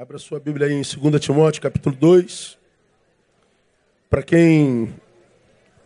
Abra 0.00 0.16
sua 0.16 0.38
Bíblia 0.38 0.68
aí 0.68 0.74
em 0.74 0.82
2 0.82 1.20
Timóteo, 1.20 1.60
capítulo 1.60 1.96
2. 1.96 2.56
Para 4.08 4.22
quem 4.22 4.94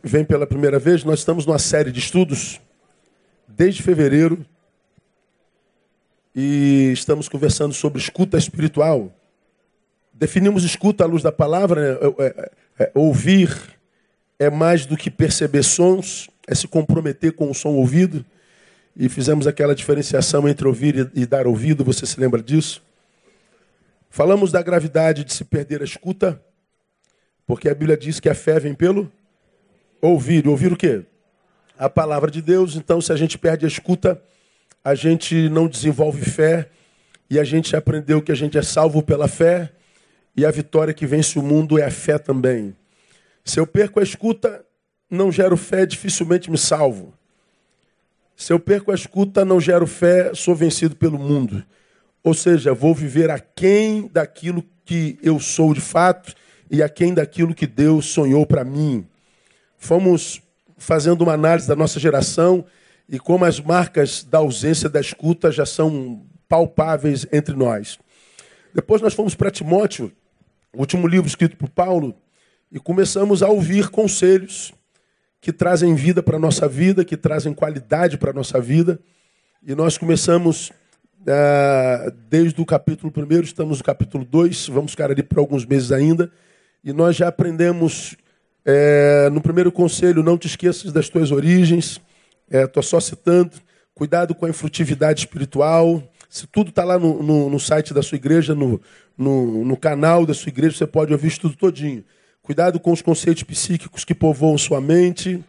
vem 0.02 0.22
pela 0.22 0.46
primeira 0.46 0.78
vez, 0.78 1.02
nós 1.02 1.20
estamos 1.20 1.46
numa 1.46 1.58
série 1.58 1.90
de 1.90 1.98
estudos 1.98 2.60
desde 3.48 3.82
fevereiro 3.82 4.44
e 6.36 6.90
estamos 6.92 7.26
conversando 7.26 7.72
sobre 7.72 8.02
escuta 8.02 8.36
espiritual. 8.36 9.10
Definimos 10.12 10.62
escuta 10.62 11.04
à 11.04 11.06
luz 11.06 11.22
da 11.22 11.32
palavra, 11.32 11.94
né? 11.94 11.98
é, 12.18 12.26
é, 12.26 12.50
é, 12.80 12.92
ouvir 12.94 13.48
é 14.38 14.50
mais 14.50 14.84
do 14.84 14.94
que 14.94 15.10
perceber 15.10 15.62
sons, 15.62 16.28
é 16.46 16.54
se 16.54 16.68
comprometer 16.68 17.32
com 17.32 17.50
o 17.50 17.54
som 17.54 17.70
ouvido. 17.70 18.22
E 18.94 19.08
fizemos 19.08 19.46
aquela 19.46 19.74
diferenciação 19.74 20.46
entre 20.46 20.68
ouvir 20.68 21.10
e 21.14 21.24
dar 21.24 21.46
ouvido, 21.46 21.82
você 21.82 22.04
se 22.04 22.20
lembra 22.20 22.42
disso? 22.42 22.91
Falamos 24.14 24.52
da 24.52 24.60
gravidade 24.60 25.24
de 25.24 25.32
se 25.32 25.42
perder 25.42 25.80
a 25.80 25.86
escuta, 25.86 26.38
porque 27.46 27.66
a 27.66 27.74
Bíblia 27.74 27.96
diz 27.96 28.20
que 28.20 28.28
a 28.28 28.34
fé 28.34 28.60
vem 28.60 28.74
pelo 28.74 29.10
ouvir. 30.02 30.46
Ouvir 30.46 30.70
o 30.70 30.76
quê? 30.76 31.06
A 31.78 31.88
palavra 31.88 32.30
de 32.30 32.42
Deus. 32.42 32.76
Então, 32.76 33.00
se 33.00 33.10
a 33.10 33.16
gente 33.16 33.38
perde 33.38 33.64
a 33.64 33.68
escuta, 33.68 34.22
a 34.84 34.94
gente 34.94 35.48
não 35.48 35.66
desenvolve 35.66 36.20
fé 36.26 36.68
e 37.30 37.40
a 37.40 37.44
gente 37.44 37.74
aprendeu 37.74 38.20
que 38.20 38.30
a 38.30 38.34
gente 38.34 38.58
é 38.58 38.62
salvo 38.62 39.02
pela 39.02 39.28
fé 39.28 39.72
e 40.36 40.44
a 40.44 40.50
vitória 40.50 40.92
que 40.92 41.06
vence 41.06 41.38
o 41.38 41.42
mundo 41.42 41.78
é 41.78 41.84
a 41.86 41.90
fé 41.90 42.18
também. 42.18 42.76
Se 43.42 43.58
eu 43.58 43.66
perco 43.66 43.98
a 43.98 44.02
escuta, 44.02 44.62
não 45.08 45.32
gero 45.32 45.56
fé, 45.56 45.86
dificilmente 45.86 46.50
me 46.50 46.58
salvo. 46.58 47.14
Se 48.36 48.52
eu 48.52 48.60
perco 48.60 48.92
a 48.92 48.94
escuta, 48.94 49.42
não 49.42 49.58
gero 49.58 49.86
fé, 49.86 50.34
sou 50.34 50.54
vencido 50.54 50.94
pelo 50.96 51.18
mundo. 51.18 51.64
Ou 52.24 52.34
seja, 52.34 52.72
vou 52.72 52.94
viver 52.94 53.30
aquém 53.30 54.08
daquilo 54.08 54.64
que 54.84 55.18
eu 55.22 55.40
sou 55.40 55.74
de 55.74 55.80
fato 55.80 56.34
e 56.70 56.82
aquém 56.82 57.12
daquilo 57.12 57.54
que 57.54 57.66
Deus 57.66 58.06
sonhou 58.06 58.46
para 58.46 58.64
mim. 58.64 59.06
Fomos 59.76 60.40
fazendo 60.78 61.22
uma 61.22 61.32
análise 61.32 61.66
da 61.66 61.76
nossa 61.76 61.98
geração 61.98 62.64
e 63.08 63.18
como 63.18 63.44
as 63.44 63.60
marcas 63.60 64.22
da 64.22 64.38
ausência 64.38 64.88
da 64.88 65.00
escuta 65.00 65.50
já 65.50 65.66
são 65.66 66.24
palpáveis 66.48 67.26
entre 67.32 67.54
nós. 67.54 67.98
Depois 68.74 69.02
nós 69.02 69.14
fomos 69.14 69.34
para 69.34 69.50
Timóteo, 69.50 70.12
o 70.72 70.80
último 70.80 71.06
livro 71.06 71.26
escrito 71.26 71.56
por 71.56 71.68
Paulo, 71.68 72.14
e 72.70 72.78
começamos 72.78 73.42
a 73.42 73.48
ouvir 73.48 73.90
conselhos 73.90 74.72
que 75.40 75.52
trazem 75.52 75.94
vida 75.94 76.22
para 76.22 76.36
a 76.36 76.40
nossa 76.40 76.66
vida, 76.68 77.04
que 77.04 77.16
trazem 77.16 77.52
qualidade 77.52 78.16
para 78.16 78.30
a 78.30 78.34
nossa 78.34 78.60
vida. 78.60 78.98
E 79.62 79.74
nós 79.74 79.98
começamos 79.98 80.72
desde 82.28 82.60
o 82.60 82.66
capítulo 82.66 83.12
1, 83.16 83.40
estamos 83.40 83.78
no 83.78 83.84
capítulo 83.84 84.24
2, 84.24 84.68
vamos 84.68 84.92
ficar 84.92 85.10
ali 85.10 85.22
por 85.22 85.38
alguns 85.38 85.64
meses 85.64 85.92
ainda, 85.92 86.30
e 86.82 86.92
nós 86.92 87.16
já 87.16 87.28
aprendemos 87.28 88.16
é, 88.64 89.28
no 89.30 89.40
primeiro 89.40 89.70
conselho: 89.70 90.22
não 90.22 90.36
te 90.36 90.46
esqueças 90.46 90.92
das 90.92 91.08
tuas 91.08 91.30
origens, 91.30 92.00
estou 92.50 92.80
é, 92.80 92.84
só 92.84 92.98
citando, 93.00 93.52
cuidado 93.94 94.34
com 94.34 94.46
a 94.46 94.50
infrutividade 94.50 95.20
espiritual. 95.20 96.02
Se 96.28 96.46
tudo 96.46 96.70
está 96.70 96.82
lá 96.82 96.98
no, 96.98 97.22
no, 97.22 97.50
no, 97.50 97.60
site 97.60 97.92
da 97.92 98.02
sua 98.02 98.16
igreja, 98.16 98.54
no, 98.54 98.80
no, 99.16 99.64
no 99.64 99.76
canal 99.76 100.24
da 100.24 100.32
sua 100.32 100.48
igreja, 100.48 100.76
você 100.76 100.86
pode 100.86 101.12
ouvir 101.12 101.28
isso 101.28 101.40
tudo 101.40 101.56
todinho. 101.56 102.02
Cuidado 102.42 102.80
com 102.80 102.90
os 102.90 103.02
conceitos 103.02 103.42
psíquicos 103.42 104.04
que 104.04 104.14
povoam 104.14 104.56
sua 104.56 104.80
mente. 104.80 105.44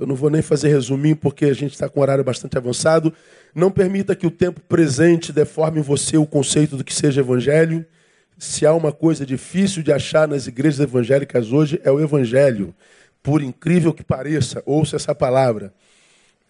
Eu 0.00 0.06
não 0.06 0.14
vou 0.14 0.30
nem 0.30 0.42
fazer 0.42 0.68
resuminho 0.68 1.16
porque 1.16 1.46
a 1.46 1.54
gente 1.54 1.72
está 1.72 1.88
com 1.88 2.00
um 2.00 2.02
horário 2.02 2.22
bastante 2.22 2.56
avançado. 2.56 3.12
Não 3.54 3.70
permita 3.70 4.14
que 4.14 4.26
o 4.26 4.30
tempo 4.30 4.60
presente 4.60 5.32
deforme 5.32 5.80
em 5.80 5.82
você 5.82 6.16
o 6.16 6.26
conceito 6.26 6.76
do 6.76 6.84
que 6.84 6.94
seja 6.94 7.20
evangelho. 7.20 7.84
Se 8.38 8.64
há 8.64 8.72
uma 8.72 8.92
coisa 8.92 9.26
difícil 9.26 9.82
de 9.82 9.92
achar 9.92 10.28
nas 10.28 10.46
igrejas 10.46 10.80
evangélicas 10.80 11.52
hoje, 11.52 11.80
é 11.82 11.90
o 11.90 12.00
evangelho. 12.00 12.74
Por 13.22 13.42
incrível 13.42 13.92
que 13.92 14.04
pareça, 14.04 14.62
ouça 14.64 14.96
essa 14.96 15.14
palavra. 15.14 15.72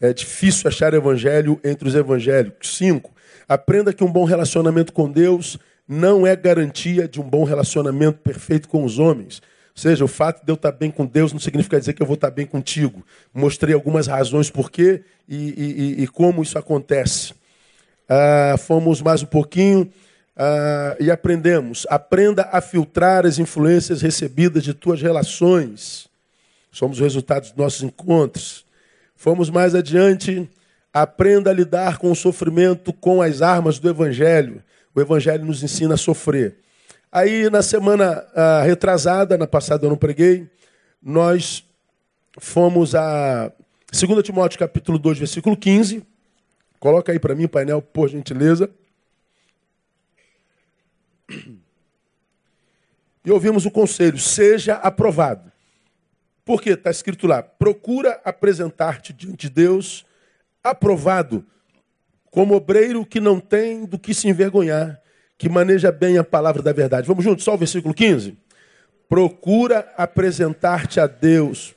É 0.01 0.13
difícil 0.13 0.69
achar 0.69 0.93
evangelho 0.95 1.59
entre 1.65 1.89
os 1.89 1.95
evangélicos. 1.95 2.77
Cinco, 2.77 3.11
aprenda 3.49 3.93
que 3.93 4.05
um 4.05 4.13
bom 4.13 4.25
relacionamento 4.25 4.93
com 4.93 5.11
Deus 5.11 5.59
não 5.89 6.27
é 6.27 6.37
garantia 6.37 7.09
de 7.09 7.21
um 7.21 7.25
bom 7.25 7.45
relacionamento 7.45 8.19
perfeito 8.19 8.69
com 8.69 8.85
os 8.85 8.99
homens 8.99 9.41
seja, 9.79 10.05
o 10.05 10.09
fato 10.09 10.45
de 10.45 10.51
eu 10.51 10.55
estar 10.55 10.73
bem 10.73 10.91
com 10.91 11.07
Deus 11.07 11.33
não 11.33 11.41
significa 11.41 11.79
dizer 11.79 11.93
que 11.93 12.03
eu 12.03 12.07
vou 12.07 12.15
estar 12.15 12.31
bem 12.31 12.45
contigo. 12.45 13.05
Mostrei 13.33 13.75
algumas 13.75 14.07
razões 14.07 14.51
por 14.51 14.71
quê 14.71 15.03
e, 15.29 15.97
e, 15.99 16.03
e 16.03 16.07
como 16.09 16.43
isso 16.43 16.59
acontece. 16.59 17.33
Ah, 18.09 18.57
fomos 18.59 19.01
mais 19.01 19.23
um 19.23 19.27
pouquinho 19.27 19.91
ah, 20.37 20.97
e 20.99 21.11
aprendemos. 21.11 21.87
Aprenda 21.89 22.49
a 22.51 22.61
filtrar 22.61 23.25
as 23.25 23.39
influências 23.39 24.03
recebidas 24.03 24.65
de 24.65 24.75
tuas 24.75 25.01
relações. 25.01 26.09
Somos 26.73 26.99
o 27.01 27.03
resultado 27.03 27.43
dos 27.43 27.55
nossos 27.57 27.83
encontros. 27.83 28.65
Fomos 29.15 29.51
mais 29.51 29.75
adiante. 29.75 30.49
Aprenda 30.93 31.51
a 31.51 31.55
lidar 31.55 31.99
com 31.99 32.11
o 32.11 32.17
sofrimento 32.17 32.93
com 32.93 33.23
as 33.23 33.43
armas 33.43 33.79
do 33.79 33.89
Evangelho. 33.89 34.63
O 34.95 35.01
Evangelho 35.01 35.45
nos 35.45 35.63
ensina 35.63 35.95
a 35.95 35.99
sofrer. 35.99 36.57
Aí, 37.11 37.49
na 37.49 37.63
semana 37.63 38.27
uh, 38.35 38.65
retrasada, 38.67 39.39
na 39.39 39.47
passada 39.47 39.87
eu 39.87 39.91
não 39.91 39.97
preguei, 39.97 40.47
nós 41.03 41.65
fomos 42.39 42.95
a 42.95 43.51
2 43.91 44.23
Timóteo 44.23 44.59
capítulo 44.59 44.99
2, 44.99 45.19
versículo 45.19 45.57
15. 45.57 46.07
Coloca 46.79 47.11
aí 47.11 47.19
para 47.19 47.35
mim, 47.35 47.49
painel, 47.49 47.81
por 47.81 48.09
gentileza. 48.09 48.71
E 53.25 53.31
ouvimos 53.31 53.67
o 53.67 53.71
conselho, 53.71 54.17
seja 54.17 54.77
aprovado. 54.77 55.53
Por 56.47 56.63
quê? 56.63 56.71
Está 56.71 56.91
escrito 56.91 57.27
lá, 57.27 57.43
procura 57.43 58.19
apresentar-te 58.25 59.13
diante 59.13 59.49
de 59.49 59.55
Deus 59.55 60.07
aprovado, 60.65 61.45
como 62.31 62.55
obreiro 62.55 63.05
que 63.05 63.21
não 63.21 63.39
tem 63.39 63.85
do 63.85 63.99
que 63.99 64.15
se 64.15 64.29
envergonhar, 64.29 64.99
que 65.39 65.49
maneja 65.49 65.93
bem 65.93 66.19
a 66.19 66.25
palavra 66.25 66.61
da 66.61 66.73
verdade. 66.73 67.07
Vamos 67.07 67.25
juntos, 67.25 67.45
só 67.45 67.55
o 67.55 67.59
versículo 67.59 67.95
15. 67.95 68.37
Procura 69.09 69.91
apresentar-te 69.97 70.99
a 70.99 71.07
Deus. 71.07 71.77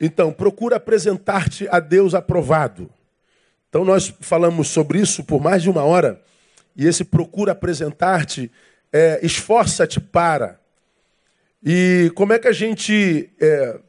Então, 0.00 0.32
procura 0.32 0.76
apresentar-te 0.76 1.68
a 1.70 1.78
Deus 1.80 2.14
aprovado. 2.14 2.88
Então, 3.68 3.84
nós 3.84 4.14
falamos 4.20 4.68
sobre 4.68 4.98
isso 4.98 5.22
por 5.22 5.40
mais 5.40 5.62
de 5.62 5.68
uma 5.68 5.84
hora. 5.84 6.22
E 6.74 6.86
esse 6.86 7.04
procura 7.04 7.52
apresentar-te, 7.52 8.50
é, 8.90 9.20
esforça-te 9.22 10.00
para. 10.00 10.58
E 11.62 12.10
como 12.14 12.32
é 12.32 12.38
que 12.38 12.48
a 12.48 12.52
gente 12.52 13.28
é, 13.38 13.80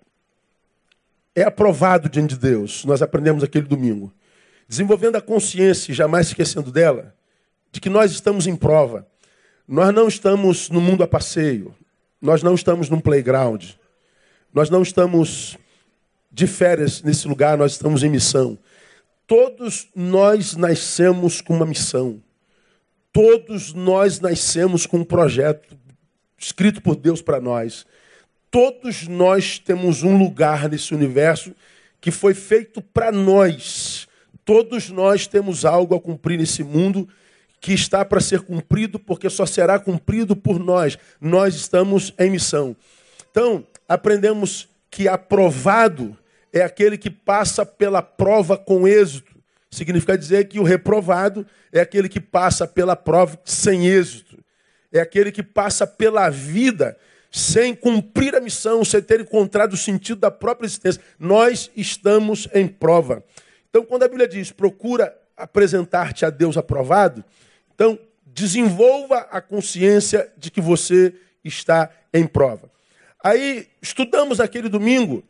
é 1.36 1.44
aprovado 1.44 2.10
diante 2.10 2.36
de 2.36 2.40
Deus. 2.40 2.86
Nós 2.86 3.02
aprendemos 3.02 3.44
aquele 3.44 3.68
domingo. 3.68 4.14
Desenvolvendo 4.68 5.16
a 5.16 5.22
consciência, 5.22 5.94
jamais 5.94 6.28
esquecendo 6.28 6.72
dela, 6.72 7.16
de 7.72 7.80
que 7.80 7.90
nós 7.90 8.12
estamos 8.12 8.48
em 8.48 8.56
prova. 8.56 9.08
Nós 9.68 9.94
não 9.94 10.08
estamos 10.08 10.70
no 10.70 10.82
mundo 10.82 11.04
a 11.04 11.08
passeio. 11.08 11.76
Nós 12.22 12.44
não 12.44 12.54
estamos 12.54 12.90
num 12.90 13.00
playground. 13.00 13.72
Nós 14.54 14.70
não 14.70 14.82
estamos 14.82 15.58
de 16.32 16.48
férias 16.48 17.02
nesse 17.02 17.28
lugar, 17.28 17.58
nós 17.58 17.74
estamos 17.74 18.04
em 18.04 18.10
missão. 18.10 18.58
Todos 19.26 19.88
nós 19.96 20.56
nascemos 20.56 21.42
com 21.42 21.56
uma 21.56 21.66
missão. 21.66 22.22
Todos 23.12 23.74
nós 23.74 24.20
nascemos 24.20 24.86
com 24.86 24.98
um 24.98 25.04
projeto 25.04 25.78
escrito 26.38 26.82
por 26.82 26.96
Deus 26.96 27.22
para 27.22 27.40
nós. 27.40 27.86
Todos 28.52 29.08
nós 29.08 29.60
temos 29.60 30.04
um 30.04 30.18
lugar 30.18 30.68
nesse 30.68 30.94
universo 30.94 31.54
que 32.02 32.12
foi 32.12 32.34
feito 32.34 32.82
para 32.82 33.12
nós. 33.12 34.08
Todos 34.44 34.90
nós 34.90 35.28
temos 35.28 35.66
algo 35.66 35.96
a 35.96 36.02
cumprir 36.02 36.40
nesse 36.40 36.64
mundo 36.64 37.08
que 37.62 37.74
está 37.74 38.04
para 38.04 38.22
ser 38.22 38.42
cumprido, 38.42 38.98
porque 38.98 39.30
só 39.30 39.46
será 39.46 39.78
cumprido 39.78 40.36
por 40.36 40.60
nós. 40.60 40.98
Nós 41.20 41.56
estamos 41.56 42.14
em 42.18 42.32
missão. 42.32 42.76
Então, 43.30 43.66
aprendemos 43.88 44.68
que 44.90 45.08
aprovado 45.08 46.18
é 46.52 46.62
aquele 46.62 46.98
que 46.98 47.10
passa 47.10 47.66
pela 47.66 48.02
prova 48.02 48.58
com 48.58 48.88
êxito. 48.88 49.36
Significa 49.70 50.18
dizer 50.18 50.48
que 50.48 50.60
o 50.60 50.64
reprovado 50.64 51.46
é 51.72 51.80
aquele 51.80 52.10
que 52.10 52.20
passa 52.20 52.68
pela 52.68 52.96
prova 52.96 53.40
sem 53.46 53.88
êxito. 53.88 54.40
É 54.92 55.00
aquele 55.00 55.32
que 55.32 55.44
passa 55.44 55.86
pela 55.86 56.30
vida 56.30 56.98
sem 57.32 57.76
cumprir 57.76 58.36
a 58.36 58.40
missão, 58.40 58.84
sem 58.84 59.02
ter 59.02 59.22
encontrado 59.22 59.74
o 59.74 59.78
sentido 59.78 60.20
da 60.20 60.32
própria 60.32 60.66
existência. 60.66 61.02
Nós 61.20 61.70
estamos 61.76 62.48
em 62.54 62.68
prova. 62.68 63.24
Então, 63.70 63.86
quando 63.86 64.04
a 64.04 64.08
Bíblia 64.08 64.28
diz 64.28 64.52
procura 64.52 65.16
apresentar-te 65.38 66.26
a 66.26 66.30
Deus 66.30 66.58
aprovado, 66.58 67.24
então 67.74 67.98
desenvolva 68.26 69.28
a 69.32 69.42
consciência 69.42 70.32
de 70.38 70.52
que 70.52 70.60
você 70.60 71.14
está 71.44 71.90
em 72.14 72.26
prova. 72.26 72.70
Aí 73.24 73.68
estudamos 73.82 74.40
aquele 74.40 74.70
domingo 74.70 75.24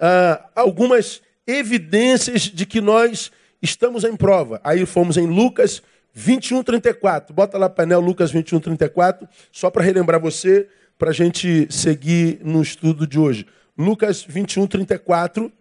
ah, 0.00 0.48
algumas 0.54 1.22
evidências 1.46 2.42
de 2.42 2.66
que 2.66 2.80
nós 2.80 3.30
estamos 3.62 4.04
em 4.04 4.16
prova. 4.16 4.60
Aí 4.62 4.84
fomos 4.84 5.16
em 5.16 5.26
Lucas 5.26 5.82
21, 6.12 6.62
34. 6.62 7.34
Bota 7.34 7.58
lá 7.58 7.68
painel 7.68 8.00
Lucas 8.00 8.30
21, 8.30 8.60
34, 8.60 9.28
só 9.52 9.70
para 9.70 9.82
relembrar 9.82 10.20
você, 10.20 10.68
para 10.98 11.10
a 11.10 11.14
gente 11.14 11.66
seguir 11.70 12.40
no 12.42 12.62
estudo 12.62 13.06
de 13.06 13.18
hoje. 13.18 13.46
Lucas 13.76 14.24
21, 14.26 14.66
34 14.66 15.52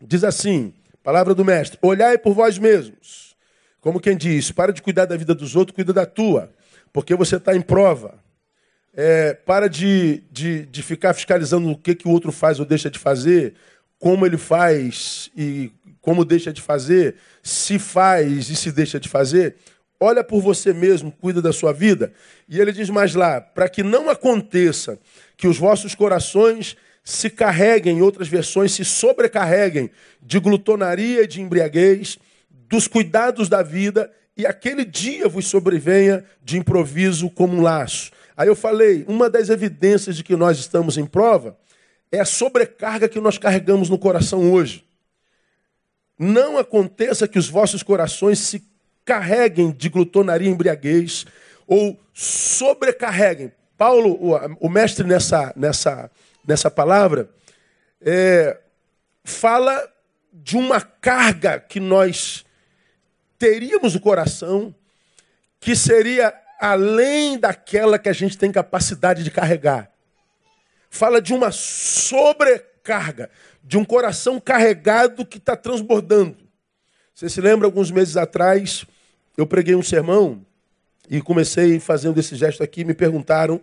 diz 0.00 0.24
assim: 0.24 0.72
palavra 1.02 1.34
do 1.34 1.44
mestre, 1.44 1.78
olhai 1.82 2.18
por 2.18 2.34
vós 2.34 2.58
mesmos. 2.58 3.36
Como 3.80 4.00
quem 4.00 4.16
diz, 4.16 4.50
para 4.50 4.72
de 4.72 4.80
cuidar 4.80 5.04
da 5.04 5.16
vida 5.16 5.34
dos 5.34 5.54
outros, 5.54 5.74
cuida 5.74 5.92
da 5.92 6.06
tua, 6.06 6.50
porque 6.92 7.14
você 7.14 7.36
está 7.36 7.54
em 7.54 7.60
prova. 7.60 8.18
É, 8.96 9.34
para 9.34 9.68
de, 9.68 10.22
de, 10.30 10.66
de 10.66 10.82
ficar 10.82 11.12
fiscalizando 11.12 11.68
o 11.70 11.76
que, 11.76 11.94
que 11.94 12.06
o 12.08 12.10
outro 12.10 12.30
faz 12.32 12.60
ou 12.60 12.64
deixa 12.64 12.88
de 12.88 12.98
fazer, 12.98 13.54
como 13.98 14.24
ele 14.24 14.38
faz 14.38 15.30
e 15.36 15.70
como 16.00 16.24
deixa 16.24 16.52
de 16.52 16.62
fazer, 16.62 17.16
se 17.42 17.78
faz 17.78 18.48
e 18.48 18.56
se 18.56 18.70
deixa 18.70 19.00
de 19.00 19.08
fazer. 19.08 19.56
Olha 20.04 20.22
por 20.22 20.42
você 20.42 20.70
mesmo, 20.74 21.10
cuida 21.10 21.40
da 21.40 21.50
sua 21.50 21.72
vida. 21.72 22.12
E 22.46 22.60
ele 22.60 22.72
diz 22.72 22.90
mais 22.90 23.14
lá: 23.14 23.40
para 23.40 23.70
que 23.70 23.82
não 23.82 24.10
aconteça 24.10 24.98
que 25.34 25.48
os 25.48 25.56
vossos 25.56 25.94
corações 25.94 26.76
se 27.02 27.30
carreguem, 27.30 27.96
em 27.96 28.02
outras 28.02 28.28
versões, 28.28 28.72
se 28.72 28.84
sobrecarreguem 28.84 29.90
de 30.20 30.38
glutonaria 30.38 31.22
e 31.22 31.26
de 31.26 31.40
embriaguez, 31.40 32.18
dos 32.50 32.86
cuidados 32.86 33.48
da 33.48 33.62
vida, 33.62 34.12
e 34.36 34.44
aquele 34.46 34.84
dia 34.84 35.26
vos 35.26 35.46
sobrevenha 35.46 36.22
de 36.42 36.58
improviso 36.58 37.30
como 37.30 37.56
um 37.56 37.62
laço. 37.62 38.10
Aí 38.36 38.48
eu 38.48 38.56
falei, 38.56 39.06
uma 39.08 39.30
das 39.30 39.48
evidências 39.48 40.16
de 40.16 40.22
que 40.22 40.36
nós 40.36 40.58
estamos 40.58 40.98
em 40.98 41.06
prova 41.06 41.56
é 42.12 42.20
a 42.20 42.26
sobrecarga 42.26 43.08
que 43.08 43.20
nós 43.20 43.38
carregamos 43.38 43.88
no 43.88 43.98
coração 43.98 44.52
hoje. 44.52 44.84
Não 46.18 46.58
aconteça 46.58 47.26
que 47.26 47.38
os 47.38 47.48
vossos 47.48 47.82
corações 47.82 48.38
se 48.38 48.73
carreguem 49.04 49.70
de 49.70 49.88
glutonaria 49.88 50.48
e 50.48 50.52
embriaguez 50.52 51.26
ou 51.66 51.98
sobrecarreguem. 52.12 53.52
Paulo, 53.76 54.18
o, 54.60 54.68
mestre 54.68 55.06
nessa, 55.06 55.52
nessa, 55.56 56.10
nessa 56.46 56.70
palavra, 56.70 57.28
é, 58.00 58.58
fala 59.24 59.90
de 60.32 60.56
uma 60.56 60.80
carga 60.80 61.58
que 61.58 61.80
nós 61.80 62.44
teríamos 63.38 63.94
no 63.94 64.00
coração 64.00 64.74
que 65.60 65.74
seria 65.74 66.34
além 66.60 67.38
daquela 67.38 67.98
que 67.98 68.08
a 68.08 68.12
gente 68.12 68.38
tem 68.38 68.52
capacidade 68.52 69.24
de 69.24 69.30
carregar. 69.30 69.90
Fala 70.88 71.20
de 71.20 71.34
uma 71.34 71.50
sobrecarga, 71.50 73.30
de 73.62 73.76
um 73.76 73.84
coração 73.84 74.38
carregado 74.38 75.26
que 75.26 75.38
está 75.38 75.56
transbordando. 75.56 76.36
Você 77.14 77.28
se 77.28 77.40
lembra, 77.40 77.66
alguns 77.66 77.90
meses 77.90 78.16
atrás, 78.16 78.84
eu 79.36 79.46
preguei 79.46 79.74
um 79.74 79.82
sermão 79.82 80.44
e 81.08 81.20
comecei 81.20 81.80
fazendo 81.80 82.18
esse 82.18 82.34
gesto 82.36 82.62
aqui. 82.62 82.84
Me 82.84 82.94
perguntaram 82.94 83.60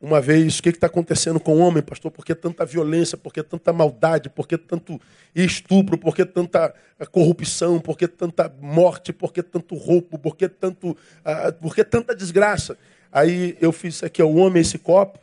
uma 0.00 0.20
vez 0.20 0.58
o 0.58 0.62
que 0.62 0.70
está 0.70 0.88
acontecendo 0.88 1.38
com 1.38 1.54
o 1.54 1.58
homem, 1.58 1.80
pastor, 1.80 2.10
por 2.10 2.24
que 2.24 2.34
tanta 2.34 2.66
violência, 2.66 3.16
por 3.16 3.32
que 3.32 3.40
tanta 3.40 3.72
maldade, 3.72 4.28
por 4.28 4.48
que 4.48 4.58
tanto 4.58 5.00
estupro, 5.32 5.96
por 5.96 6.16
que 6.16 6.24
tanta 6.24 6.74
eh, 6.98 7.06
corrupção, 7.06 7.78
por 7.78 7.96
que 7.96 8.08
tanta 8.08 8.52
morte, 8.60 9.12
por 9.12 9.32
que 9.32 9.44
tanto 9.44 9.76
roubo, 9.76 10.18
por 10.18 10.36
que, 10.36 10.48
tanto, 10.48 10.90
uh, 10.90 11.52
por 11.60 11.72
que 11.72 11.84
tanta 11.84 12.16
desgraça. 12.16 12.76
Aí 13.12 13.56
eu 13.60 13.70
fiz 13.70 13.94
isso 13.96 14.06
aqui, 14.06 14.20
é 14.20 14.24
o 14.24 14.34
homem, 14.34 14.60
esse 14.60 14.76
copo, 14.76 15.20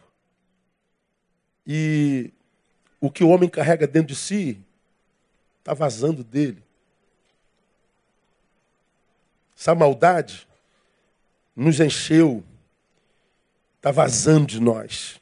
e 1.68 2.32
o 3.02 3.12
que 3.12 3.24
o 3.24 3.30
homem 3.30 3.50
carrega 3.50 3.86
dentro 3.86 4.10
de 4.10 4.16
si 4.16 4.58
está 5.60 5.74
vazando 5.74 6.24
dele. 6.24 6.64
Essa 9.60 9.76
maldade 9.76 10.48
nos 11.54 11.82
encheu, 11.82 12.42
está 13.76 13.92
vazando 13.92 14.48
de 14.48 14.58
nós. 14.58 15.20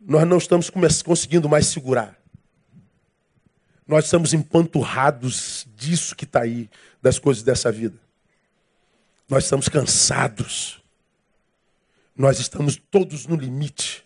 Nós 0.00 0.26
não 0.26 0.38
estamos 0.38 0.70
conseguindo 1.02 1.50
mais 1.50 1.66
segurar. 1.66 2.18
Nós 3.86 4.06
estamos 4.06 4.32
empanturrados 4.32 5.68
disso 5.76 6.16
que 6.16 6.24
está 6.24 6.44
aí, 6.44 6.70
das 7.02 7.18
coisas 7.18 7.42
dessa 7.42 7.70
vida. 7.70 7.98
Nós 9.28 9.44
estamos 9.44 9.68
cansados. 9.68 10.82
Nós 12.16 12.38
estamos 12.38 12.80
todos 12.90 13.26
no 13.26 13.36
limite. 13.36 14.02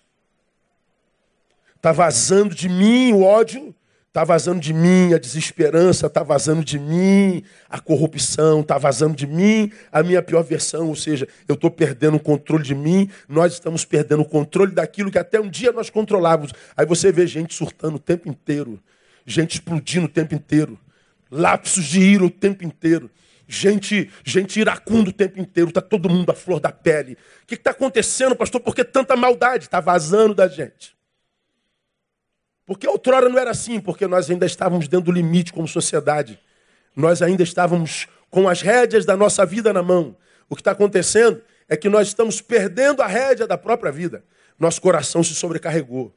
Está 1.76 1.92
vazando 1.92 2.52
de 2.52 2.68
mim 2.68 3.12
o 3.12 3.22
ódio 3.22 3.72
Está 4.12 4.24
vazando 4.24 4.60
de 4.60 4.74
mim 4.74 5.14
a 5.14 5.18
desesperança, 5.18 6.06
está 6.06 6.22
vazando 6.22 6.62
de 6.62 6.78
mim 6.78 7.42
a 7.66 7.80
corrupção, 7.80 8.60
está 8.60 8.76
vazando 8.76 9.16
de 9.16 9.26
mim 9.26 9.72
a 9.90 10.02
minha 10.02 10.22
pior 10.22 10.42
versão, 10.42 10.88
ou 10.88 10.94
seja, 10.94 11.26
eu 11.48 11.54
estou 11.54 11.70
perdendo 11.70 12.18
o 12.18 12.20
controle 12.20 12.62
de 12.62 12.74
mim, 12.74 13.08
nós 13.26 13.54
estamos 13.54 13.86
perdendo 13.86 14.20
o 14.20 14.26
controle 14.26 14.72
daquilo 14.72 15.10
que 15.10 15.18
até 15.18 15.40
um 15.40 15.48
dia 15.48 15.72
nós 15.72 15.88
controlávamos. 15.88 16.52
Aí 16.76 16.84
você 16.84 17.10
vê 17.10 17.26
gente 17.26 17.54
surtando 17.54 17.94
o 17.94 17.98
tempo 17.98 18.28
inteiro, 18.28 18.78
gente 19.24 19.52
explodindo 19.54 20.04
o 20.04 20.10
tempo 20.10 20.34
inteiro, 20.34 20.78
lapsos 21.30 21.86
de 21.86 21.98
ira 21.98 22.26
o 22.26 22.30
tempo 22.30 22.66
inteiro, 22.66 23.10
gente, 23.48 24.10
gente 24.22 24.60
iracunda 24.60 25.08
o 25.08 25.12
tempo 25.14 25.40
inteiro, 25.40 25.70
está 25.70 25.80
todo 25.80 26.10
mundo 26.10 26.28
à 26.28 26.34
flor 26.34 26.60
da 26.60 26.70
pele. 26.70 27.16
O 27.44 27.46
que 27.46 27.54
está 27.54 27.70
acontecendo, 27.70 28.36
pastor? 28.36 28.60
Por 28.60 28.74
que 28.74 28.84
tanta 28.84 29.16
maldade? 29.16 29.64
Está 29.64 29.80
vazando 29.80 30.34
da 30.34 30.46
gente. 30.48 30.94
Porque 32.66 32.86
outrora 32.86 33.28
não 33.28 33.38
era 33.38 33.50
assim, 33.50 33.80
porque 33.80 34.06
nós 34.06 34.30
ainda 34.30 34.46
estávamos 34.46 34.88
dentro 34.88 35.06
do 35.06 35.12
limite 35.12 35.52
como 35.52 35.66
sociedade. 35.66 36.38
Nós 36.94 37.22
ainda 37.22 37.42
estávamos 37.42 38.06
com 38.30 38.48
as 38.48 38.62
rédeas 38.62 39.04
da 39.04 39.16
nossa 39.16 39.44
vida 39.44 39.72
na 39.72 39.82
mão. 39.82 40.16
O 40.48 40.54
que 40.54 40.60
está 40.60 40.70
acontecendo 40.70 41.42
é 41.68 41.76
que 41.76 41.88
nós 41.88 42.08
estamos 42.08 42.40
perdendo 42.40 43.02
a 43.02 43.06
rédea 43.06 43.46
da 43.46 43.58
própria 43.58 43.90
vida. 43.90 44.24
Nosso 44.58 44.80
coração 44.80 45.22
se 45.24 45.34
sobrecarregou. 45.34 46.14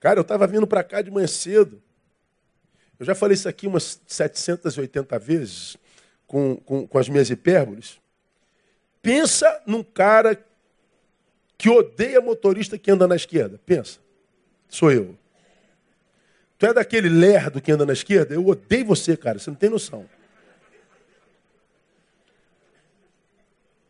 Cara, 0.00 0.18
eu 0.18 0.22
estava 0.22 0.46
vindo 0.46 0.66
para 0.66 0.84
cá 0.84 1.02
de 1.02 1.10
manhã 1.10 1.26
cedo. 1.26 1.82
Eu 2.98 3.04
já 3.04 3.14
falei 3.14 3.34
isso 3.34 3.48
aqui 3.48 3.66
umas 3.66 4.00
780 4.06 5.18
vezes 5.18 5.76
com, 6.26 6.56
com, 6.56 6.86
com 6.86 6.98
as 6.98 7.08
minhas 7.08 7.28
hipérboles. 7.30 7.98
Pensa 9.02 9.62
num 9.66 9.82
cara 9.82 10.42
que 11.58 11.68
odeia 11.70 12.20
motorista 12.20 12.78
que 12.78 12.90
anda 12.90 13.06
na 13.06 13.16
esquerda. 13.16 13.60
Pensa. 13.64 13.98
Sou 14.68 14.90
eu. 14.90 15.16
Tu 16.58 16.66
é 16.66 16.72
daquele 16.72 17.08
lerdo 17.08 17.60
que 17.60 17.70
anda 17.70 17.84
na 17.84 17.92
esquerda? 17.92 18.34
Eu 18.34 18.46
odeio 18.46 18.86
você, 18.86 19.16
cara. 19.16 19.38
Você 19.38 19.50
não 19.50 19.56
tem 19.56 19.68
noção. 19.68 20.08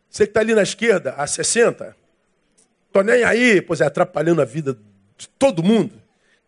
Você 0.09 0.25
que 0.25 0.31
está 0.31 0.39
ali 0.39 0.55
na 0.55 0.63
esquerda, 0.63 1.13
a 1.13 1.27
60, 1.27 1.95
tô 2.91 3.01
nem 3.01 3.23
aí, 3.23 3.61
pois 3.61 3.81
é, 3.81 3.85
atrapalhando 3.85 4.41
a 4.41 4.45
vida 4.45 4.77
de 5.15 5.29
todo 5.29 5.61
mundo. 5.61 6.01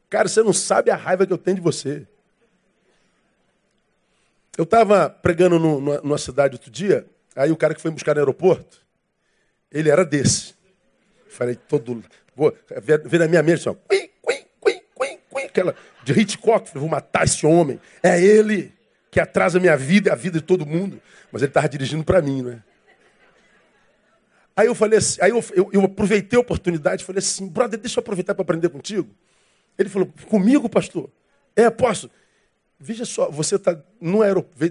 Cara, 0.09 0.27
você 0.27 0.41
não 0.41 0.51
sabe 0.51 0.89
a 0.89 0.95
raiva 0.95 1.25
que 1.25 1.31
eu 1.31 1.37
tenho 1.37 1.57
de 1.57 1.61
você. 1.61 2.07
Eu 4.57 4.63
estava 4.63 5.09
pregando 5.09 5.59
no, 5.59 5.79
no, 5.79 6.01
numa 6.01 6.17
cidade 6.17 6.55
outro 6.55 6.71
dia, 6.71 7.05
aí 7.35 7.51
o 7.51 7.55
cara 7.55 7.75
que 7.75 7.81
foi 7.81 7.91
buscar 7.91 8.15
no 8.15 8.21
aeroporto, 8.21 8.81
ele 9.71 9.89
era 9.89 10.03
desse. 10.03 10.55
Falei, 11.27 11.55
todo. 11.55 12.03
Ver 13.05 13.19
na 13.19 13.27
minha 13.27 13.43
mente, 13.43 13.61
só. 13.61 13.77
Assim, 13.87 14.08
aquela 15.59 15.75
de 16.03 16.13
Hitchcock, 16.13 16.71
vou 16.73 16.89
matar 16.89 17.25
esse 17.25 17.45
homem. 17.45 17.79
É 18.01 18.21
ele 18.21 18.73
que 19.11 19.19
atrasa 19.19 19.59
minha 19.59 19.75
vida 19.75 20.09
e 20.09 20.11
a 20.11 20.15
vida 20.15 20.39
de 20.39 20.45
todo 20.45 20.65
mundo. 20.65 21.01
Mas 21.31 21.41
ele 21.41 21.49
estava 21.49 21.67
dirigindo 21.67 22.03
para 22.03 22.21
mim, 22.21 22.41
né? 22.41 22.63
Aí 24.55 24.67
eu 24.67 24.75
falei 24.75 24.99
assim, 24.99 25.21
aí 25.21 25.29
eu, 25.29 25.43
eu, 25.53 25.69
eu 25.71 25.81
aproveitei 25.83 26.37
a 26.37 26.41
oportunidade 26.41 27.03
e 27.03 27.05
falei 27.05 27.19
assim, 27.19 27.47
brother, 27.47 27.79
deixa 27.79 27.99
eu 27.99 28.01
aproveitar 28.01 28.35
para 28.35 28.41
aprender 28.41 28.69
contigo. 28.69 29.09
Ele 29.77 29.87
falou, 29.87 30.11
comigo, 30.27 30.67
pastor? 30.67 31.09
É, 31.55 31.69
posso. 31.69 32.09
Veja 32.77 33.05
só, 33.05 33.29
você 33.29 33.55
está 33.55 33.77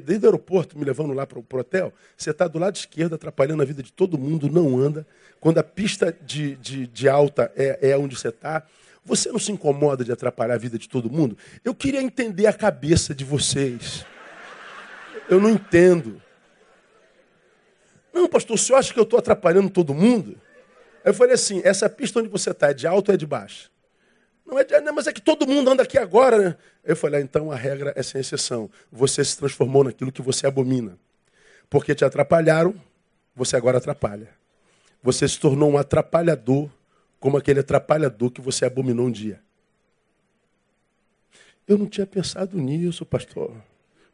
desde 0.06 0.26
o 0.26 0.28
aeroporto 0.28 0.78
me 0.78 0.84
levando 0.84 1.12
lá 1.12 1.26
para 1.26 1.38
o 1.38 1.44
hotel, 1.52 1.92
você 2.16 2.30
está 2.30 2.48
do 2.48 2.58
lado 2.58 2.76
esquerdo 2.76 3.14
atrapalhando 3.14 3.62
a 3.62 3.66
vida 3.66 3.82
de 3.82 3.92
todo 3.92 4.18
mundo, 4.18 4.50
não 4.50 4.78
anda. 4.78 5.06
Quando 5.40 5.58
a 5.58 5.62
pista 5.62 6.14
de, 6.22 6.56
de, 6.56 6.86
de 6.86 7.08
alta 7.08 7.52
é, 7.54 7.90
é 7.90 7.98
onde 7.98 8.16
você 8.16 8.28
está, 8.28 8.66
você 9.04 9.30
não 9.30 9.38
se 9.38 9.50
incomoda 9.52 10.04
de 10.04 10.12
atrapalhar 10.12 10.54
a 10.54 10.58
vida 10.58 10.78
de 10.78 10.88
todo 10.88 11.10
mundo? 11.10 11.36
Eu 11.64 11.74
queria 11.74 12.02
entender 12.02 12.46
a 12.46 12.52
cabeça 12.52 13.14
de 13.14 13.24
vocês. 13.24 14.04
Eu 15.28 15.40
não 15.40 15.50
entendo. 15.50 16.20
Não, 18.12 18.28
pastor, 18.28 18.54
o 18.56 18.58
senhor 18.58 18.78
acha 18.78 18.92
que 18.92 18.98
eu 18.98 19.04
estou 19.04 19.18
atrapalhando 19.18 19.70
todo 19.70 19.94
mundo? 19.94 20.40
Aí 21.04 21.10
eu 21.10 21.14
falei 21.14 21.34
assim: 21.34 21.60
essa 21.64 21.88
pista 21.88 22.20
onde 22.20 22.28
você 22.28 22.50
está 22.50 22.70
é 22.70 22.74
de 22.74 22.86
alto 22.86 23.10
ou 23.10 23.14
é 23.14 23.16
de 23.16 23.26
baixo? 23.26 23.70
Não 24.44 24.58
é 24.58 24.64
de, 24.64 24.80
não, 24.80 24.94
mas 24.94 25.06
é 25.06 25.12
que 25.12 25.20
todo 25.20 25.46
mundo 25.46 25.70
anda 25.70 25.82
aqui 25.82 25.98
agora, 25.98 26.38
né? 26.38 26.56
Eu 26.82 26.96
falei: 26.96 27.20
ah, 27.20 27.22
então 27.22 27.52
a 27.52 27.56
regra 27.56 27.92
é 27.94 28.02
sem 28.02 28.20
exceção. 28.20 28.70
Você 28.90 29.24
se 29.24 29.36
transformou 29.36 29.84
naquilo 29.84 30.10
que 30.10 30.22
você 30.22 30.46
abomina. 30.46 30.98
Porque 31.70 31.94
te 31.94 32.04
atrapalharam, 32.04 32.74
você 33.34 33.56
agora 33.56 33.78
atrapalha. 33.78 34.28
Você 35.02 35.28
se 35.28 35.38
tornou 35.38 35.70
um 35.70 35.78
atrapalhador 35.78 36.68
como 37.20 37.36
aquele 37.36 37.60
atrapalhador 37.60 38.30
que 38.30 38.40
você 38.40 38.64
abominou 38.64 39.06
um 39.06 39.10
dia. 39.10 39.40
Eu 41.66 41.76
não 41.76 41.86
tinha 41.86 42.06
pensado 42.06 42.56
nisso, 42.56 43.04
pastor. 43.04 43.52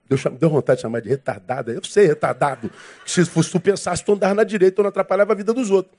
Deus 0.09 0.23
deu 0.39 0.51
vontade 0.51 0.79
de 0.79 0.83
chamar 0.83 1.01
de 1.01 1.09
retardada. 1.09 1.73
Eu 1.73 1.83
sei, 1.85 2.07
retardado. 2.07 2.71
Se 3.07 3.25
fosse 3.25 3.51
tu 3.51 3.61
pensasse, 3.61 4.05
tu 4.05 4.13
andava 4.13 4.35
na 4.35 4.45
direita, 4.45 4.77
tu 4.77 4.83
não 4.83 4.89
atrapalhava 4.89 5.33
a 5.33 5.37
vida 5.37 5.53
dos 5.53 5.71
outros. 5.71 5.97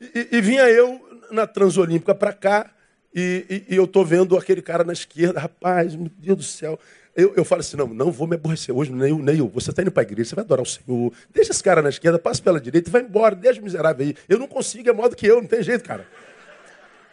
E, 0.00 0.28
e 0.32 0.40
vinha 0.40 0.68
eu 0.68 1.00
na 1.30 1.46
Transolímpica 1.46 2.14
para 2.14 2.32
cá, 2.32 2.70
e, 3.14 3.64
e, 3.68 3.76
eu 3.76 3.86
tô 3.86 4.04
vendo 4.04 4.36
aquele 4.36 4.62
cara 4.62 4.84
na 4.84 4.92
esquerda, 4.92 5.40
rapaz, 5.40 5.96
meu 5.96 6.10
Deus 6.18 6.38
do 6.38 6.44
céu. 6.44 6.78
Eu, 7.16 7.34
eu 7.34 7.44
falo 7.44 7.60
assim, 7.60 7.76
não, 7.76 7.88
não 7.88 8.12
vou 8.12 8.28
me 8.28 8.36
aborrecer 8.36 8.74
hoje, 8.74 8.92
nem, 8.92 9.12
nem 9.18 9.38
eu. 9.38 9.48
Você 9.48 9.70
está 9.70 9.82
indo 9.82 9.90
para 9.90 10.02
a 10.02 10.06
igreja, 10.06 10.30
você 10.30 10.34
vai 10.36 10.44
adorar 10.44 10.62
o 10.62 10.66
Senhor. 10.66 11.12
Deixa 11.32 11.50
esse 11.50 11.62
cara 11.62 11.82
na 11.82 11.88
esquerda, 11.88 12.18
passa 12.18 12.40
pela 12.42 12.60
direita 12.60 12.90
vai 12.90 13.02
embora, 13.02 13.34
deixa 13.34 13.60
o 13.60 13.64
miserável 13.64 14.06
aí. 14.06 14.14
Eu 14.28 14.38
não 14.38 14.46
consigo, 14.46 14.88
é 14.88 14.92
modo 14.92 15.16
que 15.16 15.26
eu, 15.26 15.40
não 15.40 15.48
tem 15.48 15.62
jeito, 15.62 15.84
cara. 15.84 16.06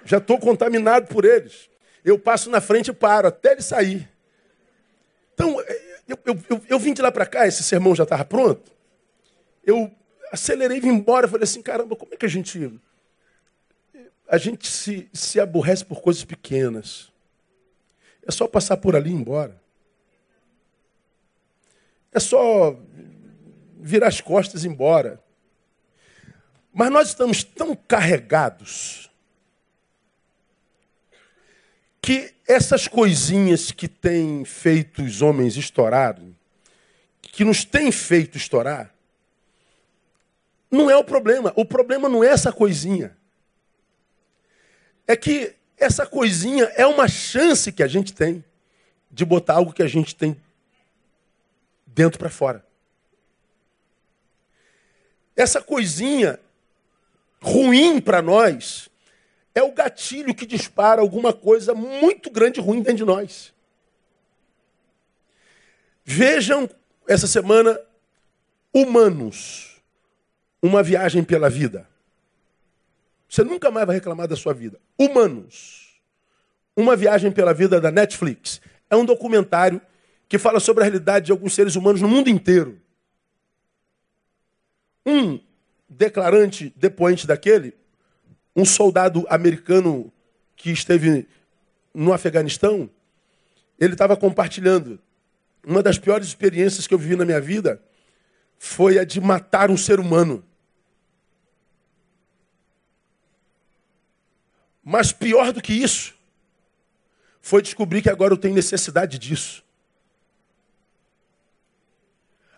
Já 0.05 0.19
estou 0.19 0.39
contaminado 0.39 1.07
por 1.07 1.25
eles. 1.25 1.67
Eu 2.03 2.19
passo 2.19 2.50
na 2.50 2.62
frente 2.62 2.89
e 2.89 2.93
paro, 2.93 3.27
até 3.27 3.53
ele 3.53 3.62
sair. 3.62 4.07
Então, 5.33 5.59
eu, 6.07 6.17
eu, 6.24 6.43
eu, 6.50 6.62
eu 6.69 6.79
vim 6.79 6.93
de 6.93 7.01
lá 7.01 7.12
para 7.12 7.25
cá, 7.25 7.47
esse 7.47 7.63
sermão 7.63 7.95
já 7.95 8.03
estava 8.03 8.24
pronto. 8.24 8.71
Eu 9.65 9.91
acelerei 10.31 10.79
vim 10.79 10.89
embora. 10.89 11.27
Falei 11.27 11.43
assim, 11.43 11.62
caramba, 11.62 11.95
como 11.95 12.13
é 12.13 12.17
que 12.17 12.25
a 12.25 12.29
gente. 12.29 12.79
A 14.27 14.38
gente 14.38 14.67
se, 14.67 15.09
se 15.12 15.39
aborrece 15.39 15.83
por 15.83 16.01
coisas 16.01 16.24
pequenas. 16.24 17.12
É 18.25 18.31
só 18.31 18.47
passar 18.47 18.77
por 18.77 18.95
ali 18.95 19.09
e 19.09 19.13
ir 19.13 19.15
embora. 19.15 19.59
É 22.12 22.19
só 22.19 22.79
virar 23.79 24.07
as 24.07 24.21
costas 24.21 24.63
e 24.63 24.67
ir 24.67 24.71
embora. 24.71 25.19
Mas 26.71 26.91
nós 26.91 27.07
estamos 27.09 27.43
tão 27.43 27.75
carregados 27.75 29.09
que 32.05 32.35
essas 32.47 32.88
coisinhas 32.88 33.71
que 33.71 33.88
têm 33.88 34.45
feito 34.45 35.01
os 35.01 35.24
homens 35.24 35.57
estourarem, 35.57 36.38
que 37.19 37.43
nos 37.43 37.65
têm 37.65 37.91
feito 37.91 38.38
estourar, 38.38 38.93
não 40.69 40.88
é 40.88 40.95
o 40.95 41.03
problema. 41.03 41.51
O 41.55 41.65
problema 41.65 42.07
não 42.07 42.24
é 42.24 42.27
essa 42.27 42.53
coisinha. 42.53 43.17
É 45.07 45.15
que 45.15 45.55
essa 45.79 46.05
coisinha 46.05 46.65
é 46.75 46.85
uma 46.85 47.07
chance 47.07 47.71
que 47.71 47.81
a 47.81 47.88
gente 47.88 48.13
tem 48.13 48.45
de 49.09 49.25
botar 49.25 49.55
algo 49.55 49.74
que 49.74 49.81
a 49.81 49.88
gente 49.88 50.15
tem 50.15 50.39
dentro 51.88 52.19
para 52.19 52.29
fora. 52.29 52.63
Essa 55.35 55.59
coisinha 55.59 56.39
ruim 57.41 58.00
para 58.00 58.21
nós 58.21 58.91
é 59.55 59.63
o 59.63 59.71
gatilho 59.71 60.35
que 60.35 60.45
dispara 60.45 61.01
alguma 61.01 61.31
coisa 61.31 61.74
muito 61.74 62.29
grande 62.29 62.59
e 62.59 62.63
ruim 62.63 62.81
dentro 62.81 62.97
de 62.97 63.05
nós. 63.05 63.53
Vejam 66.03 66.69
essa 67.07 67.25
semana 67.25 67.79
Humanos, 68.74 69.81
uma 70.62 70.83
viagem 70.83 71.24
pela 71.24 71.50
vida. 71.50 71.88
Você 73.29 73.41
nunca 73.41 73.71
mais 73.71 73.88
vai 73.88 73.95
reclamar 73.95 74.27
da 74.27 74.35
sua 74.35 74.53
vida. 74.53 74.79
Humanos, 75.00 76.01
uma 76.75 76.93
viagem 76.95 77.31
pela 77.31 77.53
vida 77.53 77.79
da 77.79 77.89
Netflix. 77.89 78.59
É 78.89 78.95
um 78.97 79.05
documentário 79.05 79.81
que 80.27 80.38
fala 80.38 80.59
sobre 80.59 80.83
a 80.83 80.85
realidade 80.85 81.27
de 81.27 81.31
alguns 81.31 81.55
seres 81.55 81.77
humanos 81.77 82.01
no 82.01 82.09
mundo 82.09 82.29
inteiro. 82.29 82.79
Um 85.05 85.39
declarante 85.88 86.74
depoente 86.75 87.25
daquele 87.25 87.74
um 88.55 88.63
soldado 88.63 89.25
americano 89.29 90.12
que 90.55 90.71
esteve 90.71 91.27
no 91.93 92.13
Afeganistão, 92.13 92.89
ele 93.79 93.93
estava 93.93 94.15
compartilhando. 94.15 95.00
Uma 95.65 95.83
das 95.83 95.97
piores 95.97 96.27
experiências 96.27 96.88
que 96.88 96.93
eu 96.93 96.97
vivi 96.97 97.15
na 97.15 97.25
minha 97.25 97.41
vida 97.41 97.81
foi 98.57 98.97
a 98.97 99.03
de 99.03 99.19
matar 99.19 99.69
um 99.69 99.77
ser 99.77 100.00
humano. 100.00 100.43
Mas 104.83 105.12
pior 105.12 105.51
do 105.51 105.62
que 105.62 105.74
isso, 105.74 106.13
foi 107.41 107.62
descobrir 107.62 108.01
que 108.01 108.09
agora 108.09 108.33
eu 108.33 108.38
tenho 108.38 108.53
necessidade 108.53 109.17
disso. 109.17 109.63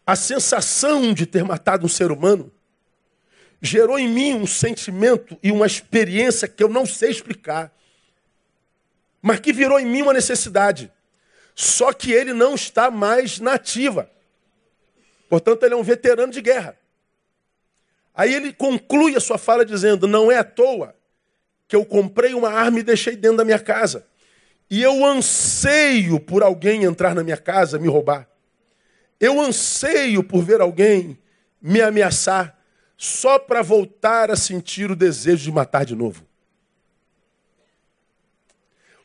A 0.06 0.16
sensação 0.16 1.14
de 1.14 1.26
ter 1.26 1.44
matado 1.44 1.86
um 1.86 1.90
ser 1.90 2.12
humano 2.12 2.52
gerou 3.62 3.98
em 3.98 4.08
mim 4.08 4.34
um 4.34 4.48
sentimento 4.48 5.38
e 5.42 5.52
uma 5.52 5.66
experiência 5.66 6.48
que 6.48 6.64
eu 6.64 6.70
não 6.70 6.86
sei 6.86 7.10
explicar, 7.10 7.74
mas 9.22 9.40
que 9.40 9.52
virou 9.52 9.80
em 9.80 9.86
mim 9.86 10.04
uma 10.04 10.14
necessidade. 10.14 10.92
Só 11.56 11.92
que 11.92 12.12
ele 12.12 12.34
não 12.34 12.54
está 12.54 12.92
mais 12.92 13.40
na 13.40 13.54
ativa. 13.54 14.10
Portanto, 15.28 15.64
ele 15.64 15.74
é 15.74 15.78
um 15.78 15.84
veterano 15.84 16.32
de 16.32 16.42
guerra. 16.42 16.78
Aí 18.14 18.34
ele 18.34 18.54
conclui 18.54 19.16
a 19.16 19.20
sua 19.20 19.38
fala 19.38 19.66
dizendo: 19.66 20.08
Não 20.08 20.32
é 20.32 20.38
à 20.38 20.44
toa 20.44 20.96
que 21.68 21.76
eu 21.76 21.86
comprei 21.86 22.34
uma 22.34 22.50
arma 22.50 22.80
e 22.80 22.84
deixei 22.84 23.16
dentro 23.16 23.38
da 23.38 23.46
minha 23.46 23.60
casa. 23.60 24.08
E 24.70 24.82
eu 24.82 25.06
anseio 25.06 26.20
por 26.20 26.44
alguém 26.44 26.84
entrar 26.84 27.16
na 27.16 27.24
minha 27.24 27.38
casa 27.38 27.80
me 27.80 27.88
roubar. 27.88 28.28
Eu 29.20 29.40
anseio 29.42 30.24
por 30.24 30.44
ver 30.44 30.62
alguém 30.62 31.18
me 31.62 31.82
ameaçar 31.82 32.57
só 32.98 33.38
para 33.38 33.62
voltar 33.62 34.32
a 34.32 34.36
sentir 34.36 34.90
o 34.90 34.96
desejo 34.96 35.44
de 35.44 35.52
matar 35.52 35.86
de 35.86 35.96
novo. 35.96 36.26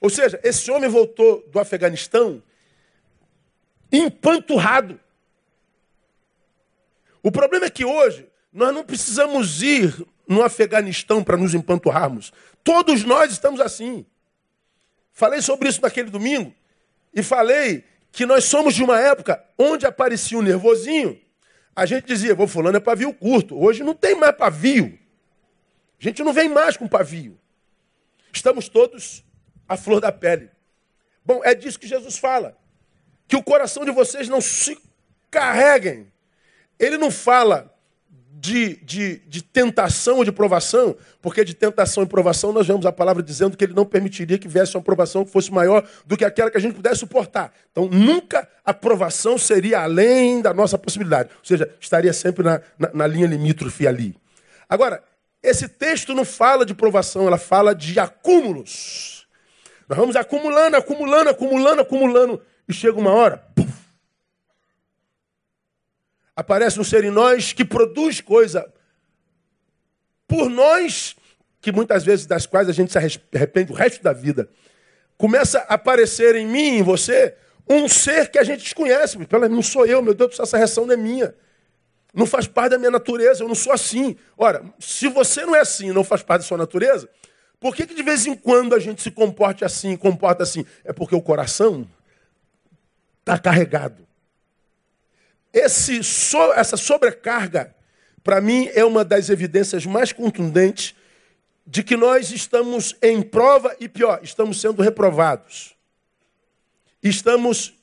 Ou 0.01 0.09
seja, 0.09 0.41
esse 0.43 0.71
homem 0.71 0.89
voltou 0.89 1.47
do 1.49 1.61
Afeganistão 1.61 2.43
empanturrado. 3.93 4.99
O 7.23 7.31
problema 7.31 7.67
é 7.67 7.71
que 7.71 7.85
hoje 7.85 8.27
nós 8.53 8.75
não 8.75 8.83
precisamos 8.83 9.63
ir 9.63 9.95
no 10.27 10.43
Afeganistão 10.43 11.23
para 11.23 11.37
nos 11.37 11.55
empanturrarmos. 11.55 12.33
Todos 12.65 13.05
nós 13.05 13.31
estamos 13.31 13.61
assim. 13.61 14.05
Falei 15.13 15.43
sobre 15.43 15.69
isso 15.69 15.83
naquele 15.83 16.11
domingo 16.11 16.53
e 17.15 17.23
falei 17.23 17.85
que 18.11 18.25
nós 18.25 18.45
somos 18.45 18.75
de 18.75 18.83
uma 18.83 18.99
época 18.99 19.45
onde 19.59 19.87
aparecia 19.87 20.39
um 20.39 20.43
nervosinho 20.43 21.21
a 21.75 21.87
gente 21.87 22.07
dizia, 22.07 22.35
vou 22.35 22.47
fulano 22.47 22.77
é 22.77 22.81
pavio 22.81 23.13
curto. 23.15 23.59
Hoje 23.59 23.83
não 23.83 23.95
tem 23.95 24.15
mais 24.15 24.37
pavio. 24.37 24.99
A 25.99 26.03
gente 26.03 26.23
não 26.23 26.33
vem 26.33 26.49
mais 26.49 26.77
com 26.77 26.87
pavio. 26.87 27.39
Estamos 28.33 28.69
todos 28.69 29.25
à 29.69 29.77
flor 29.77 30.01
da 30.01 30.13
pele. 30.13 30.51
Bom, 31.25 31.41
é 31.45 31.55
disso 31.55 31.79
que 31.79 31.87
Jesus 31.87 32.19
fala. 32.19 32.59
Que 33.27 33.37
o 33.37 33.43
coração 33.43 33.85
de 33.85 33.91
vocês 33.91 34.29
não 34.29 34.41
se 34.41 34.79
carreguem. 35.31 36.13
Ele 36.79 36.99
não 36.99 37.11
fala 37.11 37.72
de, 38.43 38.75
de, 38.83 39.19
de 39.29 39.41
tentação 39.41 40.17
ou 40.17 40.25
de 40.25 40.33
provação, 40.33 40.97
porque 41.21 41.45
de 41.45 41.55
tentação 41.55 42.03
e 42.03 42.07
provação 42.07 42.53
nós 42.53 42.67
vemos 42.67 42.85
a 42.85 42.91
palavra 42.91 43.23
dizendo 43.23 43.57
que 43.57 43.63
ele 43.63 43.73
não 43.73 43.85
permitiria 43.85 44.37
que 44.37 44.49
viesse 44.49 44.77
uma 44.77 44.83
provação 44.83 45.25
que 45.25 45.31
fosse 45.31 45.53
maior 45.53 45.89
do 46.05 46.17
que 46.17 46.25
aquela 46.25 46.51
que 46.51 46.57
a 46.57 46.61
gente 46.61 46.75
pudesse 46.75 46.97
suportar. 46.97 47.53
Então, 47.71 47.87
nunca 47.87 48.49
a 48.65 48.75
provação 48.75 49.39
seria 49.39 49.79
além 49.79 50.43
da 50.43 50.53
nossa 50.53 50.77
possibilidade. 50.77 51.29
Ou 51.39 51.45
seja, 51.45 51.73
estaria 51.81 52.13
sempre 52.13 52.43
na, 52.43 52.61
na, 52.77 52.91
na 52.93 53.07
linha 53.07 53.29
limítrofe 53.29 53.87
ali. 53.87 54.17
Agora, 54.69 55.05
esse 55.41 55.69
texto 55.69 56.13
não 56.13 56.25
fala 56.25 56.67
de 56.67 56.75
provação, 56.75 57.29
ela 57.29 57.39
fala 57.39 57.77
de 57.77 58.01
acúmulos. 58.01 59.25
Nós 59.89 59.97
vamos 59.97 60.17
acumulando, 60.17 60.77
acumulando, 60.77 61.31
acumulando, 61.31 61.81
acumulando, 61.83 62.43
e 62.69 62.73
chega 62.73 62.99
uma 62.99 63.13
hora, 63.13 63.37
puf, 63.55 63.72
aparece 66.43 66.79
um 66.79 66.85
ser 66.85 67.05
em 67.05 67.11
nós 67.11 67.53
que 67.53 67.65
produz 67.65 68.21
coisa 68.21 68.71
por 70.27 70.51
nós, 70.51 71.17
que 71.61 71.73
muitas 71.73 72.05
vezes 72.05 72.27
das 72.27 72.47
quais 72.47 72.69
a 72.69 72.73
gente 72.73 72.93
se 72.93 72.99
arrepende 72.99 73.73
o 73.73 73.75
resto 73.75 74.03
da 74.03 74.13
vida. 74.13 74.49
Começa 75.17 75.61
a 75.61 75.75
aparecer 75.75 76.35
em 76.35 76.47
mim, 76.47 76.79
em 76.79 76.83
você, 76.83 77.35
um 77.69 77.89
ser 77.89 78.31
que 78.31 78.39
a 78.39 78.45
gente 78.45 78.63
desconhece. 78.63 79.19
Pela, 79.27 79.49
não 79.49 79.63
sou 79.63 79.87
eu, 79.87 80.03
meu 80.03 80.15
Deus 80.15 80.39
essa 80.39 80.57
reação 80.57 80.85
não 80.85 80.95
é 80.95 80.97
minha. 80.97 81.35
Não 82.13 82.27
faz 82.27 82.47
parte 82.47 82.73
da 82.73 82.79
minha 82.79 82.91
natureza, 82.91 83.43
eu 83.43 83.49
não 83.49 83.55
sou 83.55 83.73
assim. 83.73 84.17
Ora, 84.37 84.63
se 84.79 85.09
você 85.09 85.47
não 85.47 85.55
é 85.55 85.61
assim, 85.61 85.93
não 85.93 86.05
faz 86.05 86.23
parte 86.23 86.43
da 86.43 86.49
sua 86.49 86.59
natureza, 86.59 87.09
por 87.61 87.75
que, 87.75 87.87
que 87.87 87.95
de 87.95 88.03
vez 88.03 88.27
em 88.27 88.35
quando 88.35 88.75
a 88.75 88.79
gente 88.79 89.01
se 89.01 89.11
comporte 89.11 89.65
assim, 89.65 89.97
comporta 89.97 90.43
assim? 90.43 90.67
É 90.85 90.93
porque 90.93 91.15
o 91.15 91.23
coração 91.23 91.89
está 93.21 93.39
carregado. 93.39 94.07
Esse, 95.53 96.01
essa 96.55 96.77
sobrecarga, 96.77 97.75
para 98.25 98.41
mim, 98.41 98.71
é 98.75 98.85
uma 98.85 99.05
das 99.05 99.29
evidências 99.29 99.85
mais 99.85 100.13
contundentes 100.13 100.95
de 101.67 101.83
que 101.83 101.97
nós 101.97 102.31
estamos 102.31 102.97
em 103.03 103.23
prova 103.23 103.77
e 103.79 103.89
pior, 103.89 104.21
estamos 104.23 104.61
sendo 104.61 104.83
reprovados. 104.83 105.77
Estamos 107.03 107.75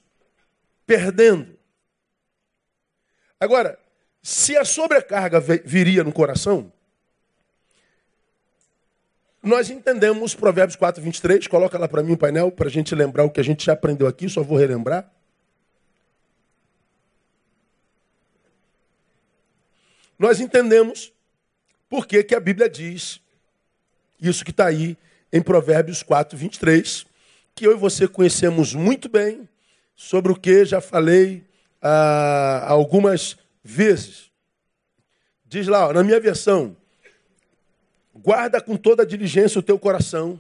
perdendo. 0.86 1.58
Agora, 3.40 3.78
se 4.22 4.58
a 4.58 4.66
sobrecarga 4.66 5.40
viria 5.40 6.04
no 6.04 6.12
coração, 6.12 6.72
nós 9.42 9.70
entendemos 9.70 10.36
Provérbios 10.36 10.76
4, 10.76 11.02
23. 11.02 11.48
Coloca 11.48 11.78
lá 11.78 11.88
para 11.88 12.04
mim 12.04 12.14
o 12.14 12.18
painel, 12.18 12.52
para 12.52 12.68
a 12.68 12.72
gente 12.72 12.94
lembrar 12.94 13.24
o 13.24 13.30
que 13.30 13.40
a 13.40 13.44
gente 13.44 13.66
já 13.66 13.74
aprendeu 13.74 14.08
aqui, 14.08 14.28
só 14.28 14.44
vou 14.44 14.58
relembrar. 14.58 15.10
Nós 20.20 20.42
entendemos 20.42 21.14
por 21.88 22.06
que, 22.06 22.22
que 22.24 22.36
a 22.36 22.40
Bíblia 22.42 22.70
diz 22.70 23.22
isso 24.22 24.44
que 24.44 24.52
está 24.52 24.68
aí 24.68 24.98
em 25.32 25.42
Provérbios 25.42 26.04
4, 26.04 26.38
23, 26.38 27.06
que 27.56 27.66
eu 27.66 27.72
e 27.72 27.76
você 27.76 28.06
conhecemos 28.06 28.74
muito 28.74 29.08
bem, 29.08 29.48
sobre 29.96 30.32
o 30.32 30.36
que 30.36 30.66
já 30.66 30.82
falei 30.82 31.44
ah, 31.82 32.66
algumas 32.68 33.38
vezes. 33.64 34.30
Diz 35.46 35.68
lá, 35.68 35.88
ó, 35.88 35.94
na 35.94 36.04
minha 36.04 36.20
versão, 36.20 36.76
guarda 38.14 38.62
com 38.62 38.76
toda 38.76 39.06
diligência 39.06 39.60
o 39.60 39.64
teu 39.64 39.80
coração, 39.80 40.40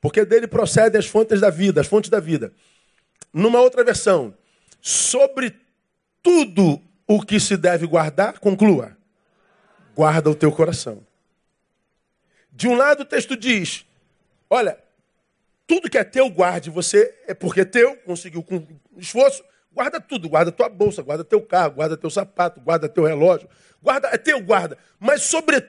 porque 0.00 0.24
dele 0.24 0.46
procedem 0.46 0.98
as 0.98 1.06
fontes 1.06 1.40
da 1.40 1.50
vida, 1.50 1.80
as 1.80 1.86
fontes 1.86 2.10
da 2.10 2.20
vida. 2.20 2.52
Numa 3.32 3.60
outra 3.60 3.84
versão, 3.84 4.34
sobre 4.80 5.54
tudo 6.22 6.80
o 7.10 7.20
que 7.20 7.40
se 7.40 7.56
deve 7.56 7.88
guardar, 7.88 8.38
conclua, 8.38 8.96
guarda 9.96 10.30
o 10.30 10.34
teu 10.34 10.52
coração. 10.52 11.04
De 12.52 12.68
um 12.68 12.76
lado 12.76 13.00
o 13.00 13.04
texto 13.04 13.36
diz, 13.36 13.84
olha, 14.48 14.78
tudo 15.66 15.90
que 15.90 15.98
é 15.98 16.04
teu, 16.04 16.30
guarde. 16.30 16.70
Você 16.70 17.12
é 17.26 17.34
porque 17.34 17.62
é 17.62 17.64
teu, 17.64 17.96
conseguiu 17.96 18.44
com 18.44 18.64
esforço. 18.96 19.42
Guarda 19.72 20.00
tudo, 20.00 20.28
guarda 20.28 20.52
tua 20.52 20.68
bolsa, 20.68 21.02
guarda 21.02 21.24
teu 21.24 21.42
carro, 21.42 21.74
guarda 21.74 21.96
teu 21.96 22.10
sapato, 22.10 22.60
guarda 22.60 22.88
teu 22.88 23.02
relógio. 23.02 23.48
Guarda, 23.82 24.06
é 24.12 24.16
teu, 24.16 24.40
guarda. 24.40 24.78
Mas 25.00 25.22
sobre 25.22 25.66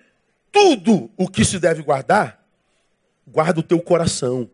tudo 0.51 1.09
o 1.17 1.27
que 1.27 1.43
se 1.43 1.57
deve 1.57 1.81
guardar, 1.81 2.39
guarda 3.25 3.61
o 3.61 3.63
teu 3.63 3.81
coração. 3.81 4.47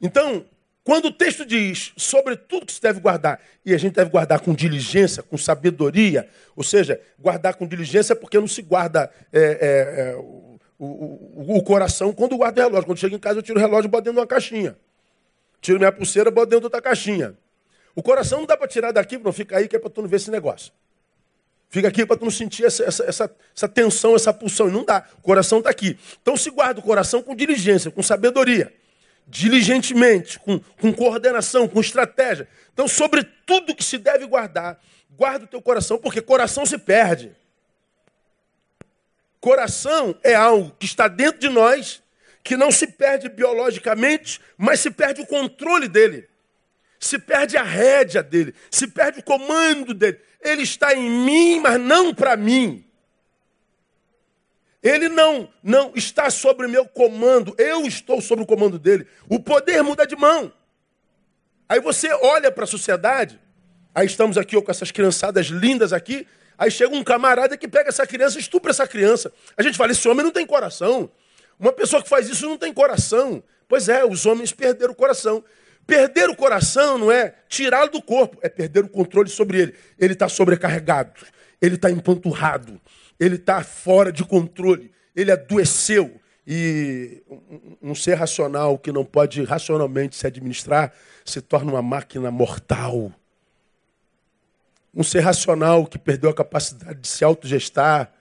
Então, 0.00 0.46
quando 0.84 1.06
o 1.06 1.10
texto 1.10 1.46
diz 1.46 1.94
sobre 1.96 2.36
tudo 2.36 2.66
que 2.66 2.72
se 2.72 2.80
deve 2.80 3.00
guardar, 3.00 3.40
e 3.64 3.72
a 3.72 3.78
gente 3.78 3.94
deve 3.94 4.10
guardar 4.10 4.40
com 4.40 4.54
diligência, 4.54 5.22
com 5.22 5.38
sabedoria, 5.38 6.28
ou 6.54 6.62
seja, 6.62 7.00
guardar 7.18 7.54
com 7.54 7.66
diligência 7.66 8.14
porque 8.14 8.38
não 8.38 8.46
se 8.46 8.60
guarda 8.60 9.10
é, 9.32 9.40
é, 9.40 10.10
é, 10.10 10.16
o, 10.16 10.60
o, 10.78 11.56
o, 11.56 11.62
coração 11.62 12.12
quando 12.12 12.36
guarda 12.36 12.60
o 12.60 12.64
relógio. 12.64 12.86
Quando 12.86 12.98
chega 12.98 13.16
em 13.16 13.18
casa, 13.18 13.38
eu 13.38 13.42
tiro 13.42 13.58
o 13.58 13.62
relógio 13.62 13.88
e 13.88 13.90
boto 13.90 14.04
dentro 14.04 14.16
de 14.16 14.20
uma 14.20 14.26
caixinha. 14.26 14.76
Tiro 15.62 15.78
minha 15.78 15.90
pulseira 15.90 16.28
e 16.28 16.32
boto 16.32 16.48
dentro 16.48 16.60
de 16.60 16.66
outra 16.66 16.82
caixinha. 16.82 17.34
O 17.96 18.02
coração 18.02 18.40
não 18.40 18.46
dá 18.46 18.54
para 18.54 18.68
tirar 18.68 18.92
daqui, 18.92 19.16
não 19.16 19.32
fica 19.32 19.56
aí 19.56 19.66
que 19.66 19.76
é 19.76 19.78
para 19.78 19.88
tu 19.88 20.02
não 20.02 20.08
ver 20.08 20.16
esse 20.16 20.30
negócio. 20.30 20.70
Fica 21.70 21.88
aqui 21.88 22.04
para 22.04 22.18
tu 22.18 22.24
não 22.24 22.30
sentir 22.30 22.66
essa, 22.66 22.84
essa, 22.84 23.04
essa, 23.04 23.36
essa 23.56 23.68
tensão, 23.68 24.14
essa 24.14 24.34
pulsão. 24.34 24.68
E 24.68 24.70
não 24.70 24.84
dá. 24.84 25.06
O 25.18 25.22
coração 25.22 25.58
está 25.58 25.70
aqui. 25.70 25.98
Então 26.20 26.36
se 26.36 26.50
guarda 26.50 26.78
o 26.78 26.82
coração 26.82 27.22
com 27.22 27.34
diligência, 27.34 27.90
com 27.90 28.02
sabedoria. 28.02 28.70
Diligentemente, 29.26 30.38
com, 30.38 30.58
com 30.58 30.92
coordenação, 30.92 31.66
com 31.66 31.80
estratégia. 31.80 32.48
Então, 32.72 32.86
sobre 32.86 33.24
tudo 33.46 33.74
que 33.74 33.84
se 33.84 33.98
deve 33.98 34.26
guardar, 34.26 34.80
guarda 35.10 35.44
o 35.44 35.48
teu 35.48 35.62
coração, 35.62 35.98
porque 35.98 36.20
coração 36.20 36.66
se 36.66 36.78
perde. 36.78 37.34
Coração 39.40 40.18
é 40.22 40.34
algo 40.34 40.74
que 40.78 40.86
está 40.86 41.06
dentro 41.06 41.40
de 41.40 41.48
nós, 41.48 42.02
que 42.42 42.56
não 42.56 42.70
se 42.70 42.86
perde 42.86 43.28
biologicamente, 43.28 44.40
mas 44.56 44.80
se 44.80 44.90
perde 44.90 45.22
o 45.22 45.26
controle 45.26 45.88
dele. 45.88 46.28
Se 46.98 47.18
perde 47.18 47.56
a 47.56 47.62
rédea 47.62 48.22
dele, 48.22 48.54
se 48.70 48.86
perde 48.86 49.20
o 49.20 49.22
comando 49.22 49.92
dele. 49.92 50.18
Ele 50.40 50.62
está 50.62 50.94
em 50.94 51.10
mim, 51.10 51.60
mas 51.60 51.80
não 51.80 52.14
para 52.14 52.36
mim. 52.36 52.84
Ele 54.84 55.08
não, 55.08 55.48
não 55.62 55.92
está 55.96 56.30
sobre 56.30 56.68
meu 56.68 56.86
comando, 56.86 57.54
eu 57.58 57.86
estou 57.86 58.20
sobre 58.20 58.44
o 58.44 58.46
comando 58.46 58.78
dele. 58.78 59.06
O 59.28 59.40
poder 59.40 59.82
muda 59.82 60.06
de 60.06 60.14
mão. 60.14 60.52
Aí 61.66 61.80
você 61.80 62.12
olha 62.12 62.52
para 62.52 62.64
a 62.64 62.66
sociedade, 62.66 63.40
aí 63.92 64.06
estamos 64.06 64.38
aqui 64.38 64.56
ó, 64.56 64.62
com 64.62 64.70
essas 64.70 64.92
criançadas 64.92 65.46
lindas 65.46 65.92
aqui, 65.92 66.26
Aí 66.56 66.70
chega 66.70 66.94
um 66.94 67.02
camarada 67.02 67.56
que 67.56 67.66
pega 67.66 67.88
essa 67.88 68.06
criança, 68.06 68.38
estupra 68.38 68.70
essa 68.70 68.86
criança. 68.86 69.32
A 69.56 69.62
gente 69.62 69.76
fala: 69.76 69.92
esse 69.92 70.06
homem 70.08 70.24
não 70.24 70.30
tem 70.30 70.46
coração. 70.46 71.10
Uma 71.58 71.72
pessoa 71.72 72.02
que 72.02 72.08
faz 72.08 72.28
isso 72.28 72.46
não 72.46 72.56
tem 72.56 72.72
coração. 72.72 73.42
Pois 73.68 73.88
é, 73.88 74.04
os 74.04 74.26
homens 74.26 74.52
perderam 74.52 74.92
o 74.92 74.96
coração. 74.96 75.44
Perder 75.86 76.30
o 76.30 76.36
coração 76.36 76.96
não 76.96 77.12
é 77.12 77.34
tirá-lo 77.48 77.90
do 77.90 78.00
corpo, 78.00 78.38
é 78.42 78.48
perder 78.48 78.84
o 78.84 78.88
controle 78.88 79.28
sobre 79.28 79.60
ele. 79.60 79.74
Ele 79.98 80.14
está 80.14 80.28
sobrecarregado, 80.28 81.12
ele 81.60 81.74
está 81.74 81.90
empanturrado, 81.90 82.80
ele 83.18 83.36
está 83.36 83.62
fora 83.62 84.12
de 84.12 84.24
controle, 84.24 84.90
ele 85.14 85.30
adoeceu. 85.30 86.20
E 86.46 87.22
um 87.80 87.94
ser 87.94 88.14
racional 88.14 88.78
que 88.78 88.92
não 88.92 89.04
pode 89.04 89.42
racionalmente 89.44 90.14
se 90.14 90.26
administrar 90.26 90.92
se 91.24 91.40
torna 91.40 91.72
uma 91.72 91.80
máquina 91.80 92.30
mortal. 92.30 93.10
Um 94.94 95.02
ser 95.02 95.20
racional 95.20 95.86
que 95.86 95.98
perdeu 95.98 96.28
a 96.28 96.34
capacidade 96.34 97.00
de 97.00 97.08
se 97.08 97.24
autogestar, 97.24 98.12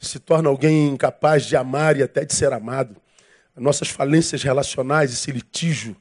se 0.00 0.18
torna 0.18 0.48
alguém 0.48 0.88
incapaz 0.88 1.44
de 1.44 1.56
amar 1.56 1.96
e 1.98 2.02
até 2.02 2.24
de 2.24 2.34
ser 2.34 2.52
amado. 2.52 2.96
Nossas 3.54 3.88
falências 3.88 4.42
relacionais, 4.42 5.12
esse 5.12 5.30
litígio 5.30 5.96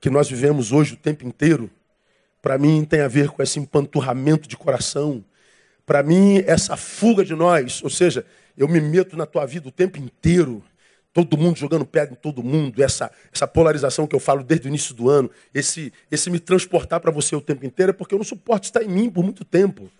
que 0.00 0.10
nós 0.10 0.28
vivemos 0.28 0.72
hoje 0.72 0.94
o 0.94 0.96
tempo 0.96 1.24
inteiro, 1.24 1.70
para 2.40 2.58
mim 2.58 2.84
tem 2.84 3.00
a 3.00 3.08
ver 3.08 3.28
com 3.28 3.40
esse 3.40 3.60
empanturramento 3.60 4.48
de 4.48 4.56
coração. 4.56 5.24
Para 5.84 6.02
mim, 6.02 6.42
essa 6.46 6.76
fuga 6.76 7.24
de 7.24 7.34
nós, 7.34 7.82
ou 7.82 7.90
seja, 7.90 8.24
eu 8.56 8.68
me 8.68 8.80
meto 8.80 9.16
na 9.16 9.26
tua 9.26 9.46
vida 9.46 9.68
o 9.68 9.72
tempo 9.72 9.98
inteiro 9.98 10.62
todo 11.12 11.36
mundo 11.36 11.58
jogando 11.58 11.84
pedra 11.84 12.14
em 12.14 12.16
todo 12.16 12.42
mundo, 12.42 12.82
essa, 12.82 13.10
essa 13.32 13.46
polarização 13.46 14.06
que 14.06 14.16
eu 14.16 14.20
falo 14.20 14.42
desde 14.42 14.66
o 14.66 14.70
início 14.70 14.94
do 14.94 15.10
ano, 15.10 15.30
esse, 15.52 15.92
esse 16.10 16.30
me 16.30 16.38
transportar 16.38 17.00
para 17.00 17.10
você 17.10 17.36
o 17.36 17.40
tempo 17.40 17.66
inteiro, 17.66 17.90
é 17.90 17.92
porque 17.92 18.14
eu 18.14 18.18
não 18.18 18.24
suporto 18.24 18.64
estar 18.64 18.82
em 18.82 18.88
mim 18.88 19.10
por 19.10 19.22
muito 19.22 19.44
tempo. 19.44 19.90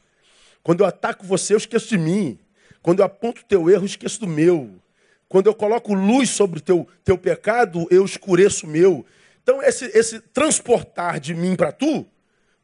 Quando 0.62 0.81
eu 0.81 0.87
ataco 0.87 1.27
você, 1.27 1.53
eu 1.53 1.59
esqueço 1.59 1.88
de 1.88 1.99
mim. 1.99 2.38
Quando 2.81 3.01
eu 3.01 3.05
aponto 3.05 3.42
o 3.42 3.45
teu 3.45 3.68
erro, 3.68 3.83
eu 3.83 3.87
esqueço 3.87 4.21
do 4.21 4.27
meu. 4.27 4.71
Quando 5.29 5.47
eu 5.47 5.55
coloco 5.55 5.92
luz 5.92 6.31
sobre 6.31 6.59
o 6.59 6.62
teu, 6.62 6.87
teu 7.05 7.18
pecado, 7.18 7.87
eu 7.90 8.05
escureço 8.05 8.66
o 8.66 8.68
meu. 8.68 9.05
Então, 9.42 9.62
esse, 9.62 9.87
esse 9.87 10.21
transportar 10.21 11.21
de 11.21 11.35
mim 11.35 11.57
para 11.57 11.73
tu, 11.73 12.07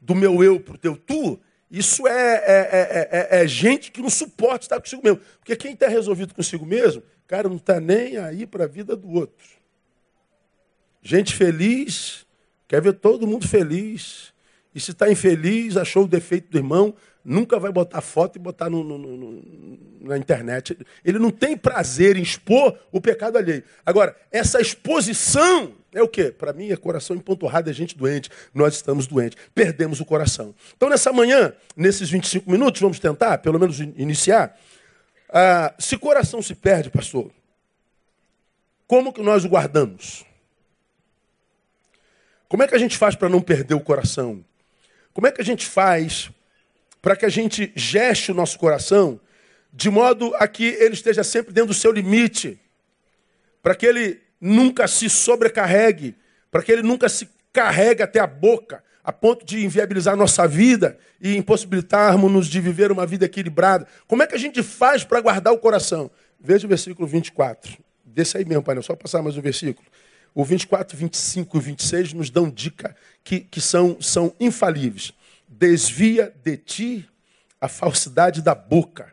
do 0.01 0.15
meu 0.15 0.43
eu 0.43 0.61
para 0.61 0.75
o 0.75 0.79
teu 0.79 0.97
tu, 0.97 1.39
isso 1.71 2.07
é, 2.07 2.35
é, 2.37 3.09
é, 3.11 3.43
é, 3.43 3.47
gente 3.47 3.91
que 3.91 4.01
não 4.01 4.09
suporta 4.11 4.65
estar 4.65 4.81
consigo 4.81 5.03
mesmo. 5.03 5.21
Porque 5.39 5.55
quem 5.57 5.75
está 5.75 5.89
resolvido 5.89 6.35
consigo 6.35 6.65
mesmo 6.65 7.03
cara 7.29 7.47
não 7.47 7.57
está 7.57 7.79
nem 7.79 8.17
aí 8.17 8.47
para 8.47 8.65
a 8.65 8.67
vida 8.67 8.97
do 8.97 9.11
outro. 9.11 9.47
Gente 11.03 11.35
feliz, 11.35 12.27
quer 12.67 12.81
ver 12.81 12.95
todo 12.95 13.27
mundo 13.27 13.47
feliz. 13.47 14.33
E 14.75 14.81
se 14.81 14.93
está 14.93 15.11
infeliz, 15.11 15.77
achou 15.77 16.05
o 16.05 16.09
defeito 16.09 16.51
do 16.51 16.59
irmão, 16.59 16.95
nunca 17.25 17.59
vai 17.59 17.71
botar 17.71 18.01
foto 18.01 18.37
e 18.37 18.39
botar 18.39 18.71
no, 18.71 18.83
no, 18.83 18.99
no, 18.99 19.79
na 20.01 20.17
internet. 20.17 20.77
Ele 21.05 21.19
não 21.19 21.31
tem 21.31 21.57
prazer 21.57 22.17
em 22.17 22.23
expor 22.23 22.79
o 22.91 23.01
pecado 23.01 23.37
alheio. 23.37 23.63
Agora, 23.85 24.17
essa 24.31 24.61
exposição 24.61 25.75
é 25.93 26.03
o 26.03 26.09
quê? 26.09 26.31
Para 26.31 26.53
mim 26.53 26.71
é 26.71 26.77
coração 26.77 27.17
empanturrado, 27.17 27.71
é 27.71 27.73
gente 27.73 27.97
doente. 27.97 28.31
Nós 28.53 28.75
estamos 28.75 29.07
doentes, 29.07 29.39
perdemos 29.55 30.01
o 30.01 30.05
coração. 30.05 30.55
Então, 30.77 30.89
nessa 30.89 31.13
manhã, 31.13 31.53
nesses 31.77 32.11
25 32.11 32.51
minutos, 32.51 32.81
vamos 32.81 32.99
tentar, 32.99 33.39
pelo 33.39 33.59
menos, 33.59 33.81
iniciar 33.81 34.59
ah, 35.29 35.75
se 35.79 35.97
coração 35.99 36.41
se 36.41 36.55
perde, 36.55 36.91
pastor, 36.91 37.31
como 38.87 39.13
que 39.13 39.21
nós 39.21 39.45
o 39.45 39.49
guardamos? 39.49 40.25
Como 42.49 42.63
é 42.63 42.67
que 42.69 42.75
a 42.75 42.79
gente 42.79 42.97
faz 42.97 43.15
para 43.15 43.29
não 43.29 43.43
perder 43.43 43.75
o 43.75 43.81
coração? 43.81 44.43
Como 45.13 45.27
é 45.27 45.33
que 45.33 45.43
a 45.43 45.45
gente 45.45 45.67
faz 45.67 46.31
para 47.03 47.15
que 47.15 47.27
a 47.27 47.29
gente 47.29 47.71
geste 47.77 48.33
o 48.33 48.35
nosso 48.35 48.59
coração 48.59 49.21
de 49.73 49.91
modo 49.91 50.35
a 50.37 50.49
que 50.49 50.65
ele 50.65 50.95
esteja 50.95 51.23
sempre 51.23 51.53
dentro 51.53 51.69
do 51.69 51.75
seu 51.75 51.93
limite, 51.93 52.59
para 53.63 53.75
que 53.75 53.85
ele 53.85 54.21
nunca 54.41 54.87
se 54.87 55.09
sobrecarregue, 55.09 56.17
para 56.51 56.63
que 56.63 56.73
ele 56.73 56.83
nunca 56.83 57.09
se 57.09 57.29
carregue 57.53 58.03
até 58.03 58.21
a 58.21 58.27
boca, 58.27 58.83
a 59.03 59.13
ponto 59.13 59.45
de 59.45 59.65
inviabilizar 59.65 60.17
nossa 60.17 60.47
vida 60.47 60.99
e 61.21 61.37
impossibilitarmos-nos 61.37 62.47
de 62.47 62.61
viver 62.61 62.93
uma 62.93 63.07
vida 63.07 63.25
equilibrada. 63.25 63.87
Como 64.07 64.23
é 64.23 64.27
que 64.27 64.35
a 64.35 64.39
gente 64.39 64.63
faz 64.63 65.03
para 65.03 65.21
guardar 65.21 65.53
o 65.53 65.59
coração? 65.59 66.11
Veja 66.39 66.67
o 66.67 66.69
versículo 66.69 67.09
24. 67.09 67.79
Desse 68.05 68.37
aí 68.37 68.45
mesmo, 68.45 68.63
pai, 68.63 68.81
só 68.83 68.95
passar 68.95 69.23
mais 69.23 69.37
um 69.37 69.41
versículo. 69.41 69.87
O 70.35 70.45
24, 70.45 70.97
25 70.97 71.57
e 71.57 71.61
26 71.61 72.13
nos 72.13 72.31
dão 72.31 72.51
dica 72.51 72.95
que, 73.25 73.41
que 73.41 73.61
são, 73.61 74.01
são 74.01 74.35
infalíveis. 74.39 75.13
Desvia 75.49 76.33
de 76.45 76.57
ti 76.57 77.09
a 77.61 77.67
falsidade 77.67 78.43
da 78.43 78.55
boca 78.55 79.13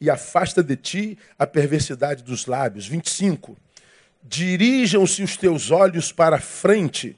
e 0.00 0.10
afasta 0.10 0.62
de 0.62 0.76
ti 0.76 1.18
a 1.38 1.46
perversidade 1.46 2.22
dos 2.22 2.46
lábios. 2.46 2.86
25. 2.86 3.56
Dirijam-se 4.28 5.22
os 5.22 5.36
teus 5.36 5.70
olhos 5.70 6.10
para 6.10 6.36
a 6.36 6.40
frente 6.40 7.16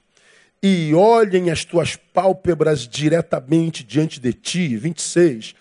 e 0.63 0.93
olhem 0.95 1.51
as 1.51 1.65
tuas 1.65 1.97
pálpebras 1.97 2.87
diretamente 2.87 3.83
diante 3.83 4.21
de 4.21 4.33
ti. 4.33 4.77
26. 4.77 5.55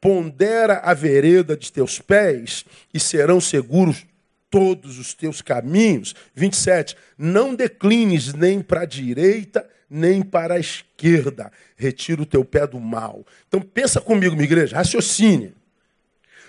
Pondera 0.00 0.78
a 0.78 0.94
vereda 0.94 1.56
de 1.56 1.72
teus 1.72 2.00
pés 2.00 2.64
e 2.92 3.00
serão 3.00 3.40
seguros 3.40 4.06
todos 4.50 4.98
os 4.98 5.14
teus 5.14 5.40
caminhos. 5.40 6.14
27. 6.34 6.96
Não 7.16 7.54
declines 7.54 8.32
nem 8.32 8.60
para 8.60 8.82
a 8.82 8.86
direita, 8.86 9.68
nem 9.88 10.22
para 10.22 10.54
a 10.54 10.60
esquerda. 10.60 11.50
Retira 11.76 12.22
o 12.22 12.26
teu 12.26 12.44
pé 12.44 12.66
do 12.66 12.78
mal. 12.78 13.26
Então 13.48 13.60
pensa 13.60 14.00
comigo, 14.00 14.34
minha 14.34 14.44
igreja, 14.44 14.76
raciocine 14.76 15.54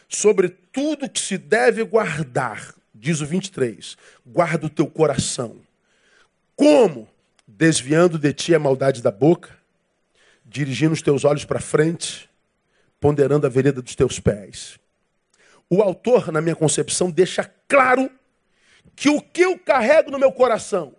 sobre 0.08 0.50
tudo 0.50 1.10
que 1.10 1.20
se 1.20 1.38
deve 1.38 1.84
guardar. 1.84 2.74
Diz 3.04 3.20
o 3.20 3.26
23. 3.26 3.98
Guarda 4.26 4.68
o 4.68 4.70
teu 4.70 4.88
coração. 4.88 5.58
Como? 6.56 7.06
Desviando 7.46 8.18
de 8.18 8.32
ti 8.32 8.56
a 8.56 8.60
maldade 8.60 9.02
da 9.02 9.12
boca, 9.12 9.50
dirigindo 10.46 10.94
os 10.94 11.02
teus 11.02 11.26
olhos 11.26 11.44
para 11.44 11.60
frente, 11.60 12.30
ponderando 13.02 13.46
a 13.46 13.50
vereda 13.50 13.82
dos 13.82 13.94
teus 13.94 14.22
pés. 14.22 14.80
O 15.70 15.82
autor, 15.82 16.32
na 16.32 16.40
minha 16.40 16.56
concepção, 16.56 17.12
deixa 17.12 17.44
claro 17.68 18.10
que 18.96 19.10
o 19.10 19.20
que 19.22 19.42
eu 19.42 19.60
carrego 19.60 20.10
no 20.10 20.18
meu 20.18 20.32
coração 20.32 20.96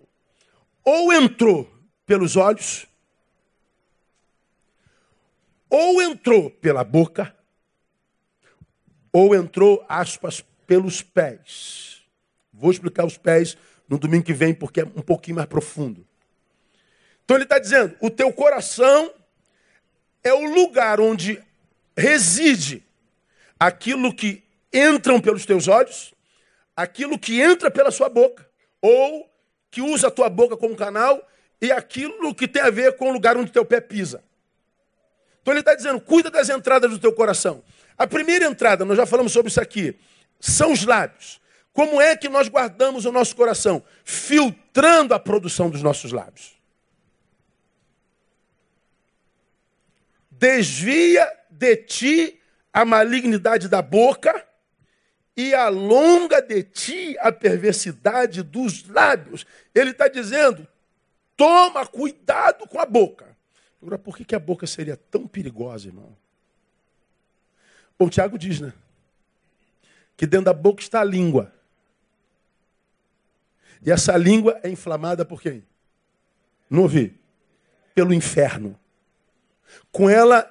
ou 0.84 1.10
entrou 1.10 1.72
pelos 2.04 2.36
olhos, 2.36 2.86
ou 5.70 6.02
entrou 6.02 6.50
pela 6.50 6.84
boca, 6.84 7.34
ou 9.10 9.34
entrou, 9.34 9.82
aspas, 9.88 10.44
pelos 10.66 11.02
pés. 11.02 12.02
Vou 12.52 12.70
explicar 12.70 13.04
os 13.04 13.16
pés 13.16 13.56
no 13.88 13.98
domingo 13.98 14.24
que 14.24 14.32
vem, 14.32 14.54
porque 14.54 14.80
é 14.80 14.84
um 14.84 15.02
pouquinho 15.02 15.36
mais 15.36 15.48
profundo. 15.48 16.06
Então 17.24 17.36
ele 17.36 17.44
está 17.44 17.58
dizendo: 17.58 17.96
o 18.00 18.10
teu 18.10 18.32
coração 18.32 19.12
é 20.22 20.32
o 20.32 20.44
lugar 20.54 21.00
onde 21.00 21.42
reside 21.96 22.82
aquilo 23.58 24.14
que 24.14 24.42
entram 24.72 25.20
pelos 25.20 25.46
teus 25.46 25.68
olhos, 25.68 26.14
aquilo 26.76 27.18
que 27.18 27.40
entra 27.40 27.70
pela 27.70 27.90
sua 27.90 28.08
boca, 28.08 28.48
ou 28.80 29.30
que 29.70 29.80
usa 29.80 30.08
a 30.08 30.10
tua 30.10 30.28
boca 30.28 30.56
como 30.56 30.76
canal, 30.76 31.26
e 31.60 31.70
aquilo 31.72 32.34
que 32.34 32.48
tem 32.48 32.62
a 32.62 32.70
ver 32.70 32.96
com 32.96 33.10
o 33.10 33.12
lugar 33.12 33.36
onde 33.36 33.52
teu 33.52 33.64
pé 33.64 33.80
pisa. 33.80 34.22
Então 35.40 35.52
ele 35.52 35.60
está 35.60 35.74
dizendo: 35.74 36.00
cuida 36.00 36.30
das 36.30 36.48
entradas 36.48 36.90
do 36.90 36.98
teu 36.98 37.12
coração. 37.12 37.62
A 37.96 38.06
primeira 38.06 38.44
entrada, 38.44 38.84
nós 38.84 38.96
já 38.96 39.06
falamos 39.06 39.32
sobre 39.32 39.50
isso 39.50 39.60
aqui, 39.60 39.96
são 40.40 40.72
os 40.72 40.84
lábios. 40.84 41.40
Como 41.72 42.00
é 42.00 42.16
que 42.16 42.28
nós 42.28 42.48
guardamos 42.48 43.04
o 43.04 43.12
nosso 43.12 43.34
coração? 43.34 43.82
Filtrando 44.04 45.12
a 45.12 45.18
produção 45.18 45.68
dos 45.68 45.82
nossos 45.82 46.12
lábios. 46.12 46.54
Desvia 50.30 51.30
de 51.50 51.76
ti 51.76 52.40
a 52.72 52.84
malignidade 52.84 53.68
da 53.68 53.82
boca 53.82 54.46
e 55.36 55.54
alonga 55.54 56.40
de 56.40 56.62
ti 56.62 57.16
a 57.18 57.32
perversidade 57.32 58.42
dos 58.42 58.88
lábios. 58.88 59.44
Ele 59.74 59.90
está 59.90 60.06
dizendo: 60.06 60.66
toma 61.36 61.86
cuidado 61.86 62.68
com 62.68 62.78
a 62.78 62.86
boca. 62.86 63.36
Agora, 63.80 63.98
por 63.98 64.16
que, 64.16 64.24
que 64.24 64.34
a 64.34 64.40
boca 64.40 64.66
seria 64.66 64.96
tão 64.96 65.26
perigosa, 65.26 65.88
irmão? 65.88 66.16
Bom, 67.98 68.08
Tiago 68.08 68.38
diz, 68.38 68.60
né? 68.60 68.72
Que 70.16 70.26
dentro 70.26 70.46
da 70.46 70.52
boca 70.52 70.82
está 70.82 71.00
a 71.00 71.04
língua. 71.04 71.52
E 73.84 73.90
essa 73.90 74.16
língua 74.16 74.58
é 74.62 74.70
inflamada 74.70 75.24
por 75.24 75.40
quem? 75.42 75.64
Não 76.70 76.82
ouvi? 76.82 77.18
Pelo 77.94 78.14
inferno. 78.14 78.78
Com 79.92 80.08
ela, 80.08 80.48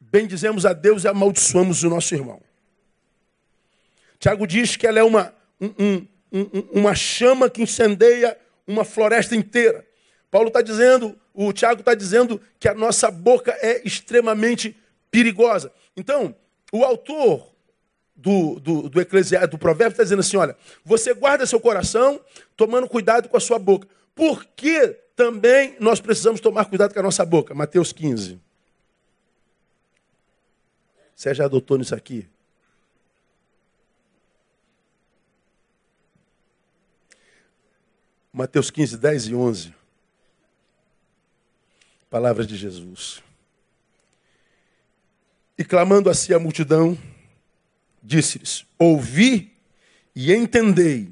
bendizemos 0.00 0.64
a 0.64 0.72
Deus 0.72 1.04
e 1.04 1.08
amaldiçoamos 1.08 1.82
o 1.82 1.90
nosso 1.90 2.14
irmão. 2.14 2.40
Tiago 4.18 4.46
diz 4.46 4.76
que 4.76 4.86
ela 4.86 4.98
é 4.98 5.02
uma, 5.02 5.34
um, 5.60 6.06
um, 6.32 6.60
uma 6.72 6.94
chama 6.94 7.48
que 7.48 7.62
incendeia 7.62 8.38
uma 8.66 8.84
floresta 8.84 9.36
inteira. 9.36 9.86
Paulo 10.30 10.48
está 10.48 10.60
dizendo, 10.60 11.18
o 11.32 11.52
Tiago 11.52 11.80
está 11.80 11.94
dizendo 11.94 12.40
que 12.58 12.68
a 12.68 12.74
nossa 12.74 13.10
boca 13.10 13.56
é 13.60 13.86
extremamente 13.86 14.76
perigosa. 15.10 15.72
Então, 15.96 16.34
o 16.72 16.84
autor 16.84 17.54
do, 18.18 18.58
do, 18.58 18.88
do 18.88 19.00
Eclesiastes, 19.00 19.50
do 19.50 19.56
provérbio, 19.56 19.92
está 19.92 20.02
dizendo 20.02 20.20
assim: 20.20 20.36
olha, 20.36 20.56
você 20.84 21.14
guarda 21.14 21.46
seu 21.46 21.60
coração, 21.60 22.20
tomando 22.56 22.88
cuidado 22.88 23.28
com 23.28 23.36
a 23.36 23.40
sua 23.40 23.58
boca. 23.58 23.86
Por 24.14 24.44
que 24.44 24.88
também 25.14 25.76
nós 25.78 26.00
precisamos 26.00 26.40
tomar 26.40 26.64
cuidado 26.64 26.92
com 26.92 26.98
a 26.98 27.02
nossa 27.02 27.24
boca? 27.24 27.54
Mateus 27.54 27.92
15. 27.92 28.40
Você 31.14 31.32
já 31.32 31.44
adotou 31.44 31.78
nisso 31.78 31.94
aqui? 31.94 32.28
Mateus 38.32 38.70
15, 38.70 38.96
10 38.96 39.26
e 39.28 39.34
11. 39.34 39.74
Palavras 42.10 42.46
de 42.46 42.56
Jesus. 42.56 43.22
E 45.56 45.64
clamando 45.64 46.08
assim 46.08 46.32
a 46.32 46.38
multidão, 46.38 46.96
disse-lhes: 48.02 48.64
Ouvi 48.78 49.52
e 50.14 50.32
entendei. 50.34 51.08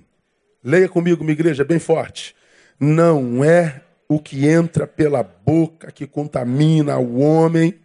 Leia 0.63 0.89
comigo, 0.89 1.23
minha 1.23 1.33
igreja, 1.33 1.65
bem 1.65 1.79
forte. 1.79 2.35
Não 2.79 3.45
é 3.45 3.83
o 4.09 4.19
que 4.19 4.47
entra 4.47 4.87
pela 4.87 5.23
boca 5.23 5.91
que 5.91 6.07
contamina 6.07 6.99
o 6.99 7.21
homem, 7.21 7.79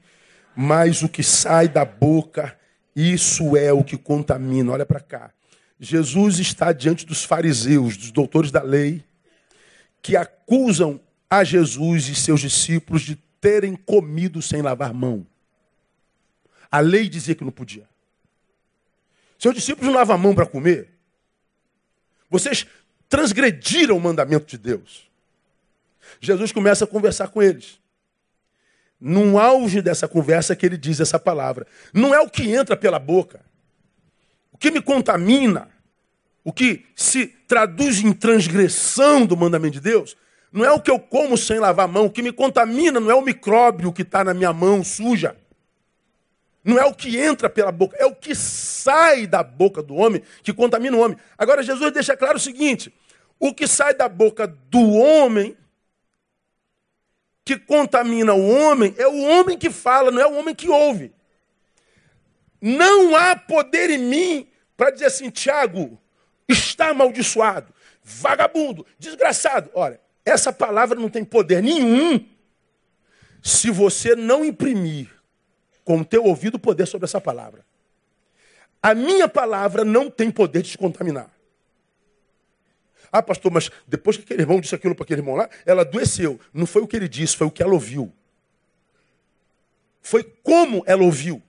mas 0.55 1.01
o 1.01 1.09
que 1.09 1.23
sai 1.23 1.67
da 1.67 1.85
boca, 1.85 2.57
isso 2.95 3.55
é 3.55 3.71
o 3.71 3.83
que 3.83 3.97
contamina. 3.97 4.71
Olha 4.71 4.85
para 4.85 4.99
cá. 4.99 5.31
Jesus 5.79 6.39
está 6.39 6.71
diante 6.71 7.05
dos 7.05 7.23
fariseus, 7.23 7.97
dos 7.97 8.11
doutores 8.11 8.51
da 8.51 8.61
lei, 8.61 9.03
que 10.01 10.15
acusam 10.15 10.99
a 11.29 11.43
Jesus 11.43 12.07
e 12.07 12.15
seus 12.15 12.41
discípulos 12.41 13.01
de 13.01 13.15
terem 13.39 13.75
comido 13.75 14.41
sem 14.41 14.61
lavar 14.61 14.93
mão. 14.93 15.25
A 16.69 16.79
lei 16.79 17.09
dizia 17.09 17.33
que 17.33 17.43
não 17.43 17.51
podia. 17.51 17.90
Seus 19.41 19.55
discípulos 19.55 19.87
não 19.87 19.95
lavam 19.95 20.15
a 20.15 20.19
mão 20.19 20.35
para 20.35 20.45
comer. 20.45 20.89
Vocês 22.29 22.67
transgrediram 23.09 23.97
o 23.97 23.99
mandamento 23.99 24.45
de 24.45 24.57
Deus. 24.57 25.09
Jesus 26.19 26.51
começa 26.51 26.83
a 26.83 26.87
conversar 26.87 27.29
com 27.29 27.41
eles. 27.41 27.79
No 28.99 29.39
auge 29.39 29.81
dessa 29.81 30.07
conversa 30.07 30.55
que 30.55 30.63
ele 30.63 30.77
diz 30.77 30.99
essa 30.99 31.17
palavra. 31.17 31.65
Não 31.91 32.13
é 32.13 32.19
o 32.19 32.29
que 32.29 32.51
entra 32.51 32.77
pela 32.77 32.99
boca. 32.99 33.41
O 34.51 34.59
que 34.59 34.69
me 34.69 34.79
contamina 34.79 35.71
o 36.43 36.51
que 36.51 36.85
se 36.95 37.27
traduz 37.47 37.99
em 38.03 38.13
transgressão 38.13 39.25
do 39.25 39.37
mandamento 39.37 39.73
de 39.73 39.81
Deus, 39.81 40.17
não 40.51 40.65
é 40.65 40.71
o 40.71 40.79
que 40.79 40.89
eu 40.89 40.99
como 40.99 41.37
sem 41.37 41.59
lavar 41.59 41.85
a 41.85 41.91
mão. 41.91 42.05
O 42.05 42.09
que 42.09 42.21
me 42.21 42.31
contamina 42.31 42.99
não 42.99 43.11
é 43.11 43.15
o 43.15 43.21
micróbio 43.21 43.93
que 43.93 44.01
está 44.01 44.23
na 44.23 44.33
minha 44.33 44.51
mão 44.51 44.83
suja. 44.83 45.35
Não 46.63 46.77
é 46.77 46.85
o 46.85 46.93
que 46.93 47.17
entra 47.17 47.49
pela 47.49 47.71
boca, 47.71 47.97
é 47.97 48.05
o 48.05 48.13
que 48.13 48.35
sai 48.35 49.25
da 49.25 49.41
boca 49.41 49.81
do 49.81 49.95
homem 49.95 50.21
que 50.43 50.53
contamina 50.53 50.95
o 50.95 50.99
homem. 50.99 51.17
Agora, 51.37 51.63
Jesus 51.63 51.91
deixa 51.91 52.15
claro 52.15 52.37
o 52.37 52.41
seguinte: 52.41 52.93
o 53.39 53.53
que 53.53 53.67
sai 53.67 53.93
da 53.93 54.07
boca 54.07 54.45
do 54.45 54.91
homem 54.91 55.57
que 57.43 57.57
contamina 57.57 58.33
o 58.33 58.47
homem 58.49 58.93
é 58.97 59.07
o 59.07 59.21
homem 59.23 59.57
que 59.57 59.69
fala, 59.69 60.11
não 60.11 60.21
é 60.21 60.27
o 60.27 60.35
homem 60.35 60.53
que 60.53 60.69
ouve. 60.69 61.11
Não 62.61 63.15
há 63.15 63.35
poder 63.35 63.89
em 63.89 63.97
mim 63.97 64.47
para 64.77 64.91
dizer 64.91 65.05
assim, 65.05 65.31
Tiago, 65.31 65.99
está 66.47 66.89
amaldiçoado, 66.89 67.73
vagabundo, 68.03 68.85
desgraçado. 68.99 69.71
Olha, 69.73 69.99
essa 70.23 70.53
palavra 70.53 70.99
não 70.99 71.09
tem 71.09 71.25
poder 71.25 71.63
nenhum 71.63 72.23
se 73.41 73.71
você 73.71 74.15
não 74.15 74.45
imprimir 74.45 75.09
com 75.83 75.99
o 75.99 76.05
teu 76.05 76.23
ouvido 76.25 76.59
poder 76.59 76.85
sobre 76.85 77.05
essa 77.05 77.19
palavra. 77.19 77.65
A 78.81 78.95
minha 78.95 79.27
palavra 79.27 79.85
não 79.85 80.09
tem 80.09 80.31
poder 80.31 80.61
de 80.63 80.71
te 80.71 80.77
contaminar. 80.77 81.31
Ah, 83.11 83.21
pastor, 83.21 83.51
mas 83.51 83.69
depois 83.87 84.15
que 84.15 84.23
aquele 84.23 84.41
irmão 84.41 84.61
disse 84.61 84.73
aquilo 84.73 84.95
para 84.95 85.03
aquele 85.03 85.19
irmão 85.19 85.35
lá, 85.35 85.49
ela 85.65 85.81
adoeceu. 85.81 86.39
Não 86.53 86.65
foi 86.65 86.81
o 86.81 86.87
que 86.87 86.95
ele 86.95 87.09
disse, 87.09 87.35
foi 87.35 87.45
o 87.45 87.51
que 87.51 87.61
ela 87.61 87.73
ouviu. 87.73 88.11
Foi 90.01 90.23
como 90.23 90.81
ela 90.87 91.03
ouviu. 91.03 91.43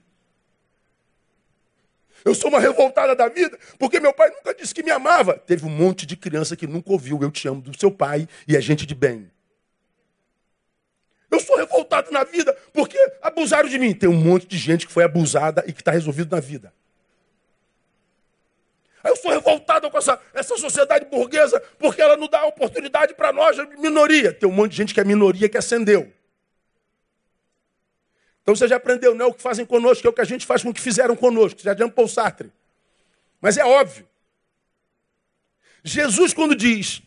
Eu 2.25 2.35
sou 2.35 2.49
uma 2.49 2.59
revoltada 2.59 3.15
da 3.15 3.27
vida, 3.27 3.57
porque 3.77 3.99
meu 3.99 4.13
pai 4.13 4.29
nunca 4.29 4.53
disse 4.53 4.73
que 4.73 4.83
me 4.83 4.91
amava. 4.91 5.37
Teve 5.37 5.65
um 5.65 5.69
monte 5.69 6.05
de 6.05 6.15
criança 6.15 6.55
que 6.55 6.67
nunca 6.67 6.91
ouviu 6.91 7.19
eu 7.21 7.31
te 7.31 7.47
amo 7.47 7.61
do 7.61 7.77
seu 7.77 7.91
pai 7.91 8.27
e 8.47 8.55
é 8.55 8.61
gente 8.61 8.85
de 8.85 8.95
bem. 8.95 9.29
Eu 11.33 11.39
sou 11.39 11.57
revoltado 11.57 12.11
na 12.11 12.23
vida 12.23 12.55
porque 12.71 12.95
abusaram 13.19 13.67
de 13.67 13.79
mim. 13.79 13.91
Tem 13.91 14.07
um 14.07 14.13
monte 14.13 14.45
de 14.45 14.55
gente 14.55 14.85
que 14.85 14.93
foi 14.93 15.03
abusada 15.03 15.63
e 15.65 15.73
que 15.73 15.81
está 15.81 15.91
resolvido 15.91 16.35
na 16.35 16.39
vida. 16.39 16.71
Eu 19.03 19.15
sou 19.15 19.31
revoltado 19.31 19.89
com 19.89 19.97
essa, 19.97 20.21
essa 20.31 20.55
sociedade 20.57 21.05
burguesa 21.05 21.59
porque 21.79 21.99
ela 21.99 22.15
não 22.15 22.27
dá 22.27 22.45
oportunidade 22.45 23.15
para 23.15 23.33
nós, 23.33 23.57
minoria. 23.79 24.31
Tem 24.31 24.47
um 24.47 24.51
monte 24.51 24.71
de 24.71 24.77
gente 24.77 24.93
que 24.93 24.99
é 24.99 25.03
minoria 25.03 25.49
que 25.49 25.57
ascendeu. 25.57 26.13
Então 28.43 28.55
você 28.55 28.67
já 28.67 28.75
aprendeu, 28.75 29.15
não 29.15 29.25
é 29.25 29.29
o 29.29 29.33
que 29.33 29.41
fazem 29.41 29.65
conosco, 29.65 30.05
é 30.05 30.09
o 30.11 30.13
que 30.13 30.21
a 30.21 30.25
gente 30.25 30.45
faz 30.45 30.61
com 30.61 30.69
o 30.69 30.73
que 30.73 30.81
fizeram 30.81 31.15
conosco. 31.15 31.59
Já 31.63 31.73
de 31.73 31.89
Paul 31.89 32.07
Sartre. 32.07 32.53
Mas 33.41 33.57
é 33.57 33.65
óbvio. 33.65 34.07
Jesus, 35.83 36.31
quando 36.31 36.55
diz 36.55 37.01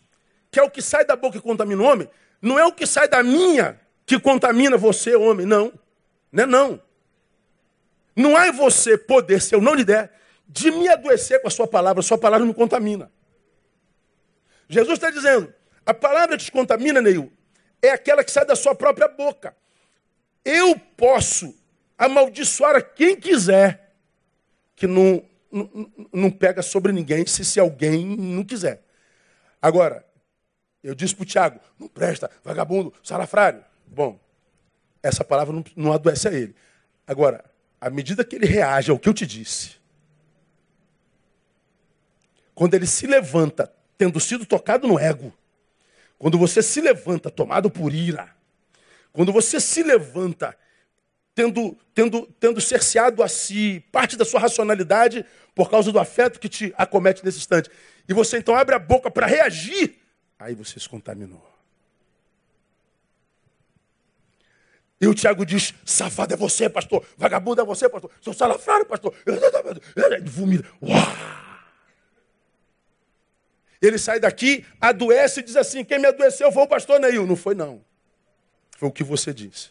que 0.50 0.58
é 0.58 0.64
o 0.64 0.70
que 0.70 0.82
sai 0.82 1.04
da 1.04 1.14
boca 1.14 1.38
que 1.38 1.44
contamina 1.44 1.80
o 1.80 1.86
homem, 1.86 2.10
não 2.42 2.58
é 2.58 2.66
o 2.66 2.72
que 2.72 2.88
sai 2.88 3.06
da 3.06 3.22
minha 3.22 3.85
que 4.06 4.20
contamina 4.20 4.76
você, 4.76 5.16
homem, 5.16 5.44
não. 5.44 5.72
Não 6.30 6.44
é 6.44 6.46
não. 6.46 6.82
Não 8.14 8.36
há 8.36 8.48
em 8.48 8.52
você 8.52 8.96
poder, 8.96 9.42
se 9.42 9.54
eu 9.54 9.60
não 9.60 9.74
lhe 9.74 9.84
der, 9.84 10.12
de 10.48 10.70
me 10.70 10.88
adoecer 10.88 11.42
com 11.42 11.48
a 11.48 11.50
sua 11.50 11.66
palavra. 11.66 12.00
A 12.00 12.02
sua 12.04 12.16
palavra 12.16 12.46
me 12.46 12.54
contamina. 12.54 13.10
Jesus 14.68 14.94
está 14.94 15.10
dizendo, 15.10 15.52
a 15.84 15.92
palavra 15.92 16.38
que 16.38 16.44
te 16.44 16.52
contamina, 16.52 17.02
Neil, 17.02 17.30
é 17.82 17.90
aquela 17.90 18.24
que 18.24 18.30
sai 18.30 18.46
da 18.46 18.56
sua 18.56 18.74
própria 18.74 19.08
boca. 19.08 19.54
Eu 20.44 20.78
posso 20.96 21.54
amaldiçoar 21.98 22.76
a 22.76 22.80
quem 22.80 23.16
quiser, 23.16 23.94
que 24.76 24.86
não, 24.86 25.22
não, 25.50 25.92
não 26.12 26.30
pega 26.30 26.62
sobre 26.62 26.92
ninguém 26.92 27.26
se, 27.26 27.44
se 27.44 27.58
alguém 27.58 28.04
não 28.04 28.44
quiser. 28.44 28.82
Agora, 29.60 30.06
eu 30.82 30.94
disse 30.94 31.14
para 31.14 31.22
o 31.22 31.26
Tiago, 31.26 31.60
não 31.78 31.88
presta, 31.88 32.30
vagabundo, 32.44 32.94
salafrário. 33.02 33.64
Bom, 33.86 34.18
essa 35.02 35.24
palavra 35.24 35.54
não, 35.54 35.64
não 35.74 35.92
adoece 35.92 36.28
a 36.28 36.32
ele. 36.32 36.54
Agora, 37.06 37.44
à 37.80 37.88
medida 37.90 38.24
que 38.24 38.36
ele 38.36 38.46
reage 38.46 38.90
ao 38.90 38.98
que 38.98 39.08
eu 39.08 39.14
te 39.14 39.26
disse, 39.26 39.76
quando 42.54 42.74
ele 42.74 42.86
se 42.86 43.06
levanta, 43.06 43.72
tendo 43.98 44.18
sido 44.18 44.44
tocado 44.46 44.88
no 44.88 44.98
ego, 44.98 45.32
quando 46.18 46.38
você 46.38 46.62
se 46.62 46.80
levanta 46.80 47.30
tomado 47.30 47.70
por 47.70 47.92
ira, 47.92 48.34
quando 49.12 49.32
você 49.32 49.60
se 49.60 49.82
levanta 49.82 50.56
tendo, 51.36 51.76
tendo, 51.94 52.26
tendo 52.40 52.60
cerceado 52.62 53.22
a 53.22 53.28
si 53.28 53.84
parte 53.92 54.16
da 54.16 54.24
sua 54.24 54.40
racionalidade 54.40 55.24
por 55.54 55.70
causa 55.70 55.92
do 55.92 55.98
afeto 55.98 56.40
que 56.40 56.48
te 56.48 56.74
acomete 56.78 57.22
nesse 57.22 57.38
instante, 57.38 57.70
e 58.08 58.14
você 58.14 58.38
então 58.38 58.56
abre 58.56 58.74
a 58.74 58.78
boca 58.78 59.10
para 59.10 59.26
reagir, 59.26 59.96
aí 60.38 60.54
você 60.54 60.80
se 60.80 60.88
contaminou. 60.88 61.55
E 65.00 65.06
o 65.06 65.14
Tiago 65.14 65.44
diz: 65.44 65.74
safado 65.84 66.34
é 66.34 66.36
você, 66.36 66.68
pastor. 66.68 67.04
Vagabundo 67.16 67.60
é 67.60 67.64
você, 67.64 67.88
pastor. 67.88 68.10
Seu 68.20 68.32
salafrário, 68.32 68.86
pastor. 68.86 69.14
Vomita. 70.24 70.68
Ele 73.80 73.98
sai 73.98 74.18
daqui, 74.18 74.64
adoece 74.80 75.40
e 75.40 75.42
diz 75.42 75.56
assim: 75.56 75.84
quem 75.84 75.98
me 75.98 76.06
adoeceu 76.06 76.50
foi 76.50 76.62
o 76.62 76.66
pastor 76.66 76.98
Neil. 76.98 77.26
Não 77.26 77.36
foi, 77.36 77.54
não. 77.54 77.84
Foi 78.78 78.88
o 78.88 78.92
que 78.92 79.04
você 79.04 79.32
disse. 79.32 79.70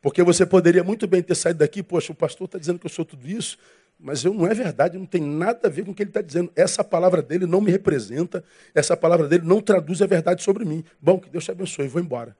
Porque 0.00 0.22
você 0.22 0.44
poderia 0.44 0.82
muito 0.82 1.06
bem 1.06 1.22
ter 1.22 1.34
saído 1.34 1.60
daqui, 1.60 1.82
poxa, 1.82 2.12
o 2.12 2.14
pastor 2.14 2.46
está 2.46 2.58
dizendo 2.58 2.78
que 2.78 2.86
eu 2.86 2.90
sou 2.90 3.04
tudo 3.04 3.28
isso, 3.28 3.56
mas 3.98 4.24
eu 4.24 4.34
não 4.34 4.48
é 4.48 4.52
verdade, 4.52 4.98
não 4.98 5.06
tem 5.06 5.22
nada 5.22 5.68
a 5.68 5.70
ver 5.70 5.84
com 5.84 5.92
o 5.92 5.94
que 5.94 6.02
ele 6.02 6.10
está 6.10 6.20
dizendo. 6.20 6.50
Essa 6.56 6.82
palavra 6.82 7.22
dele 7.22 7.46
não 7.46 7.60
me 7.60 7.70
representa, 7.70 8.42
essa 8.74 8.96
palavra 8.96 9.28
dele 9.28 9.44
não 9.46 9.60
traduz 9.60 10.02
a 10.02 10.06
verdade 10.06 10.42
sobre 10.42 10.64
mim. 10.64 10.84
Bom, 11.00 11.20
que 11.20 11.30
Deus 11.30 11.44
te 11.44 11.52
abençoe, 11.52 11.86
vou 11.86 12.02
embora. 12.02 12.36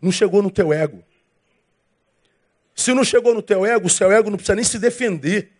Não 0.00 0.10
chegou 0.10 0.42
no 0.42 0.50
teu 0.50 0.72
ego. 0.72 1.04
Se 2.74 2.94
não 2.94 3.04
chegou 3.04 3.34
no 3.34 3.42
teu 3.42 3.66
ego, 3.66 3.86
o 3.86 3.90
seu 3.90 4.10
ego 4.10 4.30
não 4.30 4.36
precisa 4.36 4.54
nem 4.54 4.64
se 4.64 4.78
defender. 4.78 5.52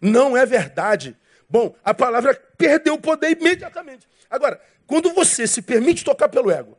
Não 0.00 0.36
é 0.36 0.44
verdade. 0.44 1.16
Bom, 1.48 1.74
a 1.82 1.94
palavra 1.94 2.34
perdeu 2.58 2.94
o 2.94 3.00
poder 3.00 3.30
imediatamente. 3.38 4.06
Agora, 4.28 4.60
quando 4.86 5.12
você 5.14 5.46
se 5.46 5.62
permite 5.62 6.04
tocar 6.04 6.28
pelo 6.28 6.50
ego 6.50 6.76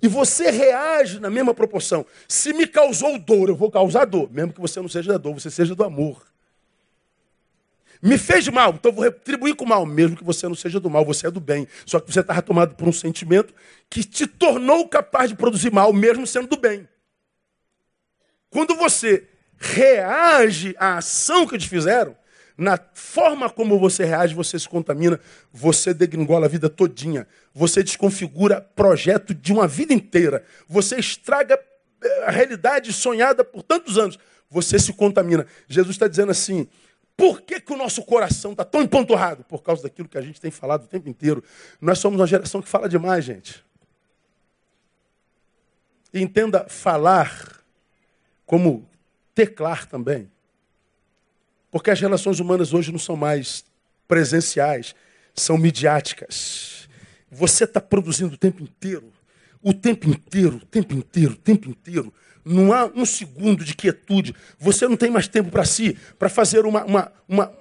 e 0.00 0.06
você 0.06 0.50
reage 0.50 1.18
na 1.18 1.28
mesma 1.28 1.52
proporção, 1.52 2.06
se 2.28 2.52
me 2.52 2.66
causou 2.66 3.18
dor, 3.18 3.48
eu 3.48 3.56
vou 3.56 3.70
causar 3.70 4.04
dor, 4.04 4.30
mesmo 4.30 4.52
que 4.52 4.60
você 4.60 4.80
não 4.80 4.88
seja 4.88 5.12
da 5.12 5.18
dor, 5.18 5.34
você 5.34 5.50
seja 5.50 5.74
do 5.74 5.82
amor. 5.82 6.27
Me 8.00 8.16
fez 8.16 8.46
mal, 8.48 8.74
então 8.74 8.92
vou 8.92 9.04
retribuir 9.04 9.56
com 9.56 9.64
mal, 9.64 9.84
mesmo 9.84 10.16
que 10.16 10.24
você 10.24 10.46
não 10.46 10.54
seja 10.54 10.78
do 10.78 10.88
mal, 10.88 11.04
você 11.04 11.26
é 11.26 11.30
do 11.30 11.40
bem. 11.40 11.66
Só 11.84 11.98
que 11.98 12.12
você 12.12 12.20
estava 12.20 12.40
tomado 12.42 12.74
por 12.74 12.86
um 12.86 12.92
sentimento 12.92 13.52
que 13.90 14.04
te 14.04 14.26
tornou 14.26 14.88
capaz 14.88 15.30
de 15.30 15.36
produzir 15.36 15.72
mal, 15.72 15.92
mesmo 15.92 16.26
sendo 16.26 16.48
do 16.48 16.56
bem. 16.56 16.88
Quando 18.50 18.74
você 18.76 19.28
reage 19.56 20.74
à 20.78 20.98
ação 20.98 21.46
que 21.46 21.58
te 21.58 21.68
fizeram, 21.68 22.16
na 22.58 22.76
forma 22.92 23.48
como 23.48 23.78
você 23.78 24.04
reage, 24.04 24.34
você 24.34 24.58
se 24.58 24.68
contamina, 24.68 25.20
você 25.52 25.94
degringola 25.94 26.46
a 26.46 26.48
vida 26.48 26.68
todinha. 26.68 27.24
Você 27.54 27.84
desconfigura 27.84 28.60
projeto 28.60 29.32
de 29.32 29.52
uma 29.52 29.68
vida 29.68 29.92
inteira. 29.92 30.44
Você 30.68 30.96
estraga 30.96 31.58
eh, 32.02 32.24
a 32.26 32.32
realidade 32.32 32.92
sonhada 32.92 33.44
por 33.44 33.62
tantos 33.62 33.96
anos. 33.96 34.18
Você 34.50 34.76
se 34.76 34.92
contamina. 34.92 35.46
Jesus 35.68 35.94
está 35.94 36.08
dizendo 36.08 36.32
assim: 36.32 36.66
por 37.18 37.42
que, 37.42 37.60
que 37.60 37.72
o 37.72 37.76
nosso 37.76 38.04
coração 38.04 38.52
está 38.52 38.64
tão 38.64 38.80
empanturrado? 38.80 39.42
Por 39.42 39.60
causa 39.60 39.82
daquilo 39.82 40.08
que 40.08 40.16
a 40.16 40.20
gente 40.20 40.40
tem 40.40 40.52
falado 40.52 40.84
o 40.84 40.86
tempo 40.86 41.08
inteiro. 41.08 41.42
Nós 41.80 41.98
somos 41.98 42.20
uma 42.20 42.28
geração 42.28 42.62
que 42.62 42.68
fala 42.68 42.88
demais, 42.88 43.24
gente. 43.24 43.64
Entenda 46.14 46.68
falar 46.68 47.60
como 48.46 48.88
teclar 49.34 49.88
também. 49.88 50.30
Porque 51.72 51.90
as 51.90 52.00
relações 52.00 52.38
humanas 52.38 52.72
hoje 52.72 52.92
não 52.92 53.00
são 53.00 53.16
mais 53.16 53.64
presenciais, 54.06 54.94
são 55.34 55.58
midiáticas. 55.58 56.88
Você 57.32 57.64
está 57.64 57.80
produzindo 57.80 58.34
o 58.36 58.38
tempo 58.38 58.62
inteiro, 58.62 59.12
o 59.60 59.74
tempo 59.74 60.08
inteiro, 60.08 60.58
o 60.58 60.66
tempo 60.66 60.94
inteiro, 60.94 61.32
o 61.32 61.36
tempo 61.36 61.68
inteiro. 61.68 62.14
Não 62.48 62.72
há 62.72 62.86
um 62.94 63.04
segundo 63.04 63.64
de 63.64 63.74
quietude. 63.74 64.34
Você 64.58 64.88
não 64.88 64.96
tem 64.96 65.10
mais 65.10 65.28
tempo 65.28 65.50
para 65.50 65.64
si, 65.64 65.96
para 66.18 66.28
fazer 66.28 66.64
uma, 66.64 66.84
uma, 66.84 67.12
uma, 67.28 67.52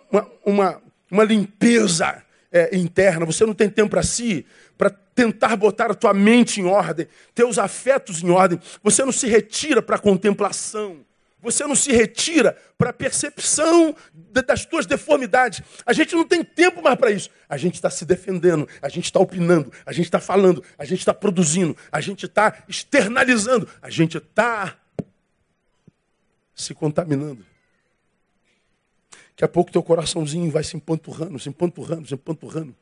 uma, 0.46 0.82
uma, 1.12 1.24
limpeza 1.24 2.24
é, 2.52 2.76
interna. 2.76 3.26
Você 3.26 3.46
não 3.46 3.54
tem 3.54 3.70
tempo 3.70 3.90
para 3.90 4.04
si, 4.04 4.46
para 4.78 4.90
tentar 4.90 5.56
botar 5.58 5.92
a 5.92 5.96
tua 5.96 6.14
mente 6.14 6.62
em 6.62 6.66
ordem, 6.66 7.08
teus 7.36 7.58
afetos 7.58 8.24
em 8.24 8.30
ordem. 8.30 8.60
Você 8.82 9.04
não 9.04 9.12
se 9.12 9.28
retira 9.28 9.82
para 9.82 9.98
a 9.98 10.00
contemplação. 10.00 11.06
Você 11.40 11.66
não 11.68 11.76
se 11.76 11.92
retira 11.92 12.58
para 12.78 12.90
a 12.90 12.94
percepção 12.94 13.96
das 14.14 14.66
tuas 14.66 14.86
deformidades. 14.86 15.62
A 15.86 15.94
gente 15.94 16.16
não 16.16 16.26
tem 16.26 16.44
tempo 16.44 16.82
mais 16.82 16.98
para 16.98 17.12
isso. 17.12 17.30
A 17.48 17.58
gente 17.58 17.76
está 17.76 17.90
se 17.90 18.06
defendendo, 18.06 18.68
a 18.82 18.90
gente 18.90 19.06
está 19.06 19.20
opinando, 19.20 19.72
a 19.86 19.92
gente 19.92 20.06
está 20.06 20.20
falando, 20.20 20.64
a 20.78 20.84
gente 20.84 21.00
está 21.00 21.14
produzindo, 21.14 21.78
a 21.92 22.02
gente 22.02 22.26
está 22.26 22.64
externalizando, 22.68 23.68
a 23.82 23.90
gente 23.90 24.18
está 24.18 24.78
se 26.56 26.74
contaminando. 26.74 27.46
Daqui 29.30 29.46
a 29.46 29.48
pouco 29.48 29.72
teu 29.72 29.84
coraçãozinho 29.84 30.50
vai 30.50 30.64
se 30.64 30.76
empanturrando, 30.76 31.38
se 31.38 31.48
empanturrando, 31.48 32.08
se 32.08 32.14
empanturrando. 32.16 32.76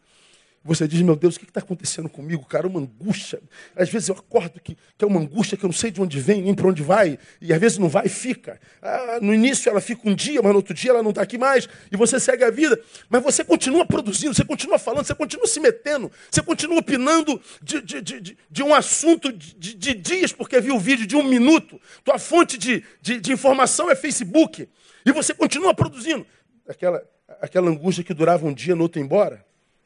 Você 0.66 0.88
diz, 0.88 1.00
meu 1.04 1.16
Deus, 1.16 1.36
o 1.36 1.40
que 1.40 1.46
está 1.46 1.60
acontecendo 1.60 2.10
comigo, 2.10 2.44
cara? 2.44 2.66
Uma 2.66 2.80
angústia. 2.80 3.40
Às 3.76 3.88
vezes 3.88 4.10
eu 4.10 4.16
acordo 4.16 4.60
que, 4.60 4.76
que 4.98 5.06
é 5.06 5.08
uma 5.08 5.20
angústia 5.20 5.56
que 5.56 5.64
eu 5.64 5.68
não 5.68 5.74
sei 5.74 5.92
de 5.92 6.02
onde 6.02 6.20
vem, 6.20 6.42
nem 6.42 6.56
para 6.56 6.68
onde 6.68 6.82
vai. 6.82 7.20
E 7.40 7.54
às 7.54 7.60
vezes 7.62 7.78
não 7.78 7.88
vai 7.88 8.08
e 8.08 8.10
fica. 8.10 8.60
Ah, 8.82 9.20
no 9.22 9.32
início 9.32 9.70
ela 9.70 9.80
fica 9.80 10.10
um 10.10 10.16
dia, 10.16 10.42
mas 10.42 10.52
no 10.52 10.58
outro 10.58 10.74
dia 10.74 10.90
ela 10.90 11.04
não 11.04 11.12
está 11.12 11.22
aqui 11.22 11.38
mais. 11.38 11.70
E 11.92 11.96
você 11.96 12.20
segue 12.20 12.44
a 12.44 12.50
vida. 12.50 12.82
Mas 13.08 13.22
você 13.22 13.44
continua 13.44 13.86
produzindo, 13.86 14.34
você 14.34 14.44
continua 14.44 14.80
falando, 14.80 15.06
você 15.06 15.14
continua 15.14 15.46
se 15.46 15.60
metendo. 15.60 16.12
Você 16.32 16.42
continua 16.42 16.80
opinando 16.80 17.40
de, 17.62 17.82
de, 17.84 18.02
de, 18.02 18.38
de 18.50 18.64
um 18.64 18.74
assunto 18.74 19.32
de, 19.32 19.76
de, 19.76 19.94
dias, 19.94 20.34
porque 20.34 20.60
viu 20.60 20.78
o 20.78 20.80
vídeo 20.80 21.06
de 21.06 21.16
um 21.16 21.22
minuto. 21.22 21.80
Tua 22.04 22.18
fonte 22.18 22.58
de, 22.58 22.84
de, 23.00 23.20
de 23.20 23.32
informação 23.32 23.92
é 23.92 23.96
Facebook. 23.96 24.68
E 25.06 25.12
você 25.12 25.32
continua 25.32 25.76
produzindo. 25.76 26.26
Aquela, 26.68 27.08
aquela 27.40 27.70
angústia 27.70 28.04
que 28.04 28.16
durava 28.16 28.48
um 28.48 28.54
dia, 28.54 28.76
no 28.76 28.82
outro 28.82 29.00
embora. 29.00 29.46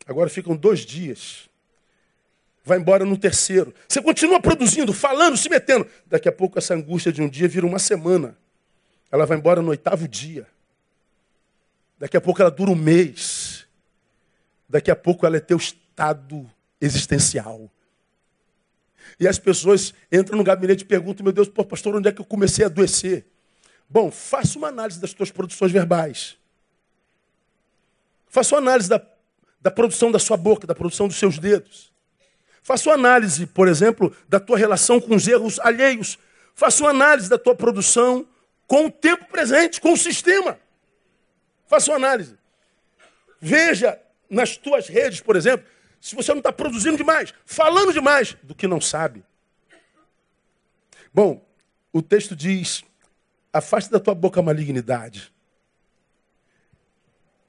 Agora 0.09 0.27
ficam 0.27 0.55
dois 0.55 0.79
dias. 0.79 1.47
Vai 2.65 2.79
embora 2.79 3.05
no 3.05 3.15
terceiro. 3.15 3.71
Você 3.87 4.01
continua 4.01 4.41
produzindo, 4.41 4.91
falando, 4.91 5.37
se 5.37 5.47
metendo. 5.47 5.87
Daqui 6.07 6.27
a 6.27 6.31
pouco 6.31 6.57
essa 6.57 6.73
angústia 6.73 7.11
de 7.11 7.21
um 7.21 7.29
dia 7.29 7.47
vira 7.47 7.63
uma 7.63 7.77
semana. 7.77 8.35
Ela 9.11 9.27
vai 9.27 9.37
embora 9.37 9.61
no 9.61 9.69
oitavo 9.69 10.07
dia. 10.07 10.47
Daqui 11.99 12.17
a 12.17 12.21
pouco 12.21 12.41
ela 12.41 12.49
dura 12.49 12.71
um 12.71 12.75
mês. 12.75 13.67
Daqui 14.67 14.89
a 14.89 14.95
pouco 14.95 15.27
ela 15.27 15.37
é 15.37 15.39
teu 15.39 15.57
estado 15.57 16.49
existencial. 16.81 17.69
E 19.19 19.27
as 19.27 19.37
pessoas 19.37 19.93
entram 20.11 20.39
no 20.39 20.43
gabinete 20.43 20.81
e 20.81 20.85
perguntam, 20.85 21.23
meu 21.23 21.33
Deus, 21.33 21.47
pô, 21.47 21.63
pastor, 21.63 21.95
onde 21.95 22.09
é 22.09 22.11
que 22.11 22.19
eu 22.19 22.25
comecei 22.25 22.65
a 22.65 22.67
adoecer? 22.67 23.27
Bom, 23.87 24.09
faça 24.09 24.57
uma 24.57 24.69
análise 24.69 24.99
das 24.99 25.13
tuas 25.13 25.29
produções 25.29 25.71
verbais. 25.71 26.35
Faça 28.27 28.55
uma 28.55 28.61
análise 28.61 28.89
da 28.89 28.99
da 29.61 29.69
produção 29.69 30.11
da 30.11 30.19
sua 30.19 30.37
boca, 30.37 30.65
da 30.65 30.75
produção 30.75 31.07
dos 31.07 31.17
seus 31.17 31.37
dedos. 31.37 31.91
Faça 32.61 32.89
uma 32.89 32.95
análise, 32.95 33.47
por 33.47 33.67
exemplo, 33.67 34.15
da 34.27 34.39
tua 34.39 34.57
relação 34.57 34.99
com 34.99 35.15
os 35.15 35.27
erros 35.27 35.59
alheios. 35.59 36.19
Faça 36.53 36.83
uma 36.83 36.91
análise 36.91 37.29
da 37.29 37.37
tua 37.37 37.55
produção 37.55 38.27
com 38.67 38.85
o 38.85 38.91
tempo 38.91 39.25
presente, 39.25 39.81
com 39.81 39.93
o 39.93 39.97
sistema. 39.97 40.59
Faça 41.67 41.91
uma 41.91 41.97
análise. 41.97 42.37
Veja 43.39 43.99
nas 44.29 44.57
tuas 44.57 44.87
redes, 44.87 45.21
por 45.21 45.35
exemplo, 45.35 45.65
se 45.99 46.15
você 46.15 46.31
não 46.31 46.39
está 46.39 46.51
produzindo 46.51 46.97
demais, 46.97 47.33
falando 47.45 47.91
demais 47.91 48.37
do 48.43 48.53
que 48.53 48.67
não 48.67 48.79
sabe. 48.79 49.23
Bom, 51.13 51.43
o 51.91 52.01
texto 52.01 52.35
diz: 52.35 52.83
afaste 53.51 53.91
da 53.91 53.99
tua 53.99 54.13
boca 54.13 54.39
a 54.39 54.43
malignidade. 54.43 55.33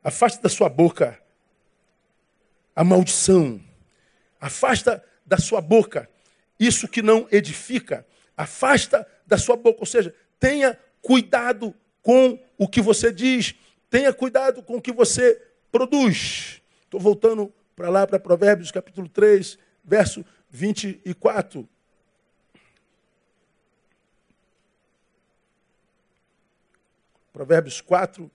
Afaste 0.03 0.43
da 0.43 0.49
sua 0.49 0.69
boca 0.69 1.21
a 2.75 2.85
maldição. 2.85 3.61
Afasta 4.41 5.05
da 5.27 5.39
sua 5.39 5.61
boca 5.61 6.09
isso 6.61 6.87
que 6.87 7.01
não 7.01 7.27
edifica. 7.33 8.07
Afasta 8.37 9.09
da 9.27 9.39
sua 9.39 9.57
boca. 9.57 9.81
Ou 9.81 9.87
seja, 9.87 10.15
tenha 10.39 10.79
cuidado 11.01 11.75
com 12.03 12.39
o 12.59 12.69
que 12.69 12.83
você 12.83 13.11
diz. 13.11 13.55
Tenha 13.89 14.13
cuidado 14.13 14.63
com 14.63 14.77
o 14.77 14.83
que 14.83 14.93
você 14.93 15.41
produz. 15.73 16.61
Estou 16.83 17.01
voltando 17.01 17.53
para 17.75 17.89
lá, 17.89 18.07
para 18.07 18.21
Provérbios 18.21 18.71
capítulo 18.71 19.09
3, 19.09 19.59
verso 19.83 20.23
24. 20.51 21.67
Provérbios 27.33 27.81
4, 27.81 28.31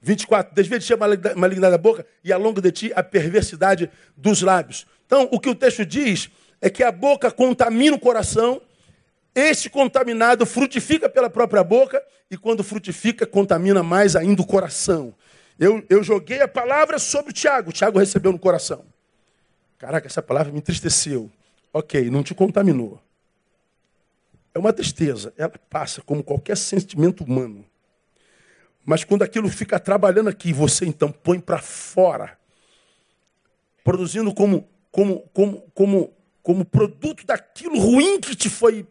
24. 0.00 0.54
Desvia 0.54 0.78
de 0.78 0.86
ti 0.86 0.94
a 0.94 0.96
malignidade 0.96 1.72
da 1.72 1.78
boca 1.78 2.06
e 2.24 2.32
alonga 2.32 2.60
de 2.60 2.72
ti 2.72 2.92
a 2.94 3.02
perversidade 3.02 3.90
dos 4.16 4.42
lábios. 4.42 4.86
Então, 5.06 5.28
o 5.30 5.38
que 5.38 5.48
o 5.48 5.54
texto 5.54 5.84
diz 5.84 6.30
é 6.60 6.70
que 6.70 6.82
a 6.82 6.92
boca 6.92 7.30
contamina 7.30 7.96
o 7.96 8.00
coração, 8.00 8.60
este 9.34 9.68
contaminado 9.68 10.44
frutifica 10.46 11.08
pela 11.08 11.30
própria 11.30 11.62
boca 11.64 12.02
e 12.30 12.36
quando 12.36 12.62
frutifica, 12.62 13.26
contamina 13.26 13.82
mais 13.82 14.14
ainda 14.16 14.42
o 14.42 14.46
coração. 14.46 15.14
Eu, 15.58 15.84
eu 15.90 16.02
joguei 16.02 16.40
a 16.40 16.48
palavra 16.48 16.98
sobre 16.98 17.30
o 17.30 17.34
Tiago, 17.34 17.70
o 17.70 17.72
Tiago 17.72 17.98
recebeu 17.98 18.32
no 18.32 18.38
coração. 18.38 18.84
Caraca, 19.78 20.06
essa 20.06 20.22
palavra 20.22 20.52
me 20.52 20.58
entristeceu. 20.58 21.30
Ok, 21.72 22.10
não 22.10 22.22
te 22.22 22.34
contaminou. 22.34 23.00
É 24.54 24.58
uma 24.58 24.72
tristeza, 24.72 25.32
ela 25.36 25.52
passa 25.70 26.02
como 26.02 26.24
qualquer 26.24 26.56
sentimento 26.56 27.24
humano. 27.24 27.64
Mas 28.84 29.04
quando 29.04 29.22
aquilo 29.22 29.48
fica 29.48 29.78
trabalhando 29.78 30.28
aqui, 30.28 30.52
você 30.52 30.86
então 30.86 31.12
põe 31.12 31.38
para 31.38 31.58
fora, 31.58 32.38
produzindo 33.84 34.32
como, 34.34 34.68
como, 34.90 35.20
como, 35.32 35.60
como, 35.74 36.14
como 36.42 36.64
produto 36.64 37.26
daquilo 37.26 37.78
ruim 37.78 38.20
que 38.20 38.34
te 38.34 38.48
foi 38.48 38.86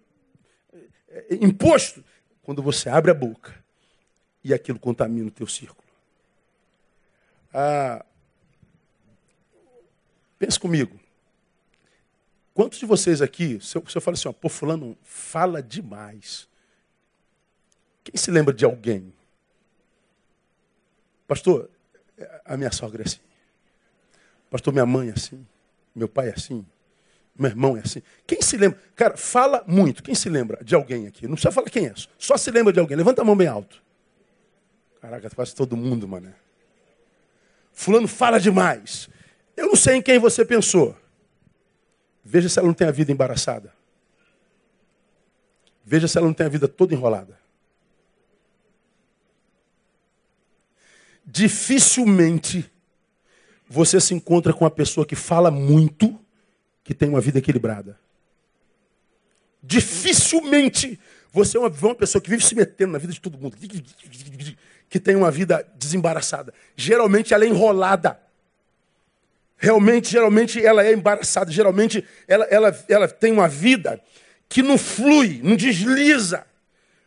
eh, 1.09 1.37
imposto, 1.41 2.03
quando 2.41 2.61
você 2.61 2.89
abre 2.89 3.11
a 3.11 3.13
boca 3.13 3.53
e 4.43 4.53
aquilo 4.53 4.79
contamina 4.79 5.27
o 5.27 5.31
teu 5.31 5.47
círculo. 5.47 5.87
Ah, 7.53 8.05
comigo. 10.59 10.99
Quantos 12.53 12.79
de 12.79 12.85
vocês 12.85 13.21
aqui, 13.21 13.59
se 13.61 13.77
eu, 13.77 13.87
se 13.87 13.97
eu 13.97 14.01
falo 14.01 14.15
assim, 14.15 14.27
ó, 14.27 14.33
pô, 14.33 14.49
fulano 14.49 14.97
fala 15.01 15.61
demais. 15.61 16.47
Quem 18.03 18.15
se 18.15 18.31
lembra 18.31 18.53
de 18.53 18.65
alguém 18.65 19.13
Pastor, 21.29 21.69
a 22.43 22.57
minha 22.57 22.71
sogra 22.71 23.03
é 23.03 23.05
assim. 23.05 23.19
Pastor, 24.49 24.73
minha 24.73 24.85
mãe 24.87 25.09
é 25.09 25.11
assim. 25.11 25.45
Meu 25.93 26.09
pai 26.09 26.29
é 26.29 26.33
assim. 26.33 26.65
Meu 27.37 27.51
irmão 27.51 27.77
é 27.77 27.81
assim. 27.81 28.01
Quem 28.25 28.41
se 28.41 28.57
lembra? 28.57 28.79
Cara, 28.95 29.15
fala 29.15 29.63
muito. 29.67 30.01
Quem 30.01 30.15
se 30.15 30.27
lembra 30.27 30.57
de 30.63 30.73
alguém 30.73 31.05
aqui? 31.05 31.27
Não 31.27 31.35
precisa 31.35 31.51
falar 31.51 31.69
quem 31.69 31.85
é. 31.85 31.93
Só 32.17 32.35
se 32.35 32.49
lembra 32.49 32.73
de 32.73 32.79
alguém. 32.79 32.97
Levanta 32.97 33.21
a 33.21 33.25
mão 33.25 33.37
bem 33.37 33.47
alto. 33.47 33.79
Caraca, 34.99 35.29
quase 35.29 35.53
todo 35.53 35.77
mundo, 35.77 36.07
mano. 36.07 36.33
Fulano 37.71 38.07
fala 38.07 38.39
demais. 38.39 39.07
Eu 39.55 39.67
não 39.67 39.75
sei 39.75 39.97
em 39.97 40.01
quem 40.01 40.17
você 40.17 40.43
pensou. 40.43 40.97
Veja 42.25 42.49
se 42.49 42.57
ela 42.57 42.67
não 42.67 42.73
tem 42.73 42.87
a 42.87 42.91
vida 42.91 43.11
embaraçada. 43.11 43.71
Veja 45.85 46.07
se 46.07 46.17
ela 46.17 46.25
não 46.25 46.33
tem 46.33 46.47
a 46.47 46.49
vida 46.49 46.67
toda 46.67 46.95
enrolada. 46.95 47.38
Dificilmente 51.31 52.69
você 53.69 54.01
se 54.01 54.13
encontra 54.13 54.51
com 54.51 54.63
uma 54.63 54.71
pessoa 54.71 55.05
que 55.05 55.15
fala 55.15 55.51
muito, 55.51 56.19
que 56.83 56.93
tem 56.93 57.07
uma 57.07 57.21
vida 57.21 57.37
equilibrada. 57.37 57.99
Dificilmente 59.61 60.99
você 61.31 61.57
é 61.57 61.59
uma, 61.59 61.69
uma 61.69 61.95
pessoa 61.95 62.21
que 62.21 62.29
vive 62.29 62.43
se 62.43 62.55
metendo 62.55 62.93
na 62.93 62.97
vida 62.97 63.13
de 63.13 63.21
todo 63.21 63.37
mundo, 63.37 63.55
que 64.89 64.99
tem 64.99 65.15
uma 65.15 65.29
vida 65.29 65.65
desembaraçada. 65.75 66.53
Geralmente 66.75 67.33
ela 67.33 67.45
é 67.45 67.47
enrolada. 67.47 68.19
Realmente, 69.55 70.09
geralmente 70.09 70.65
ela 70.65 70.83
é 70.83 70.93
embaraçada. 70.93 71.51
Geralmente 71.51 72.03
ela, 72.27 72.45
ela, 72.45 72.85
ela 72.87 73.07
tem 73.07 73.31
uma 73.31 73.47
vida 73.47 74.01
que 74.47 74.63
não 74.63 74.77
flui, 74.77 75.41
não 75.43 75.55
desliza. 75.55 76.48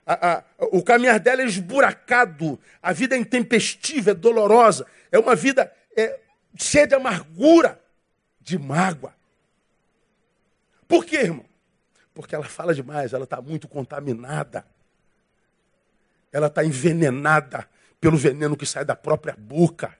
A, 0.06 0.32
a, 0.32 0.44
o 0.72 0.82
caminhar 0.82 1.20
dela 1.20 1.42
é 1.42 1.44
esburacado, 1.44 2.58
a 2.82 2.92
vida 2.92 3.14
é 3.14 3.18
intempestiva, 3.18 4.10
é 4.10 4.14
dolorosa, 4.14 4.86
é 5.12 5.18
uma 5.18 5.36
vida 5.36 5.72
é, 5.96 6.18
cheia 6.56 6.86
de 6.86 6.94
amargura, 6.94 7.80
de 8.40 8.58
mágoa. 8.58 9.14
Por 10.88 11.04
quê, 11.04 11.18
irmão? 11.18 11.46
Porque 12.12 12.34
ela 12.34 12.44
fala 12.44 12.74
demais, 12.74 13.12
ela 13.12 13.24
está 13.24 13.40
muito 13.40 13.68
contaminada. 13.68 14.66
Ela 16.32 16.48
está 16.48 16.64
envenenada 16.64 17.68
pelo 18.00 18.16
veneno 18.16 18.56
que 18.56 18.66
sai 18.66 18.84
da 18.84 18.96
própria 18.96 19.34
boca. 19.38 19.96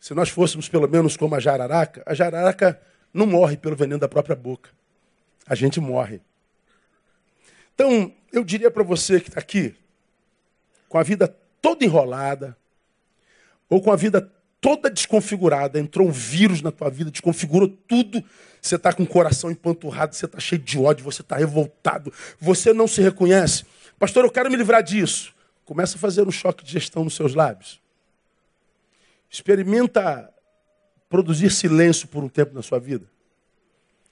Se 0.00 0.14
nós 0.14 0.28
fôssemos 0.28 0.68
pelo 0.68 0.88
menos 0.88 1.16
como 1.16 1.34
a 1.34 1.40
jararaca, 1.40 2.02
a 2.04 2.12
jararaca 2.12 2.80
não 3.14 3.26
morre 3.26 3.56
pelo 3.56 3.76
veneno 3.76 4.00
da 4.00 4.08
própria 4.08 4.34
boca. 4.34 4.70
A 5.46 5.54
gente 5.54 5.80
morre. 5.80 6.20
Então, 7.74 8.12
eu 8.32 8.44
diria 8.44 8.70
para 8.70 8.82
você 8.82 9.20
que 9.20 9.28
está 9.28 9.40
aqui, 9.40 9.74
com 10.88 10.98
a 10.98 11.02
vida 11.02 11.28
toda 11.60 11.84
enrolada, 11.84 12.56
ou 13.68 13.80
com 13.80 13.90
a 13.90 13.96
vida 13.96 14.30
toda 14.60 14.88
desconfigurada, 14.88 15.78
entrou 15.78 16.06
um 16.06 16.12
vírus 16.12 16.62
na 16.62 16.70
tua 16.70 16.88
vida, 16.88 17.10
desconfigurou 17.10 17.68
tudo, 17.68 18.22
você 18.60 18.76
está 18.76 18.92
com 18.92 19.02
o 19.02 19.06
coração 19.06 19.50
empanturrado, 19.50 20.14
você 20.14 20.24
está 20.24 20.38
cheio 20.38 20.60
de 20.60 20.78
ódio, 20.78 21.04
você 21.04 21.20
está 21.22 21.36
revoltado, 21.36 22.12
você 22.38 22.72
não 22.72 22.86
se 22.86 23.02
reconhece. 23.02 23.64
Pastor, 23.98 24.24
eu 24.24 24.30
quero 24.30 24.50
me 24.50 24.56
livrar 24.56 24.82
disso. 24.82 25.34
Começa 25.64 25.96
a 25.96 26.00
fazer 26.00 26.26
um 26.26 26.30
choque 26.30 26.64
de 26.64 26.70
gestão 26.70 27.02
nos 27.02 27.16
seus 27.16 27.34
lábios. 27.34 27.80
Experimenta 29.28 30.32
produzir 31.08 31.50
silêncio 31.50 32.06
por 32.06 32.22
um 32.22 32.28
tempo 32.28 32.54
na 32.54 32.62
sua 32.62 32.78
vida. 32.78 33.06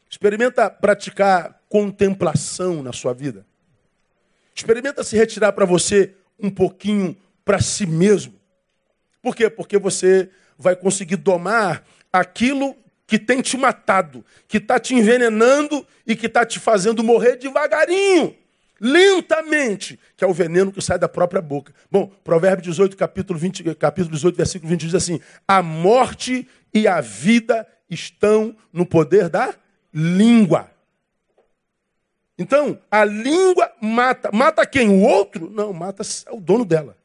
Experimenta 0.09 0.68
praticar 0.68 1.62
contemplação 1.68 2.83
na 2.83 2.92
sua 2.92 3.14
vida. 3.14 3.46
Experimenta 4.54 5.02
se 5.04 5.16
retirar 5.16 5.52
para 5.52 5.64
você 5.64 6.14
um 6.38 6.50
pouquinho 6.50 7.16
para 7.44 7.60
si 7.60 7.86
mesmo. 7.86 8.34
Por 9.22 9.34
quê? 9.34 9.50
Porque 9.50 9.78
você 9.78 10.30
vai 10.58 10.76
conseguir 10.76 11.16
domar 11.16 11.84
aquilo 12.12 12.76
que 13.06 13.18
tem 13.18 13.40
te 13.40 13.56
matado, 13.56 14.24
que 14.46 14.58
está 14.58 14.78
te 14.78 14.94
envenenando 14.94 15.84
e 16.06 16.14
que 16.14 16.26
está 16.26 16.46
te 16.46 16.60
fazendo 16.60 17.02
morrer 17.02 17.36
devagarinho, 17.36 18.36
lentamente, 18.80 19.98
que 20.16 20.22
é 20.22 20.26
o 20.26 20.32
veneno 20.32 20.70
que 20.70 20.80
sai 20.80 20.98
da 20.98 21.08
própria 21.08 21.42
boca. 21.42 21.74
Bom, 21.90 22.06
Provérbio 22.22 22.64
18, 22.64 22.96
capítulo, 22.96 23.38
20, 23.38 23.74
capítulo 23.74 24.14
18, 24.14 24.36
versículo 24.36 24.70
20 24.70 24.80
diz 24.86 24.94
assim: 24.94 25.20
A 25.46 25.60
morte 25.60 26.46
e 26.72 26.86
a 26.86 27.00
vida 27.00 27.66
estão 27.90 28.56
no 28.72 28.86
poder 28.86 29.28
da 29.28 29.54
língua. 29.92 30.69
Então, 32.40 32.79
a 32.90 33.05
língua 33.05 33.70
mata. 33.83 34.31
Mata 34.33 34.64
quem? 34.64 34.88
O 34.88 35.03
outro? 35.03 35.50
Não, 35.50 35.74
mata 35.74 36.03
o 36.31 36.40
dono 36.40 36.64
dela. 36.64 36.96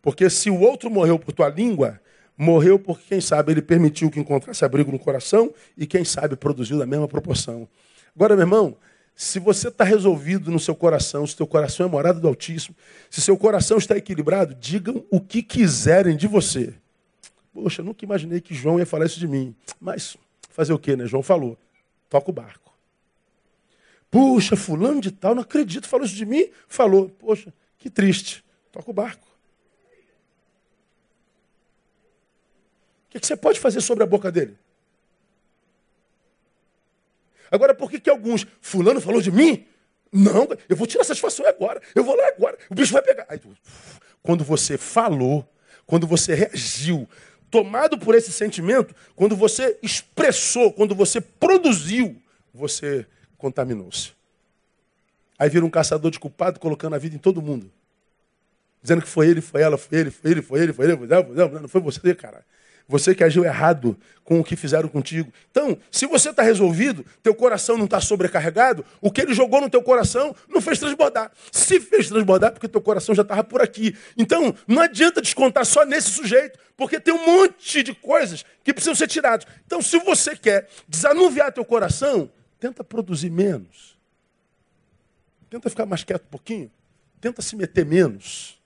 Porque 0.00 0.30
se 0.30 0.48
o 0.48 0.58
outro 0.58 0.88
morreu 0.88 1.18
por 1.18 1.32
tua 1.32 1.50
língua, 1.50 2.00
morreu 2.34 2.78
porque, 2.78 3.04
quem 3.10 3.20
sabe, 3.20 3.52
ele 3.52 3.60
permitiu 3.60 4.10
que 4.10 4.18
encontrasse 4.18 4.64
abrigo 4.64 4.90
no 4.90 4.98
coração 4.98 5.52
e, 5.76 5.86
quem 5.86 6.02
sabe, 6.02 6.34
produziu 6.34 6.78
da 6.78 6.86
mesma 6.86 7.06
proporção. 7.06 7.68
Agora, 8.16 8.34
meu 8.34 8.44
irmão, 8.44 8.74
se 9.14 9.38
você 9.38 9.68
está 9.68 9.84
resolvido 9.84 10.50
no 10.50 10.58
seu 10.58 10.74
coração, 10.74 11.26
se 11.26 11.36
teu 11.36 11.46
coração 11.46 11.84
é 11.84 11.88
morada 11.90 12.18
do 12.18 12.26
Altíssimo, 12.26 12.74
se 13.10 13.20
seu 13.20 13.36
coração 13.36 13.76
está 13.76 13.94
equilibrado, 13.98 14.54
digam 14.54 15.04
o 15.10 15.20
que 15.20 15.42
quiserem 15.42 16.16
de 16.16 16.26
você. 16.26 16.72
Poxa, 17.52 17.82
nunca 17.82 18.02
imaginei 18.02 18.40
que 18.40 18.54
João 18.54 18.78
ia 18.78 18.86
falar 18.86 19.04
isso 19.04 19.20
de 19.20 19.28
mim. 19.28 19.54
Mas 19.78 20.16
fazer 20.48 20.72
o 20.72 20.78
quê, 20.78 20.96
né? 20.96 21.04
João 21.04 21.22
falou. 21.22 21.58
Toca 22.08 22.30
o 22.30 22.32
barco. 22.32 22.73
Puxa, 24.14 24.54
fulano 24.54 25.00
de 25.00 25.10
tal, 25.10 25.34
não 25.34 25.42
acredito, 25.42 25.88
falou 25.88 26.06
isso 26.06 26.14
de 26.14 26.24
mim? 26.24 26.48
Falou. 26.68 27.08
Poxa, 27.08 27.52
que 27.76 27.90
triste. 27.90 28.44
Toca 28.70 28.88
o 28.88 28.94
barco. 28.94 29.26
O 33.06 33.18
que 33.18 33.26
você 33.26 33.36
pode 33.36 33.58
fazer 33.58 33.80
sobre 33.80 34.04
a 34.04 34.06
boca 34.06 34.30
dele? 34.30 34.56
Agora, 37.50 37.74
por 37.74 37.90
que, 37.90 37.98
que 37.98 38.08
alguns, 38.08 38.46
fulano 38.60 39.00
falou 39.00 39.20
de 39.20 39.32
mim? 39.32 39.66
Não, 40.12 40.46
eu 40.68 40.76
vou 40.76 40.86
tirar 40.86 41.02
satisfação 41.02 41.44
agora. 41.48 41.82
Eu 41.92 42.04
vou 42.04 42.14
lá 42.14 42.28
agora. 42.28 42.56
O 42.70 42.74
bicho 42.76 42.92
vai 42.92 43.02
pegar. 43.02 43.26
Aí, 43.28 43.40
quando 44.22 44.44
você 44.44 44.78
falou, 44.78 45.44
quando 45.86 46.06
você 46.06 46.34
reagiu, 46.34 47.08
tomado 47.50 47.98
por 47.98 48.14
esse 48.14 48.30
sentimento, 48.30 48.94
quando 49.16 49.34
você 49.34 49.76
expressou, 49.82 50.72
quando 50.72 50.94
você 50.94 51.20
produziu, 51.20 52.22
você 52.52 53.08
contaminou-se. 53.44 54.12
Aí 55.38 55.50
vira 55.50 55.66
um 55.66 55.70
caçador 55.70 56.10
de 56.10 56.18
culpado 56.18 56.58
colocando 56.58 56.94
a 56.94 56.98
vida 56.98 57.14
em 57.14 57.18
todo 57.18 57.42
mundo. 57.42 57.70
dizendo 58.80 59.02
que 59.02 59.08
foi 59.08 59.28
ele, 59.28 59.42
foi 59.42 59.60
ela, 59.60 59.76
foi 59.76 59.98
ele, 59.98 60.10
foi 60.10 60.30
ele, 60.30 60.42
foi 60.42 60.60
ele, 60.60 60.72
foi 60.72 60.86
ele, 60.86 60.96
foi 60.96 61.06
ele, 61.06 61.24
foi 61.24 61.44
ele, 61.44 61.60
não 61.60 61.68
foi 61.68 61.80
você, 61.82 62.14
cara. 62.14 62.42
Você 62.86 63.14
que 63.14 63.24
agiu 63.24 63.44
errado 63.44 63.98
com 64.22 64.40
o 64.40 64.44
que 64.44 64.56
fizeram 64.56 64.88
contigo. 64.88 65.32
Então, 65.50 65.76
se 65.90 66.06
você 66.06 66.30
está 66.30 66.42
resolvido, 66.42 67.04
teu 67.22 67.34
coração 67.34 67.78
não 67.78 67.86
está 67.86 67.98
sobrecarregado, 67.98 68.84
o 69.00 69.10
que 69.10 69.22
ele 69.22 69.32
jogou 69.32 69.60
no 69.60 69.70
teu 69.70 69.82
coração 69.82 70.36
não 70.48 70.60
fez 70.60 70.78
transbordar. 70.78 71.32
Se 71.50 71.80
fez 71.80 72.08
transbordar, 72.08 72.52
porque 72.52 72.68
teu 72.68 72.82
coração 72.82 73.14
já 73.14 73.22
estava 73.22 73.42
por 73.42 73.62
aqui. 73.62 73.96
Então, 74.18 74.54
não 74.66 74.82
adianta 74.82 75.22
descontar 75.22 75.64
só 75.64 75.84
nesse 75.86 76.10
sujeito, 76.10 76.58
porque 76.76 77.00
tem 77.00 77.14
um 77.14 77.24
monte 77.24 77.82
de 77.82 77.94
coisas 77.94 78.44
que 78.62 78.72
precisam 78.72 78.94
ser 78.94 79.06
tiradas. 79.06 79.46
Então, 79.64 79.80
se 79.80 79.98
você 80.00 80.36
quer 80.36 80.68
desanuviar 80.86 81.52
teu 81.52 81.64
coração, 81.64 82.30
tenta 82.58 82.82
produzir 82.82 83.30
menos. 83.30 83.96
Tenta 85.50 85.70
ficar 85.70 85.86
mais 85.86 86.02
quieto 86.02 86.24
um 86.24 86.30
pouquinho. 86.30 86.70
Tenta 87.20 87.40
se 87.40 87.56
meter 87.56 87.86
menos. 87.86 88.60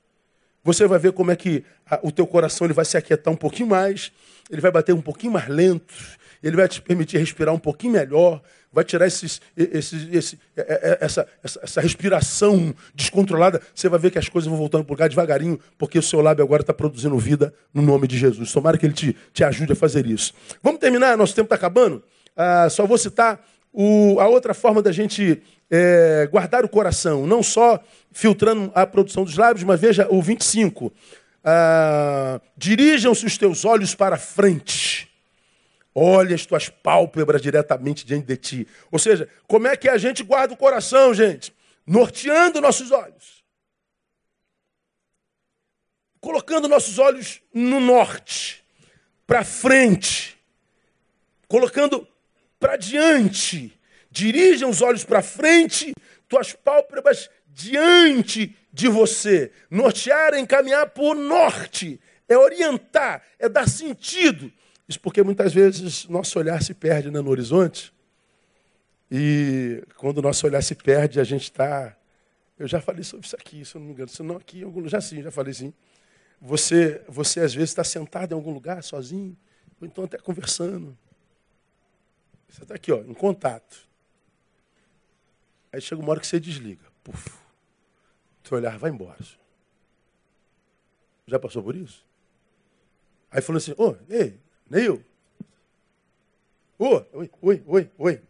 Você 0.64 0.86
vai 0.86 0.98
ver 0.98 1.12
como 1.12 1.30
é 1.30 1.36
que 1.36 1.64
a, 1.88 2.00
o 2.02 2.12
teu 2.12 2.26
coração 2.26 2.66
ele 2.66 2.74
vai 2.74 2.84
se 2.84 2.96
aquietar 2.96 3.32
um 3.32 3.36
pouquinho 3.36 3.68
mais, 3.68 4.12
ele 4.50 4.60
vai 4.60 4.70
bater 4.70 4.94
um 4.94 5.00
pouquinho 5.00 5.32
mais 5.32 5.48
lento, 5.48 5.94
ele 6.42 6.56
vai 6.56 6.68
te 6.68 6.80
permitir 6.82 7.18
respirar 7.18 7.54
um 7.54 7.58
pouquinho 7.58 7.94
melhor, 7.94 8.42
vai 8.72 8.84
tirar 8.84 9.06
esses, 9.06 9.40
esses, 9.56 10.12
esse, 10.12 10.38
é, 10.56 10.60
é, 10.60 10.90
é, 10.90 10.98
essa, 11.00 11.26
essa, 11.42 11.60
essa, 11.62 11.80
respiração 11.80 12.74
descontrolada. 12.94 13.60
Você 13.74 13.88
vai 13.88 13.98
ver 13.98 14.10
que 14.10 14.18
as 14.18 14.28
coisas 14.28 14.48
vão 14.48 14.58
voltando 14.58 14.84
por 14.84 14.96
cá 14.96 15.08
devagarinho, 15.08 15.58
porque 15.76 15.98
o 15.98 16.02
seu 16.02 16.20
lábio 16.20 16.44
agora 16.44 16.62
está 16.62 16.74
produzindo 16.74 17.18
vida 17.18 17.52
no 17.72 17.82
nome 17.82 18.06
de 18.06 18.18
Jesus. 18.18 18.52
Tomara 18.52 18.76
que 18.76 18.86
ele 18.86 18.94
te, 18.94 19.16
te 19.32 19.42
ajude 19.42 19.72
a 19.72 19.76
fazer 19.76 20.06
isso. 20.06 20.34
Vamos 20.62 20.80
terminar? 20.80 21.16
Nosso 21.16 21.34
tempo 21.34 21.46
está 21.46 21.56
acabando. 21.56 22.02
Ah, 22.36 22.68
só 22.70 22.86
vou 22.86 22.98
citar 22.98 23.44
o, 23.72 24.18
a 24.20 24.28
outra 24.28 24.54
forma 24.54 24.82
da 24.82 24.92
gente 24.92 25.42
é, 25.70 26.28
guardar 26.30 26.64
o 26.64 26.68
coração, 26.68 27.26
não 27.26 27.42
só 27.42 27.82
filtrando 28.10 28.72
a 28.74 28.86
produção 28.86 29.24
dos 29.24 29.36
lábios, 29.36 29.64
mas 29.64 29.80
veja 29.80 30.06
o 30.10 30.22
25. 30.22 30.92
Ah, 31.44 32.40
Dirijam-se 32.56 33.24
os 33.24 33.38
teus 33.38 33.64
olhos 33.64 33.94
para 33.94 34.16
frente. 34.16 35.08
Olha 35.94 36.34
as 36.34 36.46
tuas 36.46 36.68
pálpebras 36.68 37.42
diretamente 37.42 38.06
diante 38.06 38.26
de 38.26 38.36
ti. 38.36 38.68
Ou 38.90 38.98
seja, 38.98 39.28
como 39.46 39.66
é 39.66 39.76
que 39.76 39.88
a 39.88 39.98
gente 39.98 40.22
guarda 40.22 40.54
o 40.54 40.56
coração, 40.56 41.12
gente? 41.12 41.52
Norteando 41.86 42.60
nossos 42.60 42.90
olhos. 42.90 43.42
Colocando 46.20 46.68
nossos 46.68 46.98
olhos 46.98 47.40
no 47.54 47.80
norte, 47.80 48.64
para 49.26 49.44
frente. 49.44 50.36
Colocando 51.46 52.06
para 52.58 52.76
diante. 52.76 53.78
Dirijam 54.10 54.70
os 54.70 54.82
olhos 54.82 55.04
para 55.04 55.22
frente, 55.22 55.94
tuas 56.28 56.52
pálpebras 56.52 57.30
diante 57.46 58.56
de 58.72 58.88
você. 58.88 59.50
Nortear 59.70 60.34
é 60.34 60.40
encaminhar 60.40 60.90
por 60.90 61.14
norte, 61.14 62.00
é 62.28 62.36
orientar, 62.36 63.22
é 63.38 63.48
dar 63.48 63.68
sentido. 63.68 64.52
Isso 64.88 65.00
porque 65.00 65.22
muitas 65.22 65.52
vezes 65.52 66.06
nosso 66.08 66.38
olhar 66.38 66.62
se 66.62 66.72
perde 66.72 67.10
né, 67.10 67.20
no 67.20 67.30
horizonte. 67.30 67.92
E 69.10 69.82
quando 69.96 70.18
o 70.18 70.22
nosso 70.22 70.46
olhar 70.46 70.62
se 70.62 70.74
perde, 70.74 71.20
a 71.20 71.24
gente 71.24 71.44
está. 71.44 71.96
Eu 72.58 72.66
já 72.66 72.80
falei 72.80 73.04
sobre 73.04 73.26
isso 73.26 73.36
aqui, 73.36 73.64
se 73.64 73.74
eu 73.74 73.80
não 73.80 73.86
me 73.86 73.92
engano. 73.92 74.08
Se 74.08 74.22
não 74.22 74.36
aqui, 74.36 74.60
em 74.60 74.64
algum 74.64 74.80
lugar, 74.80 75.00
sim, 75.00 75.22
já 75.22 75.30
falei 75.30 75.52
sim. 75.52 75.72
Você, 76.40 77.02
você 77.08 77.40
às 77.40 77.54
vezes 77.54 77.70
está 77.70 77.84
sentado 77.84 78.32
em 78.32 78.34
algum 78.34 78.52
lugar 78.52 78.82
sozinho, 78.82 79.36
ou 79.80 79.86
então 79.86 80.04
até 80.04 80.18
conversando. 80.18 80.96
Você 82.48 82.62
está 82.62 82.74
aqui, 82.74 82.90
ó, 82.90 83.00
em 83.00 83.14
contato. 83.14 83.86
Aí 85.72 85.80
chega 85.80 86.00
uma 86.00 86.10
hora 86.10 86.20
que 86.20 86.26
você 86.26 86.40
desliga. 86.40 86.84
Puf. 87.04 87.30
Seu 88.42 88.56
olhar 88.56 88.78
vai 88.78 88.90
embora. 88.90 89.18
Já 91.26 91.38
passou 91.38 91.62
por 91.62 91.76
isso? 91.76 92.06
Aí 93.30 93.42
falou 93.42 93.58
assim, 93.58 93.72
ô, 93.72 93.90
oh, 93.90 93.96
ei, 94.08 94.40
Neil. 94.68 95.04
Ô, 96.78 96.86
oh, 96.86 97.18
oi, 97.18 97.30
oi, 97.42 97.62
oi, 97.66 97.90
oi. 97.98 98.22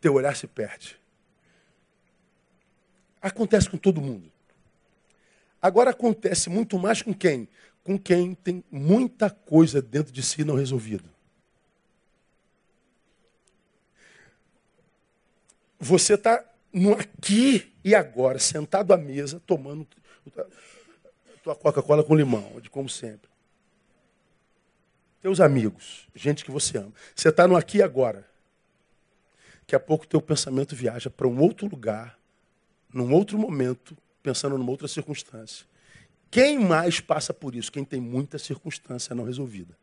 Teu 0.00 0.14
olhar 0.14 0.34
se 0.34 0.48
perde. 0.48 0.98
Acontece 3.22 3.70
com 3.70 3.76
todo 3.76 4.00
mundo. 4.00 4.30
Agora 5.60 5.90
acontece 5.90 6.50
muito 6.50 6.78
mais 6.78 7.02
com 7.02 7.12
quem? 7.14 7.48
Com 7.84 7.98
quem 7.98 8.34
tem 8.34 8.64
muita 8.70 9.30
coisa 9.30 9.80
dentro 9.80 10.12
de 10.12 10.22
si 10.22 10.44
não 10.44 10.54
resolvida. 10.54 11.17
Você 15.78 16.14
está 16.14 16.44
no 16.72 16.92
aqui 16.92 17.72
e 17.84 17.94
agora, 17.94 18.38
sentado 18.38 18.92
à 18.92 18.96
mesa, 18.96 19.40
tomando 19.46 19.86
tua 21.42 21.54
Coca-Cola 21.54 22.02
com 22.02 22.14
limão, 22.14 22.60
de 22.60 22.68
como 22.68 22.88
sempre. 22.88 23.28
Teus 25.20 25.40
amigos, 25.40 26.06
gente 26.14 26.44
que 26.44 26.50
você 26.50 26.78
ama. 26.78 26.92
Você 27.14 27.28
está 27.28 27.46
no 27.46 27.56
aqui 27.56 27.78
e 27.78 27.82
agora. 27.82 28.28
Daqui 29.60 29.74
a 29.74 29.80
pouco 29.80 30.06
teu 30.06 30.20
pensamento 30.20 30.74
viaja 30.74 31.10
para 31.10 31.26
um 31.26 31.40
outro 31.40 31.68
lugar, 31.68 32.18
num 32.92 33.12
outro 33.12 33.38
momento, 33.38 33.96
pensando 34.22 34.56
numa 34.56 34.70
outra 34.70 34.88
circunstância. 34.88 35.66
Quem 36.30 36.58
mais 36.58 37.00
passa 37.00 37.32
por 37.32 37.54
isso? 37.54 37.72
Quem 37.72 37.84
tem 37.84 38.00
muita 38.00 38.38
circunstância 38.38 39.14
não 39.14 39.24
resolvida. 39.24 39.76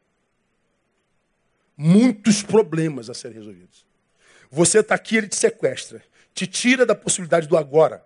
Muitos 1.77 2.41
problemas 2.41 3.09
a 3.09 3.13
serem 3.13 3.37
resolvidos. 3.37 3.85
Você 4.55 4.79
está 4.79 4.95
aqui, 4.95 5.17
ele 5.17 5.27
te 5.27 5.35
sequestra, 5.35 6.01
te 6.33 6.47
tira 6.47 6.85
da 6.85 6.95
possibilidade 6.95 7.45
do 7.45 7.57
agora, 7.57 8.01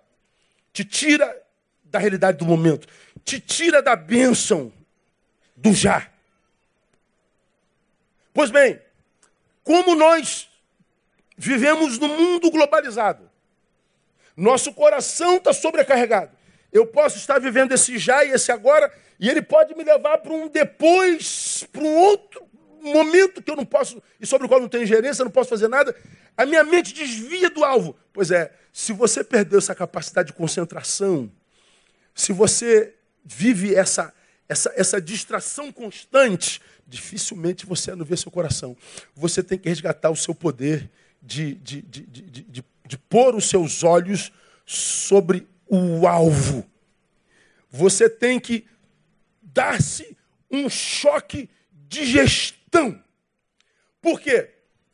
te 0.73 0.83
tira 0.83 1.39
da 1.83 1.99
realidade 1.99 2.39
do 2.39 2.45
momento, 2.45 2.87
te 3.23 3.39
tira 3.39 3.83
da 3.83 3.95
bênção 3.95 4.73
do 5.55 5.71
já. 5.71 6.09
Pois 8.33 8.49
bem, 8.49 8.81
como 9.63 9.93
nós 9.93 10.49
vivemos 11.37 11.99
no 11.99 12.07
mundo 12.07 12.49
globalizado, 12.49 13.29
nosso 14.35 14.73
coração 14.73 15.37
está 15.37 15.53
sobrecarregado. 15.53 16.31
Eu 16.73 16.87
posso 16.87 17.17
estar 17.17 17.39
vivendo 17.39 17.73
esse 17.73 17.99
já 17.99 18.25
e 18.25 18.31
esse 18.31 18.51
agora, 18.51 18.91
e 19.19 19.29
ele 19.29 19.43
pode 19.43 19.75
me 19.75 19.83
levar 19.83 20.17
para 20.17 20.33
um 20.33 20.47
depois, 20.47 21.67
para 21.71 21.83
um 21.83 21.95
outro 21.95 22.48
momento 22.81 23.41
que 23.41 23.51
eu 23.51 23.55
não 23.55 23.65
posso, 23.65 24.01
e 24.19 24.25
sobre 24.25 24.45
o 24.45 24.49
qual 24.49 24.59
não 24.59 24.69
tenho 24.69 24.85
gerência, 24.85 25.23
não 25.23 25.31
posso 25.31 25.49
fazer 25.49 25.67
nada, 25.67 25.95
a 26.35 26.45
minha 26.45 26.63
mente 26.63 26.93
desvia 26.93 27.49
do 27.49 27.63
alvo. 27.63 27.95
Pois 28.13 28.31
é, 28.31 28.53
se 28.71 28.93
você 28.93 29.23
perdeu 29.23 29.59
essa 29.59 29.75
capacidade 29.75 30.27
de 30.27 30.33
concentração, 30.33 31.31
se 32.13 32.33
você 32.33 32.95
vive 33.23 33.75
essa, 33.75 34.13
essa, 34.47 34.73
essa 34.75 35.01
distração 35.01 35.71
constante, 35.71 36.61
dificilmente 36.87 37.65
você 37.65 37.95
não 37.95 38.03
vê 38.03 38.17
seu 38.17 38.31
coração. 38.31 38.75
Você 39.15 39.43
tem 39.43 39.57
que 39.57 39.69
resgatar 39.69 40.09
o 40.09 40.15
seu 40.15 40.33
poder 40.33 40.89
de, 41.21 41.55
de, 41.55 41.81
de, 41.81 42.01
de, 42.01 42.21
de, 42.43 42.65
de, 42.85 42.97
pôr 42.97 43.35
os 43.35 43.47
seus 43.47 43.83
olhos 43.83 44.31
sobre 44.65 45.47
o 45.67 46.07
alvo. 46.07 46.65
Você 47.69 48.09
tem 48.09 48.39
que 48.39 48.65
dar-se 49.41 50.17
um 50.49 50.69
choque 50.69 51.49
de 51.87 52.03
gestão. 52.69 53.03
Por 54.01 54.21
quê? 54.21 54.51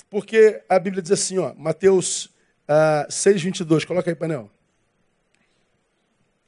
Porque 0.09 0.63
a 0.69 0.79
Bíblia 0.79 1.01
diz 1.01 1.11
assim, 1.11 1.37
ó, 1.37 1.53
Mateus 1.55 2.25
uh, 2.67 3.11
6, 3.11 3.41
22. 3.43 3.85
Coloca 3.85 4.09
aí, 4.09 4.15
painel. 4.15 4.49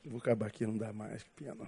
Vou 0.06 0.20
acabar 0.20 0.48
aqui, 0.48 0.66
não 0.66 0.78
dá 0.78 0.94
mais. 0.94 1.22
Que 1.22 1.30
pena. 1.32 1.68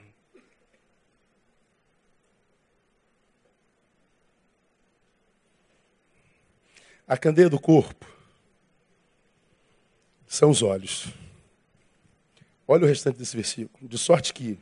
A 7.05 7.18
candeia 7.18 7.49
do 7.49 7.60
corpo 7.60 8.05
são 10.28 10.51
os 10.51 10.62
olhos. 10.62 11.07
Olha 12.68 12.86
o 12.86 12.88
restante 12.88 13.18
desse 13.18 13.36
versículo. 13.36 13.89
De 13.89 13.97
sorte 13.97 14.32
que, 14.32 14.57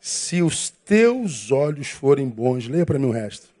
se 0.00 0.40
os 0.42 0.70
teus 0.70 1.52
olhos 1.52 1.88
forem 1.88 2.26
bons, 2.26 2.66
leia 2.66 2.86
para 2.86 2.98
mim 2.98 3.06
o 3.06 3.12
resto. 3.12 3.57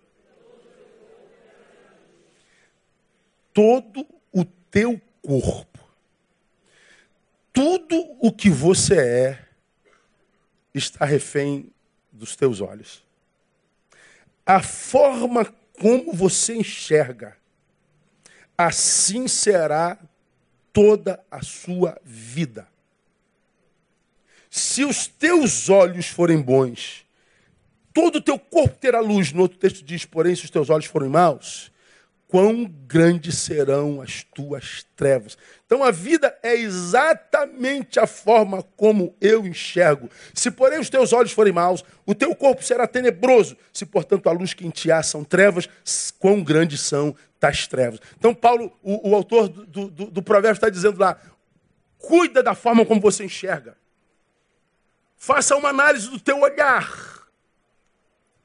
Todo 3.58 4.06
o 4.32 4.44
teu 4.44 5.00
corpo, 5.20 5.80
tudo 7.52 7.96
o 8.20 8.30
que 8.30 8.48
você 8.48 8.94
é, 8.96 9.44
está 10.72 11.04
refém 11.04 11.72
dos 12.12 12.36
teus 12.36 12.60
olhos. 12.60 13.02
A 14.46 14.62
forma 14.62 15.44
como 15.72 16.12
você 16.12 16.54
enxerga 16.54 17.36
assim 18.56 19.26
será 19.26 19.98
toda 20.72 21.20
a 21.28 21.42
sua 21.42 22.00
vida. 22.04 22.68
Se 24.48 24.84
os 24.84 25.08
teus 25.08 25.68
olhos 25.68 26.06
forem 26.06 26.40
bons, 26.40 27.04
todo 27.92 28.18
o 28.18 28.22
teu 28.22 28.38
corpo 28.38 28.78
terá 28.78 29.00
luz. 29.00 29.32
No 29.32 29.42
outro 29.42 29.58
texto 29.58 29.84
diz, 29.84 30.04
porém, 30.04 30.36
se 30.36 30.44
os 30.44 30.50
teus 30.50 30.70
olhos 30.70 30.86
forem 30.86 31.10
maus, 31.10 31.72
quão 32.28 32.66
grandes 32.86 33.38
serão 33.38 34.02
as 34.02 34.22
tuas 34.22 34.86
trevas. 34.94 35.36
Então 35.64 35.82
a 35.82 35.90
vida 35.90 36.38
é 36.42 36.54
exatamente 36.54 37.98
a 37.98 38.06
forma 38.06 38.62
como 38.76 39.16
eu 39.20 39.46
enxergo. 39.46 40.10
Se 40.34 40.50
porém 40.50 40.78
os 40.78 40.90
teus 40.90 41.12
olhos 41.14 41.32
forem 41.32 41.52
maus, 41.52 41.82
o 42.04 42.14
teu 42.14 42.34
corpo 42.36 42.62
será 42.62 42.86
tenebroso. 42.86 43.56
Se 43.72 43.86
portanto 43.86 44.28
a 44.28 44.32
luz 44.32 44.52
que 44.52 44.66
em 44.66 44.70
ti 44.70 44.92
há 44.92 45.02
são 45.02 45.24
trevas, 45.24 45.68
quão 46.18 46.44
grandes 46.44 46.82
são 46.82 47.16
tais 47.40 47.66
trevas. 47.66 47.98
Então 48.18 48.34
Paulo, 48.34 48.70
o, 48.82 49.10
o 49.10 49.14
autor 49.14 49.48
do, 49.48 49.88
do, 49.90 50.10
do 50.10 50.22
provérbio 50.22 50.58
está 50.58 50.68
dizendo 50.68 51.00
lá, 51.00 51.18
cuida 51.96 52.42
da 52.42 52.54
forma 52.54 52.84
como 52.84 53.00
você 53.00 53.24
enxerga. 53.24 53.74
Faça 55.16 55.56
uma 55.56 55.70
análise 55.70 56.10
do 56.10 56.20
teu 56.20 56.40
olhar. 56.40 57.26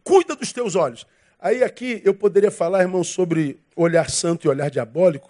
Cuida 0.04 0.36
dos 0.36 0.54
teus 0.54 0.76
olhos. 0.76 1.06
Aí 1.44 1.62
aqui 1.62 2.02
eu 2.06 2.14
poderia 2.14 2.50
falar, 2.50 2.84
irmão, 2.84 3.04
sobre 3.04 3.60
olhar 3.76 4.10
santo 4.10 4.48
e 4.48 4.50
olhar 4.50 4.72
diabólico, 4.72 5.30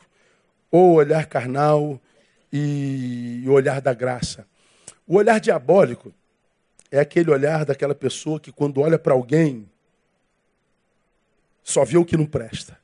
ou 0.69 0.93
olhar 0.93 1.25
carnal 1.25 1.99
e 2.51 3.43
olhar 3.47 3.81
da 3.81 3.95
graça. 3.95 4.47
O 5.07 5.15
olhar 5.15 5.39
diabólico 5.39 6.13
é 6.91 6.99
aquele 6.99 7.31
olhar 7.31 7.65
daquela 7.65 7.95
pessoa 7.95 8.39
que 8.39 8.51
quando 8.51 8.79
olha 8.79 8.99
para 8.99 9.15
alguém 9.15 9.67
só 11.63 11.83
vê 11.83 11.97
o 11.97 12.05
que 12.05 12.15
não 12.15 12.27
presta. 12.27 12.79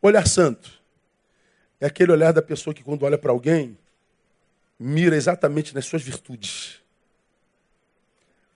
Olhar 0.00 0.26
santo 0.26 0.82
é 1.80 1.86
aquele 1.86 2.10
olhar 2.10 2.32
da 2.32 2.42
pessoa 2.42 2.74
que 2.74 2.82
quando 2.82 3.04
olha 3.04 3.16
para 3.16 3.30
alguém 3.30 3.78
mira 4.76 5.14
exatamente 5.14 5.72
nas 5.72 5.86
suas 5.86 6.02
virtudes. 6.02 6.82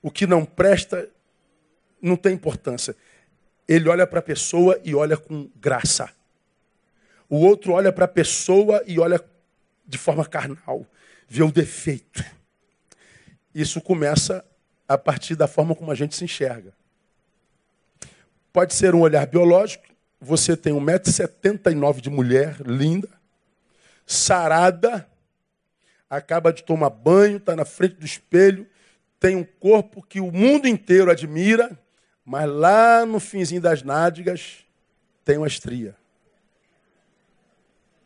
O 0.02 0.10
que 0.10 0.26
não 0.26 0.44
presta 0.44 1.08
não 2.00 2.16
tem 2.16 2.34
importância. 2.34 2.96
Ele 3.68 3.88
olha 3.88 4.06
para 4.06 4.20
a 4.20 4.22
pessoa 4.22 4.80
e 4.84 4.94
olha 4.94 5.16
com 5.16 5.50
graça. 5.56 6.10
O 7.28 7.36
outro 7.36 7.72
olha 7.72 7.92
para 7.92 8.04
a 8.04 8.08
pessoa 8.08 8.82
e 8.86 8.98
olha 9.00 9.20
de 9.86 9.98
forma 9.98 10.24
carnal, 10.24 10.86
vê 11.28 11.42
o 11.42 11.52
defeito. 11.52 12.24
Isso 13.54 13.80
começa 13.80 14.44
a 14.88 14.98
partir 14.98 15.34
da 15.34 15.46
forma 15.46 15.74
como 15.74 15.90
a 15.90 15.94
gente 15.94 16.14
se 16.14 16.24
enxerga. 16.24 16.72
Pode 18.52 18.74
ser 18.74 18.94
um 18.94 19.00
olhar 19.00 19.26
biológico. 19.26 19.84
Você 20.20 20.56
tem 20.56 20.72
1,79m 20.72 22.00
de 22.00 22.10
mulher, 22.10 22.56
linda, 22.64 23.08
sarada, 24.06 25.06
acaba 26.08 26.52
de 26.52 26.62
tomar 26.62 26.90
banho, 26.90 27.36
está 27.36 27.54
na 27.54 27.64
frente 27.64 27.96
do 27.96 28.06
espelho, 28.06 28.66
tem 29.18 29.36
um 29.36 29.44
corpo 29.44 30.02
que 30.02 30.20
o 30.20 30.30
mundo 30.30 30.66
inteiro 30.66 31.10
admira, 31.10 31.78
mas 32.26 32.50
lá 32.50 33.06
no 33.06 33.20
finzinho 33.20 33.60
das 33.60 33.84
nádegas 33.84 34.66
tem 35.24 35.38
uma 35.38 35.46
estria. 35.46 35.94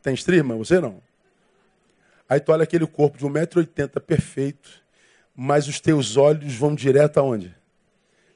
Tem 0.03 0.13
estria, 0.13 0.37
irmão? 0.37 0.59
Você 0.59 0.79
não. 0.79 1.03
Aí 2.29 2.39
tu 2.39 2.53
olha 2.53 2.65
aquele 2.65 2.87
corpo 2.87 3.17
de 3.17 3.25
1,80m 3.25 3.99
perfeito, 4.01 4.85
mas 5.35 5.67
os 5.67 5.81
teus 5.81 6.19
olhos 6.19 6.55
vão 6.55 6.75
direto 6.75 7.19
aonde? 7.19 7.57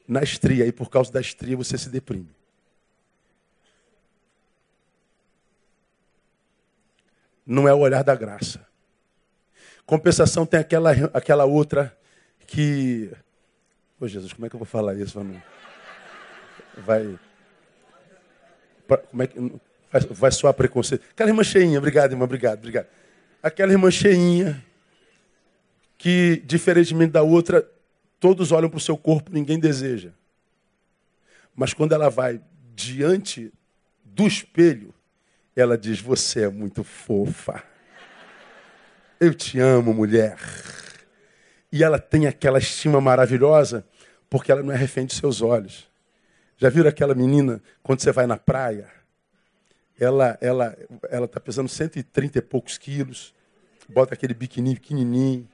Na 0.08 0.22
estria. 0.22 0.66
E 0.66 0.72
por 0.72 0.88
causa 0.88 1.12
da 1.12 1.20
estria 1.20 1.54
você 1.54 1.76
se 1.76 1.90
deprime. 1.90 2.34
Não 7.46 7.68
é 7.68 7.74
o 7.74 7.80
olhar 7.80 8.02
da 8.02 8.14
graça. 8.14 8.66
Compensação 9.84 10.46
tem 10.46 10.60
aquela, 10.60 10.92
aquela 11.12 11.44
outra 11.44 11.94
que. 12.46 13.12
Ô 14.00 14.08
Jesus, 14.08 14.32
como 14.32 14.46
é 14.46 14.48
que 14.48 14.56
eu 14.56 14.58
vou 14.58 14.66
falar 14.66 14.94
isso? 14.94 15.18
Vai. 16.78 17.18
Como 19.10 19.22
é 19.22 19.26
que. 19.26 19.52
Vai, 20.10 20.32
soar 20.32 20.52
preconceito. 20.54 21.04
Aquela 21.10 21.30
irmã 21.30 21.44
cheinha, 21.44 21.78
obrigado, 21.78 22.12
irmã, 22.12 22.24
obrigado, 22.24 22.58
obrigado. 22.58 22.86
Aquela 23.40 23.70
irmã 23.70 23.90
cheinha, 23.92 24.60
que, 25.96 26.42
diferentemente 26.44 27.12
da 27.12 27.22
outra, 27.22 27.64
todos 28.18 28.50
olham 28.50 28.68
para 28.68 28.78
o 28.78 28.80
seu 28.80 28.96
corpo, 28.96 29.30
ninguém 29.32 29.58
deseja. 29.58 30.10
Mas 31.54 31.72
quando 31.72 31.92
ela 31.92 32.10
vai 32.10 32.40
diante 32.74 33.52
do 34.04 34.26
espelho, 34.26 34.92
ela 35.54 35.78
diz: 35.78 36.00
Você 36.00 36.42
é 36.42 36.48
muito 36.48 36.82
fofa. 36.82 37.62
Eu 39.20 39.32
te 39.32 39.60
amo, 39.60 39.94
mulher. 39.94 40.36
E 41.70 41.82
ela 41.82 41.98
tem 41.98 42.26
aquela 42.26 42.58
estima 42.58 43.00
maravilhosa, 43.00 43.86
porque 44.28 44.50
ela 44.50 44.62
não 44.62 44.72
é 44.72 44.76
refém 44.76 45.06
de 45.06 45.14
seus 45.14 45.40
olhos. 45.40 45.88
Já 46.64 46.70
viram 46.70 46.88
aquela 46.88 47.14
menina 47.14 47.60
quando 47.82 48.00
você 48.00 48.10
vai 48.10 48.26
na 48.26 48.38
praia? 48.38 48.86
Ela 50.00 50.38
ela 50.40 50.74
ela 51.10 51.26
está 51.26 51.38
pesando 51.38 51.68
130 51.68 52.38
e 52.38 52.40
poucos 52.40 52.78
quilos, 52.78 53.34
bota 53.86 54.14
aquele 54.14 54.32
biquininho 54.32 54.76
pequenininho, 54.76 55.46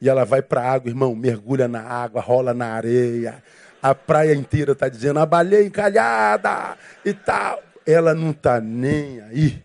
e 0.00 0.08
ela 0.08 0.24
vai 0.24 0.40
para 0.40 0.62
a 0.62 0.72
água, 0.72 0.88
irmão, 0.88 1.14
mergulha 1.14 1.68
na 1.68 1.82
água, 1.82 2.22
rola 2.22 2.54
na 2.54 2.68
areia. 2.68 3.44
A 3.82 3.94
praia 3.94 4.34
inteira 4.34 4.72
está 4.72 4.88
dizendo 4.88 5.18
a 5.18 5.26
baleia 5.26 5.66
encalhada 5.66 6.78
e 7.04 7.12
tal. 7.12 7.62
Ela 7.84 8.14
não 8.14 8.30
está 8.30 8.62
nem 8.62 9.20
aí. 9.20 9.62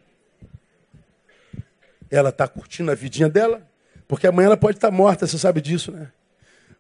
Ela 2.12 2.32
está 2.32 2.50
curtindo 2.50 2.92
a 2.92 2.96
vidinha 2.96 3.30
dela, 3.30 3.66
porque 4.10 4.28
amanhã 4.28 4.48
ela 4.48 4.58
pode 4.58 4.76
estar 4.76 4.90
tá 4.90 4.94
morta, 4.94 5.26
você 5.26 5.38
sabe 5.38 5.62
disso, 5.62 5.90
né? 5.94 6.12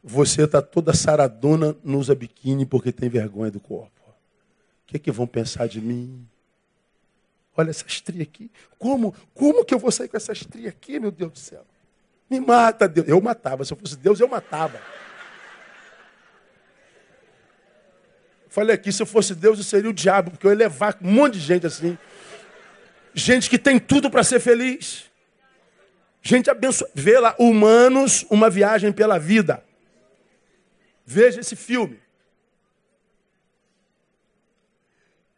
Você 0.04 0.44
está 0.44 0.62
toda 0.62 0.94
saradona, 0.94 1.76
não 1.84 2.00
usa 2.00 2.16
biquíni 2.16 2.66
porque 2.66 2.92
tem 2.92 3.10
vergonha 3.10 3.52
do 3.52 3.60
corpo. 3.60 3.92
O 4.08 4.88
que, 4.88 4.98
é 4.98 5.00
que 5.00 5.12
vão 5.12 5.28
pensar 5.28 5.68
de 5.68 5.82
mim? 5.82 6.26
Olha 7.56 7.72
essa 7.72 7.86
estria 7.88 8.24
aqui. 8.24 8.52
Como? 8.78 9.14
Como 9.34 9.66
que 9.66 9.74
eu 9.74 9.80
vou 9.80 9.92
sair 9.92 10.08
com 10.08 10.16
essa 10.16 10.32
estria 10.32 10.70
aqui, 10.70 11.00
meu 11.00 11.12
Deus 11.12 11.32
do 11.32 11.40
céu? 11.40 11.66
Me 12.30 12.40
mata, 12.40 12.88
Deus. 12.88 13.08
Eu 13.08 13.20
matava. 13.20 13.66
Se 13.66 13.74
eu 13.74 13.78
fosse 13.78 13.98
Deus, 13.98 14.20
eu 14.20 14.28
matava. 14.28 14.80
Falei 18.48 18.76
aqui, 18.76 18.92
se 18.92 19.02
eu 19.02 19.06
fosse 19.06 19.36
Deus, 19.36 19.58
eu 19.58 19.64
seria 19.64 19.90
o 19.90 19.94
diabo, 19.94 20.32
porque 20.32 20.48
eu 20.48 20.52
ia 20.52 20.58
levar 20.58 20.98
um 21.02 21.12
monte 21.12 21.34
de 21.34 21.42
gente 21.42 21.68
assim. 21.68 21.98
Gente 23.14 23.50
que 23.50 23.58
tem 23.58 23.80
tudo 23.80 24.10
para 24.10 24.24
ser 24.24 24.40
feliz. 24.40 25.06
Gente 26.22 26.50
abençoada. 26.50 26.92
Vê 26.96 27.20
lá, 27.20 27.36
humanos, 27.38 28.26
uma 28.30 28.50
viagem 28.50 28.92
pela 28.92 29.18
vida. 29.18 29.64
Veja 31.10 31.40
esse 31.40 31.56
filme. 31.56 32.02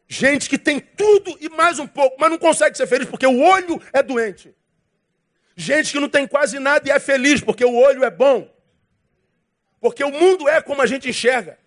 Gente 0.08 0.50
que 0.50 0.58
tem 0.58 0.80
tudo 0.80 1.38
e 1.40 1.48
mais 1.48 1.78
um 1.78 1.86
pouco, 1.86 2.18
mas 2.20 2.32
não 2.32 2.40
consegue 2.40 2.76
ser 2.76 2.88
feliz 2.88 3.08
porque 3.08 3.28
o 3.28 3.40
olho 3.40 3.80
é 3.94 4.02
doente. 4.02 4.52
Gente 5.56 5.92
que 5.92 6.00
não 6.00 6.10
tem 6.10 6.28
quase 6.28 6.58
nada 6.58 6.90
e 6.90 6.92
é 6.92 7.00
feliz 7.00 7.40
porque 7.40 7.64
o 7.64 7.76
olho 7.76 8.04
é 8.04 8.10
bom. 8.10 8.52
Porque 9.80 10.04
o 10.04 10.10
mundo 10.10 10.50
é 10.50 10.60
como 10.60 10.82
a 10.82 10.88
gente 10.88 11.08
enxerga. 11.08 11.60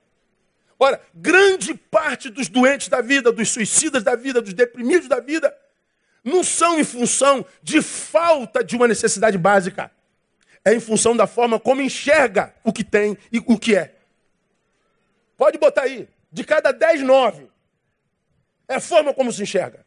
Ora, 0.80 1.00
grande 1.14 1.72
parte 1.72 2.28
dos 2.28 2.48
doentes 2.48 2.88
da 2.88 3.00
vida, 3.00 3.30
dos 3.30 3.50
suicidas 3.50 4.02
da 4.02 4.16
vida, 4.16 4.42
dos 4.42 4.52
deprimidos 4.52 5.06
da 5.06 5.20
vida, 5.20 5.56
não 6.24 6.42
são 6.42 6.76
em 6.76 6.82
função 6.82 7.46
de 7.62 7.80
falta 7.80 8.64
de 8.64 8.74
uma 8.74 8.88
necessidade 8.88 9.38
básica 9.38 9.92
é 10.64 10.74
em 10.74 10.80
função 10.80 11.16
da 11.16 11.26
forma 11.26 11.58
como 11.58 11.82
enxerga 11.82 12.54
o 12.62 12.72
que 12.72 12.84
tem 12.84 13.16
e 13.30 13.38
o 13.38 13.58
que 13.58 13.76
é. 13.76 13.94
Pode 15.36 15.58
botar 15.58 15.82
aí. 15.82 16.08
De 16.30 16.44
cada 16.44 16.72
dez, 16.72 17.02
nove. 17.02 17.48
É 18.68 18.76
a 18.76 18.80
forma 18.80 19.12
como 19.12 19.32
se 19.32 19.42
enxerga. 19.42 19.84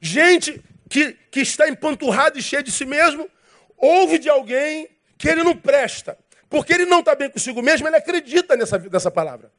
Gente 0.00 0.62
que, 0.88 1.12
que 1.30 1.40
está 1.40 1.68
empanturrada 1.68 2.38
e 2.38 2.42
cheia 2.42 2.62
de 2.62 2.72
si 2.72 2.84
mesmo, 2.84 3.28
ouve 3.76 4.18
de 4.18 4.28
alguém 4.28 4.88
que 5.18 5.28
ele 5.28 5.42
não 5.42 5.56
presta. 5.56 6.18
Porque 6.48 6.72
ele 6.72 6.86
não 6.86 7.00
está 7.00 7.14
bem 7.14 7.28
consigo 7.28 7.60
mesmo, 7.62 7.86
ele 7.86 7.96
acredita 7.96 8.56
nessa, 8.56 8.78
nessa 8.78 9.10
palavra. 9.10 9.50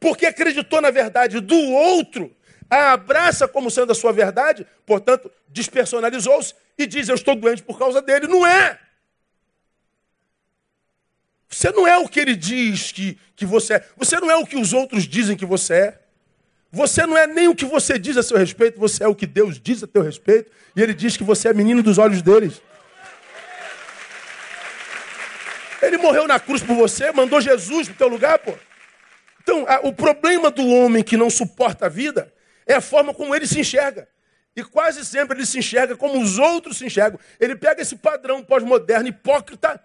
Porque 0.00 0.26
acreditou 0.26 0.80
na 0.80 0.90
verdade 0.90 1.38
do 1.40 1.56
outro, 1.70 2.34
a 2.70 2.92
abraça 2.92 3.46
como 3.46 3.70
sendo 3.70 3.92
a 3.92 3.94
sua 3.94 4.12
verdade, 4.12 4.66
portanto, 4.86 5.30
despersonalizou-se 5.48 6.54
e 6.78 6.86
diz: 6.86 7.08
Eu 7.08 7.14
estou 7.14 7.34
doente 7.34 7.62
por 7.62 7.78
causa 7.78 8.00
dele. 8.00 8.26
Não 8.26 8.46
é. 8.46 8.78
Você 11.48 11.70
não 11.70 11.86
é 11.86 11.98
o 11.98 12.08
que 12.08 12.18
ele 12.18 12.34
diz 12.34 12.92
que, 12.92 13.18
que 13.36 13.44
você 13.44 13.74
é. 13.74 13.88
Você 13.96 14.18
não 14.18 14.30
é 14.30 14.36
o 14.36 14.46
que 14.46 14.56
os 14.56 14.72
outros 14.72 15.06
dizem 15.06 15.36
que 15.36 15.44
você 15.44 15.74
é. 15.74 15.98
Você 16.70 17.04
não 17.04 17.18
é 17.18 17.26
nem 17.26 17.48
o 17.48 17.54
que 17.54 17.66
você 17.66 17.98
diz 17.98 18.16
a 18.16 18.22
seu 18.22 18.38
respeito, 18.38 18.80
você 18.80 19.04
é 19.04 19.06
o 19.06 19.14
que 19.14 19.26
Deus 19.26 19.60
diz 19.60 19.82
a 19.82 19.86
teu 19.86 20.00
respeito. 20.00 20.50
E 20.74 20.80
ele 20.80 20.94
diz 20.94 21.18
que 21.18 21.22
você 21.22 21.48
é 21.48 21.52
menino 21.52 21.82
dos 21.82 21.98
olhos 21.98 22.22
deles. 22.22 22.62
Ele 25.82 25.98
morreu 25.98 26.26
na 26.26 26.40
cruz 26.40 26.62
por 26.62 26.74
você, 26.74 27.12
mandou 27.12 27.40
Jesus 27.40 27.88
para 27.88 27.94
o 27.94 27.98
teu 27.98 28.08
lugar, 28.08 28.38
pô. 28.38 28.54
Então, 29.42 29.66
a, 29.68 29.80
o 29.86 29.92
problema 29.92 30.50
do 30.50 30.66
homem 30.66 31.02
que 31.02 31.16
não 31.16 31.28
suporta 31.28 31.86
a 31.86 31.88
vida 31.88 32.32
é 32.66 32.74
a 32.74 32.80
forma 32.80 33.12
como 33.14 33.34
ele 33.34 33.46
se 33.46 33.60
enxerga. 33.60 34.08
E 34.54 34.62
quase 34.62 35.04
sempre 35.04 35.38
ele 35.38 35.46
se 35.46 35.58
enxerga 35.58 35.96
como 35.96 36.20
os 36.20 36.38
outros 36.38 36.78
se 36.78 36.86
enxergam. 36.86 37.18
Ele 37.40 37.56
pega 37.56 37.80
esse 37.80 37.96
padrão 37.96 38.42
pós-moderno, 38.42 39.08
hipócrita, 39.08 39.82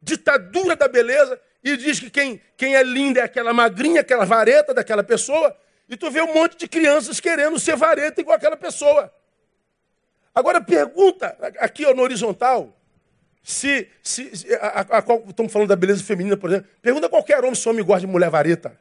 ditadura 0.00 0.74
da 0.74 0.88
beleza, 0.88 1.38
e 1.62 1.76
diz 1.76 2.00
que 2.00 2.08
quem, 2.08 2.40
quem 2.56 2.76
é 2.76 2.82
linda 2.82 3.20
é 3.20 3.24
aquela 3.24 3.52
magrinha, 3.52 4.00
aquela 4.00 4.24
vareta 4.24 4.72
daquela 4.72 5.02
pessoa, 5.02 5.54
e 5.88 5.96
tu 5.96 6.10
vê 6.10 6.22
um 6.22 6.32
monte 6.32 6.56
de 6.56 6.68
crianças 6.68 7.20
querendo 7.20 7.58
ser 7.58 7.76
vareta 7.76 8.20
igual 8.20 8.36
aquela 8.36 8.56
pessoa. 8.56 9.12
Agora 10.34 10.60
pergunta, 10.60 11.36
aqui 11.58 11.84
ó, 11.84 11.92
no 11.92 12.02
horizontal, 12.02 12.78
se, 13.42 13.88
se, 14.02 14.30
a, 14.60 14.66
a, 14.66 14.98
a, 14.98 15.04
estamos 15.28 15.52
falando 15.52 15.68
da 15.68 15.76
beleza 15.76 16.04
feminina, 16.04 16.36
por 16.36 16.50
exemplo, 16.50 16.68
pergunta 16.80 17.06
a 17.06 17.10
qualquer 17.10 17.38
homem 17.40 17.54
se 17.54 17.68
homem 17.68 17.84
gosta 17.84 18.00
de 18.00 18.06
mulher 18.06 18.30
vareta. 18.30 18.78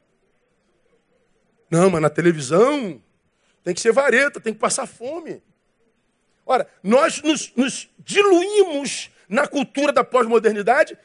Não, 1.69 1.89
mas 1.89 2.01
na 2.01 2.09
televisão 2.09 3.01
tem 3.63 3.73
que 3.73 3.81
ser 3.81 3.91
vareta, 3.91 4.39
tem 4.39 4.53
que 4.53 4.59
passar 4.59 4.85
fome. 4.85 5.41
Ora, 6.45 6.67
nós 6.81 7.21
nos, 7.21 7.51
nos 7.55 7.89
diluímos 7.99 9.09
na 9.27 9.45
cultura 9.45 9.91
da 9.91 10.03
pós-modernidade, 10.03 10.97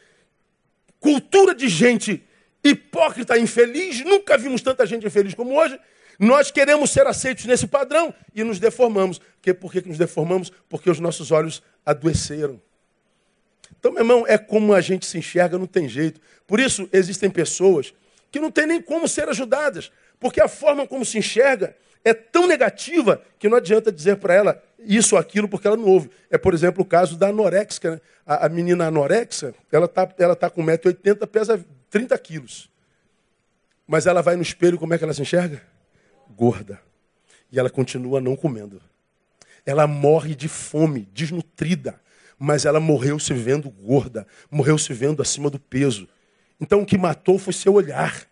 cultura 1.01 1.55
de 1.55 1.69
gente 1.69 2.25
hipócrita, 2.63 3.37
infeliz, 3.37 4.05
nunca 4.05 4.39
vimos 4.39 4.63
tanta 4.63 4.87
gente 4.87 5.05
infeliz 5.05 5.35
como 5.35 5.59
hoje. 5.59 5.79
Nós 6.19 6.51
queremos 6.53 6.91
ser 6.91 7.07
aceitos 7.07 7.45
nesse 7.47 7.67
padrão 7.67 8.15
e 8.33 8.45
nos 8.45 8.61
deformamos. 8.61 9.21
Que, 9.41 9.53
por 9.53 9.73
que 9.73 9.81
nos 9.81 9.99
deformamos? 9.99 10.53
Porque 10.69 10.89
os 10.89 11.01
nossos 11.01 11.33
olhos 11.33 11.63
adoeceram. 11.85 12.61
Então, 13.77 13.91
meu 13.91 14.03
irmão, 14.03 14.25
é 14.29 14.39
como 14.39 14.73
a 14.73 14.81
gente 14.81 15.05
se 15.07 15.19
enxerga, 15.19 15.59
não 15.59 15.67
tem 15.67 15.89
jeito. 15.89 16.21
Por 16.47 16.61
isso, 16.61 16.89
existem 16.93 17.29
pessoas 17.29 17.93
que 18.31 18.39
não 18.39 18.51
tem 18.51 18.67
nem 18.67 18.81
como 18.81 19.09
ser 19.09 19.29
ajudadas, 19.29 19.91
porque 20.23 20.41
a 20.41 20.47
forma 20.47 20.87
como 20.87 21.05
se 21.05 21.19
enxerga 21.19 21.77
é 22.05 22.15
tão 22.15 22.47
negativa 22.47 23.21
que 23.41 23.49
não 23.49 23.57
adianta 23.57 23.91
dizer 23.91 24.19
para 24.19 24.33
ela 24.33 24.63
isso 24.79 25.17
ou 25.17 25.21
aquilo, 25.21 25.49
porque 25.49 25.67
ela 25.67 25.77
não 25.77 25.85
ouve. 25.85 26.11
É, 26.31 26.39
por 26.39 26.55
exemplo, 26.55 26.83
o 26.83 26.87
caso 26.87 27.17
da 27.17 27.29
anorexia. 27.29 27.91
Né? 27.91 28.01
A, 28.25 28.47
a, 28.47 28.49
menina 28.49 28.87
anorexa, 28.87 29.53
ela 29.71 29.87
está 29.87 30.09
ela 30.17 30.37
tá 30.37 30.49
com 30.49 30.65
1,80m, 30.65 31.27
pesa 31.27 31.65
30 31.91 32.17
quilos. 32.19 32.71
Mas 33.85 34.07
ela 34.07 34.23
vai 34.23 34.37
no 34.37 34.43
espelho, 34.43 34.79
como 34.79 34.95
é 34.95 34.99
que 34.99 35.03
ela 35.03 35.13
se 35.13 35.23
enxerga? 35.23 35.61
Gorda. 36.31 36.81
E 37.51 37.59
ela 37.59 37.69
continua 37.69 38.21
não 38.21 38.37
comendo. 38.37 38.81
Ela 39.67 39.89
morre 39.89 40.37
de 40.37 40.47
fome, 40.47 41.09
desnutrida. 41.13 42.01
Mas 42.39 42.65
ela 42.65 42.79
morreu 42.79 43.19
se 43.19 43.35
vendo 43.35 43.69
gorda, 43.69 44.25
morreu 44.49 44.79
se 44.79 44.93
vendo 44.93 45.21
acima 45.21 45.51
do 45.51 45.59
peso. 45.59 46.09
Então 46.61 46.81
o 46.81 46.87
que 46.87 46.97
matou 46.97 47.41
foi 47.41 47.53
seu 47.53 47.75
olhar. 47.75 48.27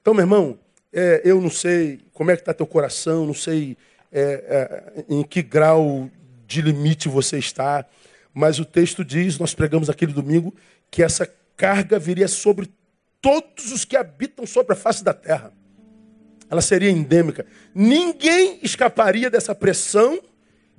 Então, 0.00 0.12
meu 0.12 0.22
irmão, 0.22 0.58
é, 0.94 1.22
eu 1.24 1.40
não 1.40 1.50
sei 1.50 2.00
como 2.12 2.30
é 2.30 2.36
que 2.36 2.42
está 2.42 2.54
teu 2.54 2.66
coração, 2.66 3.26
não 3.26 3.34
sei 3.34 3.76
é, 4.12 4.22
é, 4.22 5.04
em 5.08 5.24
que 5.24 5.42
grau 5.42 6.08
de 6.46 6.62
limite 6.62 7.08
você 7.08 7.36
está, 7.36 7.84
mas 8.32 8.60
o 8.60 8.64
texto 8.64 9.04
diz, 9.04 9.36
nós 9.36 9.54
pregamos 9.54 9.90
aquele 9.90 10.12
domingo, 10.12 10.54
que 10.90 11.02
essa 11.02 11.28
carga 11.56 11.98
viria 11.98 12.28
sobre 12.28 12.70
todos 13.20 13.72
os 13.72 13.84
que 13.84 13.96
habitam 13.96 14.46
sobre 14.46 14.74
a 14.74 14.76
face 14.76 15.02
da 15.02 15.12
terra. 15.12 15.52
Ela 16.48 16.60
seria 16.60 16.90
endêmica. 16.90 17.44
Ninguém 17.74 18.60
escaparia 18.62 19.28
dessa 19.28 19.54
pressão, 19.54 20.20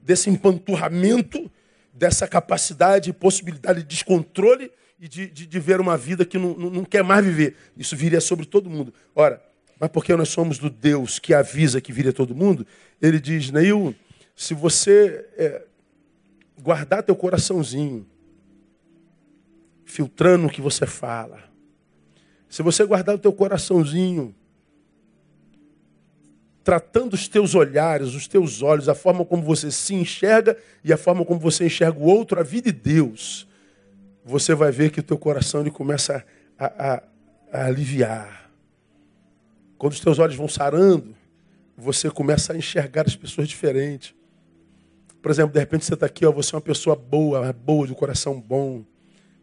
desse 0.01 0.29
empanturramento, 0.29 1.51
dessa 1.93 2.25
capacidade 2.27 3.09
e 3.09 3.13
possibilidade 3.13 3.79
de 3.79 3.87
descontrole 3.87 4.71
e 4.97 5.09
de, 5.09 5.27
de, 5.27 5.45
de 5.45 5.59
ver 5.59 5.81
uma 5.81 5.97
vida 5.97 6.23
que 6.23 6.37
não, 6.37 6.53
não, 6.53 6.69
não 6.69 6.85
quer 6.85 7.03
mais 7.03 7.25
viver. 7.25 7.55
Isso 7.75 7.95
viria 7.95 8.21
sobre 8.21 8.45
todo 8.45 8.69
mundo. 8.69 8.93
Ora, 9.13 9.41
mas 9.79 9.89
porque 9.89 10.15
nós 10.15 10.29
somos 10.29 10.57
do 10.57 10.69
Deus 10.69 11.19
que 11.19 11.33
avisa 11.33 11.81
que 11.81 11.91
viria 11.91 12.13
todo 12.13 12.35
mundo, 12.35 12.65
ele 13.01 13.19
diz, 13.19 13.51
Neil, 13.51 13.93
se 14.35 14.53
você 14.53 15.27
é, 15.37 15.63
guardar 16.61 17.03
teu 17.03 17.15
coraçãozinho, 17.15 18.05
filtrando 19.85 20.47
o 20.47 20.49
que 20.49 20.61
você 20.61 20.85
fala, 20.85 21.43
se 22.49 22.63
você 22.63 22.85
guardar 22.85 23.15
o 23.15 23.19
teu 23.19 23.33
coraçãozinho, 23.33 24.33
tratando 26.63 27.13
os 27.13 27.27
teus 27.27 27.53
olhares, 27.53 28.15
os 28.15 28.27
teus 28.27 28.63
olhos, 28.63 28.89
a 28.89 28.95
forma 28.95 29.23
como 29.23 29.43
você 29.43 29.69
se 29.69 29.93
enxerga 29.93 30.57
e 30.83 30.91
a 30.91 30.97
forma 30.97 31.23
como 31.23 31.39
você 31.39 31.65
enxerga 31.65 31.99
o 31.99 32.05
outro, 32.05 32.39
a 32.39 32.43
vida 32.43 32.71
de 32.71 32.79
Deus, 32.79 33.47
você 34.23 34.55
vai 34.55 34.71
ver 34.71 34.89
que 34.89 34.99
o 34.99 35.03
teu 35.03 35.17
coração 35.17 35.61
ele 35.61 35.69
começa 35.69 36.25
a, 36.57 36.65
a, 36.65 37.03
a 37.51 37.65
aliviar. 37.65 38.44
Quando 39.85 39.93
os 39.93 39.99
teus 39.99 40.17
olhos 40.17 40.35
vão 40.35 40.47
sarando, 40.47 41.15
você 41.77 42.09
começa 42.09 42.53
a 42.53 42.57
enxergar 42.57 43.05
as 43.05 43.15
pessoas 43.15 43.47
diferentes. 43.47 44.15
Por 45.21 45.29
exemplo, 45.29 45.53
de 45.53 45.59
repente 45.59 45.85
você 45.85 45.93
está 45.93 46.07
aqui, 46.07 46.25
ó, 46.25 46.31
você 46.31 46.55
é 46.55 46.57
uma 46.57 46.61
pessoa 46.61 46.95
boa, 46.95 47.53
boa, 47.53 47.85
de 47.85 47.93
coração 47.93 48.41
bom. 48.41 48.83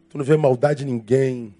Tu 0.09 0.17
não 0.17 0.25
vê 0.25 0.35
maldade 0.35 0.83
em 0.83 0.87
ninguém. 0.87 1.55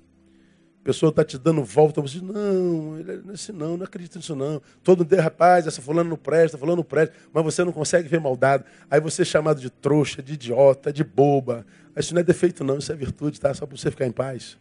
A 0.81 0.83
pessoa 0.83 1.11
está 1.11 1.23
te 1.23 1.37
dando 1.37 1.63
volta, 1.63 2.01
você 2.01 2.19
diz, 2.19 2.23
não, 2.23 2.99
ele 2.99 3.11
é 3.29 3.31
assim 3.31 3.53
não, 3.53 3.77
não 3.77 3.85
acredito 3.85 4.17
nisso 4.17 4.35
não. 4.35 4.61
Todo 4.83 5.05
dia, 5.05 5.21
rapaz, 5.21 5.65
essa 5.65 5.81
fulano 5.81 6.09
não 6.09 6.17
presta, 6.17 6.57
fulano 6.57 6.75
não 6.75 6.83
presta, 6.83 7.15
mas 7.31 7.41
você 7.41 7.63
não 7.63 7.71
consegue 7.71 8.09
ver 8.09 8.19
maldade. 8.19 8.65
Aí 8.91 8.99
você 8.99 9.21
é 9.21 9.25
chamado 9.25 9.61
de 9.61 9.69
trouxa, 9.69 10.21
de 10.21 10.33
idiota, 10.33 10.91
de 10.91 11.05
boba. 11.05 11.65
Isso 11.95 12.13
não 12.13 12.19
é 12.19 12.23
defeito 12.25 12.65
não, 12.65 12.79
isso 12.79 12.91
é 12.91 12.95
virtude, 12.97 13.39
tá? 13.39 13.53
Só 13.53 13.65
para 13.65 13.77
você 13.77 13.89
ficar 13.89 14.05
em 14.05 14.11
paz. 14.11 14.57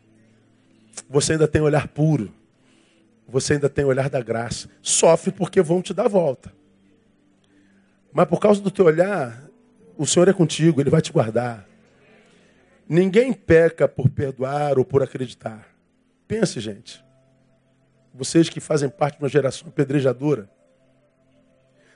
Você 1.10 1.32
ainda 1.32 1.48
tem 1.48 1.60
olhar 1.60 1.88
puro 1.88 2.32
você 3.28 3.54
ainda 3.54 3.68
tem 3.68 3.84
o 3.84 3.88
olhar 3.88 4.10
da 4.10 4.20
graça. 4.20 4.68
Sofre 4.80 5.32
porque 5.32 5.62
vão 5.62 5.80
te 5.80 5.94
dar 5.94 6.08
volta. 6.08 6.52
Mas 8.12 8.26
por 8.26 8.38
causa 8.40 8.60
do 8.60 8.70
teu 8.70 8.84
olhar, 8.84 9.42
o 9.96 10.06
Senhor 10.06 10.28
é 10.28 10.32
contigo, 10.32 10.80
Ele 10.80 10.90
vai 10.90 11.00
te 11.00 11.12
guardar. 11.12 11.66
Ninguém 12.88 13.32
peca 13.32 13.88
por 13.88 14.08
perdoar 14.10 14.78
ou 14.78 14.84
por 14.84 15.02
acreditar. 15.02 15.66
Pense, 16.28 16.60
gente. 16.60 17.02
Vocês 18.12 18.48
que 18.48 18.60
fazem 18.60 18.88
parte 18.88 19.16
de 19.16 19.22
uma 19.22 19.28
geração 19.28 19.68
apedrejadora. 19.68 20.48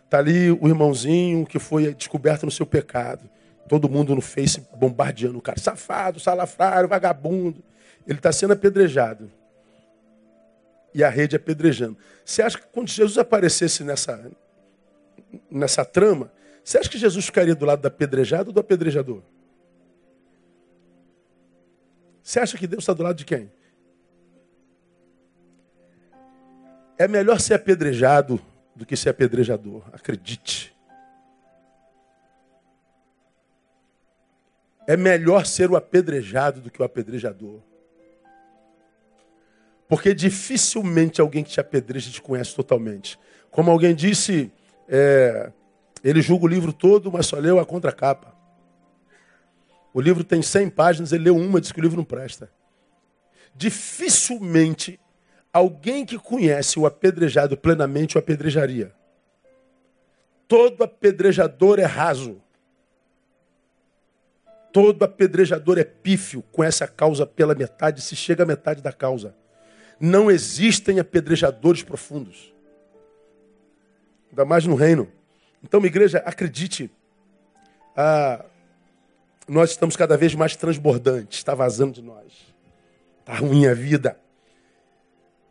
Está 0.05 0.19
ali 0.19 0.51
o 0.51 0.69
irmãozinho 0.69 1.45
que 1.45 1.59
foi 1.59 1.93
descoberto 1.93 2.47
no 2.47 2.51
seu 2.51 2.65
pecado. 2.65 3.29
Todo 3.69 3.89
mundo 3.89 4.15
no 4.15 4.21
Face 4.23 4.65
bombardeando 4.79 5.37
o 5.37 5.43
cara. 5.43 5.59
Safado, 5.59 6.19
salafrário, 6.21 6.89
vagabundo. 6.89 7.63
Ele 8.07 8.19
está 8.19 8.33
sendo 8.33 8.53
apedrejado 8.53 9.31
e 10.97 11.05
a 11.05 11.11
rede 11.11 11.37
apedrejando. 11.37 11.99
Você 12.25 12.41
acha 12.41 12.57
que 12.59 12.67
quando 12.69 12.89
Jesus 12.89 13.19
aparecesse 13.19 13.85
nessa, 13.85 14.33
nessa 15.51 15.85
trama, 15.85 16.33
você 16.65 16.79
acha 16.79 16.89
que 16.89 16.97
Jesus 16.97 17.27
ficaria 17.27 17.55
do 17.55 17.67
lado 17.67 17.83
da 17.83 17.89
apedrejada 17.89 18.49
ou 18.49 18.53
do 18.55 18.61
apedrejador? 18.61 19.23
Você 22.23 22.41
acha 22.41 22.57
que 22.57 22.67
Deus 22.67 22.83
está 22.83 22.95
do 22.95 23.03
lado 23.03 23.15
de 23.15 23.27
quem? 23.27 23.53
É 26.97 27.07
melhor 27.07 27.41
ser 27.41 27.53
apedrejado 27.53 28.41
do 28.75 28.87
que 28.87 28.97
ser 28.97 29.11
apedrejador, 29.11 29.83
acredite. 29.93 30.75
É 34.87 34.97
melhor 34.97 35.45
ser 35.45 35.71
o 35.71 35.77
apedrejado 35.77 36.63
do 36.63 36.71
que 36.71 36.81
o 36.81 36.85
apedrejador. 36.87 37.61
Porque 39.89 40.13
dificilmente 40.13 41.21
alguém 41.21 41.45
que 41.45 41.51
te 41.51 41.61
apedreja 41.61 42.11
te 42.11 42.21
conhece 42.21 42.55
totalmente. 42.55 43.19
Como 43.51 43.71
alguém 43.71 43.95
disse, 43.95 44.53
é, 44.89 45.53
ele 46.03 46.21
julga 46.21 46.45
o 46.45 46.49
livro 46.49 46.73
todo, 46.73 47.11
mas 47.11 47.27
só 47.27 47.39
leu 47.39 47.61
a 47.61 47.65
contracapa. 47.65 48.35
O 49.95 50.01
livro 50.01 50.25
tem 50.25 50.43
100 50.43 50.71
páginas, 50.71 51.13
ele 51.13 51.25
leu 51.25 51.37
uma, 51.37 51.61
diz 51.61 51.73
que 51.73 51.81
o 51.81 51.83
livro 51.83 51.97
não 51.97 52.05
presta. 52.05 52.51
Dificilmente 53.55 55.01
alguém 55.53 56.05
que 56.05 56.19
conhece 56.19 56.79
o 56.79 56.85
apedrejado 56.85 57.57
plenamente 57.57 58.17
o 58.17 58.19
apedrejaria. 58.19 58.93
Todo 60.49 60.85
apedrejador 60.85 61.79
é 61.79 61.85
raso. 61.85 62.43
Todo 64.73 65.05
apedrejador 65.05 65.79
é 65.79 65.85
pífio, 65.85 66.43
conhece 66.53 66.85
a 66.85 66.89
causa 66.89 67.25
pela 67.25 67.55
metade, 67.55 68.03
se 68.03 68.15
chega 68.15 68.43
à 68.43 68.47
metade 68.47 68.83
da 68.83 68.93
causa 68.93 69.35
não 69.99 70.31
existem 70.31 71.01
apedrejadores 71.01 71.83
profundos. 71.83 72.53
Ainda 74.31 74.45
mais 74.45 74.67
no 74.67 74.75
reino. 74.75 75.09
Então, 75.63 75.81
minha 75.81 75.91
igreja, 75.91 76.19
acredite, 76.19 76.91
ah, 77.97 78.45
nós 79.49 79.71
estamos 79.71 79.97
cada 79.97 80.17
vez 80.17 80.35
mais 80.35 80.55
transbordantes, 80.57 81.39
está 81.39 81.55
vazando 81.55 81.93
de 81.93 82.03
nós. 82.03 82.55
Está 83.21 83.35
ruim 83.35 83.67
a 83.67 83.75
vida. 83.75 84.19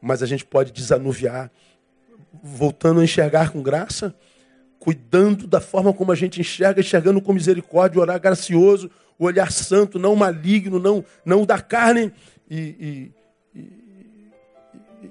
Mas 0.01 0.21
a 0.21 0.25
gente 0.25 0.45
pode 0.45 0.71
desanuviar, 0.71 1.51
voltando 2.43 2.99
a 2.99 3.03
enxergar 3.03 3.51
com 3.51 3.61
graça, 3.61 4.15
cuidando 4.77 5.47
da 5.47 5.59
forma 5.59 5.91
como 5.91 6.11
a 6.11 6.15
gente 6.15 6.39
enxerga, 6.39 6.79
enxergando 6.79 7.19
com 7.19 7.33
misericórdia, 7.33 7.99
o 7.99 8.03
olhar 8.03 8.19
gracioso, 8.19 8.91
o 9.17 9.25
olhar 9.25 9.51
santo, 9.51 9.97
não 9.97 10.15
maligno, 10.15 10.77
não, 10.79 11.03
não 11.25 11.45
da 11.45 11.59
carne. 11.59 12.13
E, 12.49 13.11
e, 13.55 13.59
e 13.59 13.84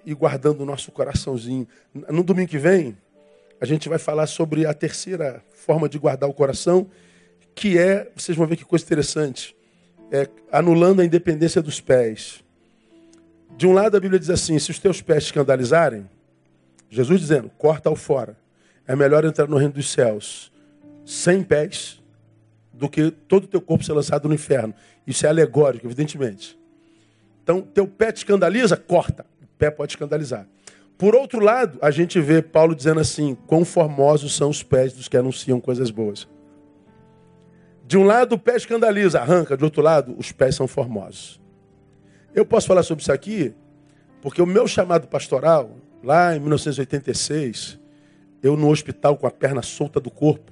e 0.05 0.15
guardando 0.15 0.61
o 0.61 0.67
nosso 0.67 0.91
coraçãozinho. 0.93 1.67
No 2.11 2.23
domingo 2.23 2.49
que 2.49 2.59
vem, 2.59 2.97
a 3.61 3.67
gente 3.67 3.89
vai 3.89 3.99
falar 3.99 4.27
sobre 4.27 4.67
a 4.67 4.75
terceira 4.75 5.43
forma 5.53 5.89
de 5.89 5.99
guardar 5.99 6.29
o 6.29 6.35
coração, 6.35 6.89
que 7.55 7.79
é, 7.79 8.11
vocês 8.15 8.37
vão 8.37 8.47
ver 8.47 8.57
que 8.57 8.65
coisa 8.65 8.85
interessante, 8.85 9.57
é 10.11 10.29
anulando 10.53 11.01
a 11.01 11.05
independência 11.05 11.63
dos 11.63 11.81
pés. 11.81 12.43
De 13.57 13.67
um 13.67 13.73
lado 13.73 13.97
a 13.97 14.01
Bíblia 14.01 14.19
diz 14.19 14.31
assim: 14.31 14.59
se 14.59 14.71
os 14.71 14.79
teus 14.79 15.01
pés 15.01 15.25
escandalizarem, 15.25 16.09
Jesus 16.91 17.21
dizendo, 17.21 17.51
corta-o 17.59 17.97
fora. 17.97 18.37
É 18.87 18.95
melhor 18.95 19.25
entrar 19.25 19.49
no 19.49 19.57
reino 19.57 19.73
dos 19.73 19.91
céus 19.91 20.53
sem 21.05 21.43
pés 21.43 22.03
do 22.73 22.89
que 22.89 23.11
todo 23.11 23.45
o 23.45 23.49
teu 23.49 23.61
corpo 23.61 23.85
ser 23.85 23.93
lançado 23.93 24.29
no 24.29 24.35
inferno. 24.35 24.75
Isso 25.07 25.27
é 25.27 25.29
alegórico, 25.29 25.87
evidentemente. 25.87 26.59
Então, 27.43 27.61
teu 27.61 27.87
pé 27.87 28.11
te 28.11 28.19
escandaliza? 28.19 28.77
Corta. 28.77 29.25
Pé 29.59 29.71
pode 29.71 29.93
escandalizar. 29.93 30.47
Por 30.97 31.15
outro 31.15 31.41
lado, 31.41 31.79
a 31.83 31.91
gente 31.91 32.21
vê 32.21 32.41
Paulo 32.41 32.75
dizendo 32.75 33.01
assim: 33.01 33.35
quão 33.47 33.65
formosos 33.65 34.35
são 34.37 34.51
os 34.51 34.63
pés 34.63 34.93
dos 34.93 35.09
que 35.09 35.17
anunciam 35.17 35.61
coisas 35.61 35.91
boas. 35.91 36.29
De 37.87 37.99
um 37.99 38.05
lado, 38.05 38.35
o 38.35 38.39
pé 38.39 38.57
escandaliza, 38.57 39.21
arranca. 39.21 39.57
De 39.57 39.65
outro 39.65 39.83
lado, 39.83 40.15
os 40.19 40.33
pés 40.33 40.55
são 40.55 40.67
formosos. 40.67 41.41
Eu 42.35 42.47
posso 42.47 42.67
falar 42.67 42.83
sobre 42.83 43.03
isso 43.03 43.13
aqui, 43.13 43.55
porque 44.23 44.41
o 44.41 44.47
meu 44.47 44.67
chamado 44.67 45.07
pastoral, 45.07 45.77
lá 46.03 46.35
em 46.35 46.41
1986, 46.41 47.79
eu 48.43 48.57
no 48.57 48.71
hospital 48.71 49.17
com 49.17 49.27
a 49.27 49.31
perna 49.31 49.63
solta 49.63 50.01
do 50.01 50.11
corpo, 50.11 50.51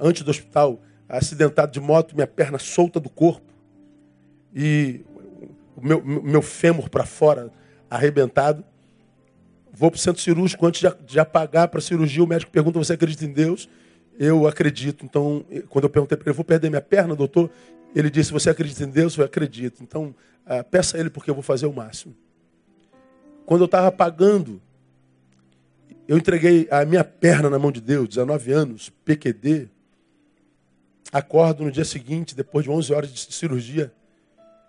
antes 0.00 0.22
do 0.22 0.30
hospital, 0.30 0.80
acidentado 1.08 1.72
de 1.72 1.80
moto, 1.80 2.14
minha 2.14 2.26
perna 2.26 2.58
solta 2.58 3.00
do 3.00 3.10
corpo, 3.10 3.52
e 4.54 5.00
o 5.76 5.86
meu, 5.86 6.02
meu 6.04 6.42
fêmur 6.42 6.88
para 6.88 7.04
fora, 7.04 7.50
arrebentado. 7.90 8.64
Vou 9.72 9.90
para 9.90 9.98
o 9.98 10.00
centro 10.00 10.22
cirúrgico, 10.22 10.66
antes 10.66 10.88
de, 11.04 11.18
apagar 11.18 11.68
para 11.68 11.78
a 11.78 11.82
cirurgia, 11.82 12.22
o 12.22 12.26
médico 12.26 12.50
pergunta: 12.52 12.78
Você 12.78 12.92
acredita 12.92 13.24
em 13.24 13.32
Deus? 13.32 13.68
Eu 14.18 14.46
acredito. 14.46 15.04
Então, 15.04 15.44
quando 15.68 15.84
eu 15.84 15.90
perguntei 15.90 16.16
para 16.16 16.30
ele: 16.30 16.36
Vou 16.36 16.44
perder 16.44 16.70
minha 16.70 16.80
perna, 16.80 17.14
doutor? 17.16 17.50
Ele 17.94 18.08
disse: 18.08 18.32
Você 18.32 18.48
acredita 18.48 18.84
em 18.84 18.90
Deus? 18.90 19.16
Eu 19.16 19.24
acredito. 19.24 19.82
Então, 19.82 20.14
ah, 20.46 20.62
peça 20.62 20.96
a 20.96 21.00
ele 21.00 21.10
porque 21.10 21.30
eu 21.30 21.34
vou 21.34 21.42
fazer 21.42 21.66
o 21.66 21.72
máximo. 21.72 22.14
Quando 23.46 23.62
eu 23.62 23.66
estava 23.66 23.90
pagando, 23.90 24.60
eu 26.06 26.16
entreguei 26.16 26.68
a 26.70 26.84
minha 26.84 27.04
perna 27.04 27.48
na 27.48 27.58
mão 27.58 27.72
de 27.72 27.80
Deus, 27.80 28.08
19 28.08 28.52
anos, 28.52 28.90
PQD. 29.04 29.68
Acordo 31.12 31.64
no 31.64 31.70
dia 31.70 31.84
seguinte, 31.84 32.36
depois 32.36 32.64
de 32.64 32.70
11 32.70 32.92
horas 32.92 33.12
de 33.12 33.32
cirurgia, 33.32 33.92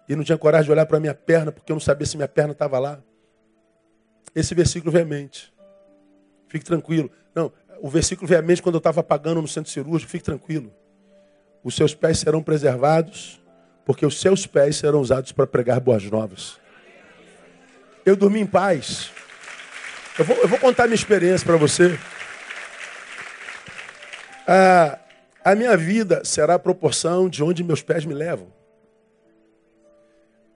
e 0.07 0.15
não 0.15 0.23
tinha 0.23 0.37
coragem 0.37 0.65
de 0.65 0.71
olhar 0.71 0.85
para 0.85 0.97
a 0.97 0.99
minha 0.99 1.13
perna, 1.13 1.51
porque 1.51 1.71
eu 1.71 1.75
não 1.75 1.79
sabia 1.79 2.05
se 2.05 2.17
minha 2.17 2.27
perna 2.27 2.53
estava 2.53 2.79
lá. 2.79 3.01
Esse 4.33 4.55
versículo 4.55 4.91
vem 4.91 5.01
à 5.01 5.05
mente. 5.05 5.53
Fique 6.47 6.65
tranquilo. 6.65 7.09
Não, 7.33 7.51
o 7.81 7.89
versículo 7.89 8.27
vem 8.27 8.37
à 8.37 8.41
mente 8.41 8.61
quando 8.61 8.75
eu 8.75 8.79
estava 8.79 9.01
pagando 9.01 9.41
no 9.41 9.47
centro 9.47 9.71
cirúrgico. 9.71 10.11
Fique 10.11 10.23
tranquilo. 10.23 10.73
Os 11.63 11.75
seus 11.75 11.93
pés 11.93 12.19
serão 12.19 12.41
preservados, 12.41 13.41
porque 13.85 14.05
os 14.05 14.19
seus 14.19 14.47
pés 14.47 14.77
serão 14.77 14.99
usados 15.01 15.31
para 15.31 15.45
pregar 15.45 15.79
boas 15.79 16.03
novas. 16.03 16.59
Eu 18.05 18.15
dormi 18.15 18.39
em 18.39 18.45
paz. 18.45 19.11
Eu 20.17 20.25
vou, 20.25 20.37
eu 20.37 20.47
vou 20.47 20.59
contar 20.59 20.85
minha 20.85 20.95
experiência 20.95 21.45
para 21.45 21.57
você. 21.57 21.97
A 25.43 25.55
minha 25.55 25.75
vida 25.75 26.23
será 26.23 26.55
a 26.55 26.59
proporção 26.59 27.27
de 27.27 27.43
onde 27.43 27.63
meus 27.63 27.81
pés 27.81 28.05
me 28.05 28.13
levam. 28.13 28.51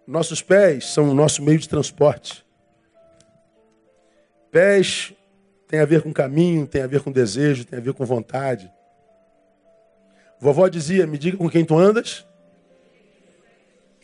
Nossos 0.05 0.41
pés 0.41 0.93
são 0.93 1.09
o 1.09 1.13
nosso 1.13 1.41
meio 1.41 1.57
de 1.57 1.67
transporte. 1.67 2.44
Pés 4.55 5.11
tem 5.67 5.81
a 5.81 5.85
ver 5.85 6.01
com 6.01 6.13
caminho, 6.13 6.65
tem 6.65 6.81
a 6.81 6.87
ver 6.87 7.01
com 7.01 7.11
desejo, 7.11 7.65
tem 7.65 7.77
a 7.77 7.81
ver 7.81 7.93
com 7.93 8.05
vontade. 8.05 8.71
Vovó 10.39 10.69
dizia: 10.69 11.05
Me 11.05 11.17
diga 11.17 11.35
com 11.35 11.49
quem 11.49 11.65
tu 11.65 11.77
andas. 11.77 12.25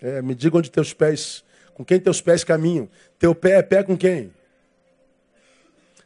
É, 0.02 0.22
me 0.22 0.36
diga 0.36 0.58
onde 0.58 0.70
teus 0.70 0.92
pés, 0.92 1.42
com 1.74 1.86
quem 1.86 2.02
teus 2.02 2.20
pés 2.20 2.44
caminham. 2.44 2.90
Teu 3.18 3.34
pé 3.34 3.60
é 3.60 3.62
pé 3.62 3.82
com 3.82 3.96
quem? 3.96 4.34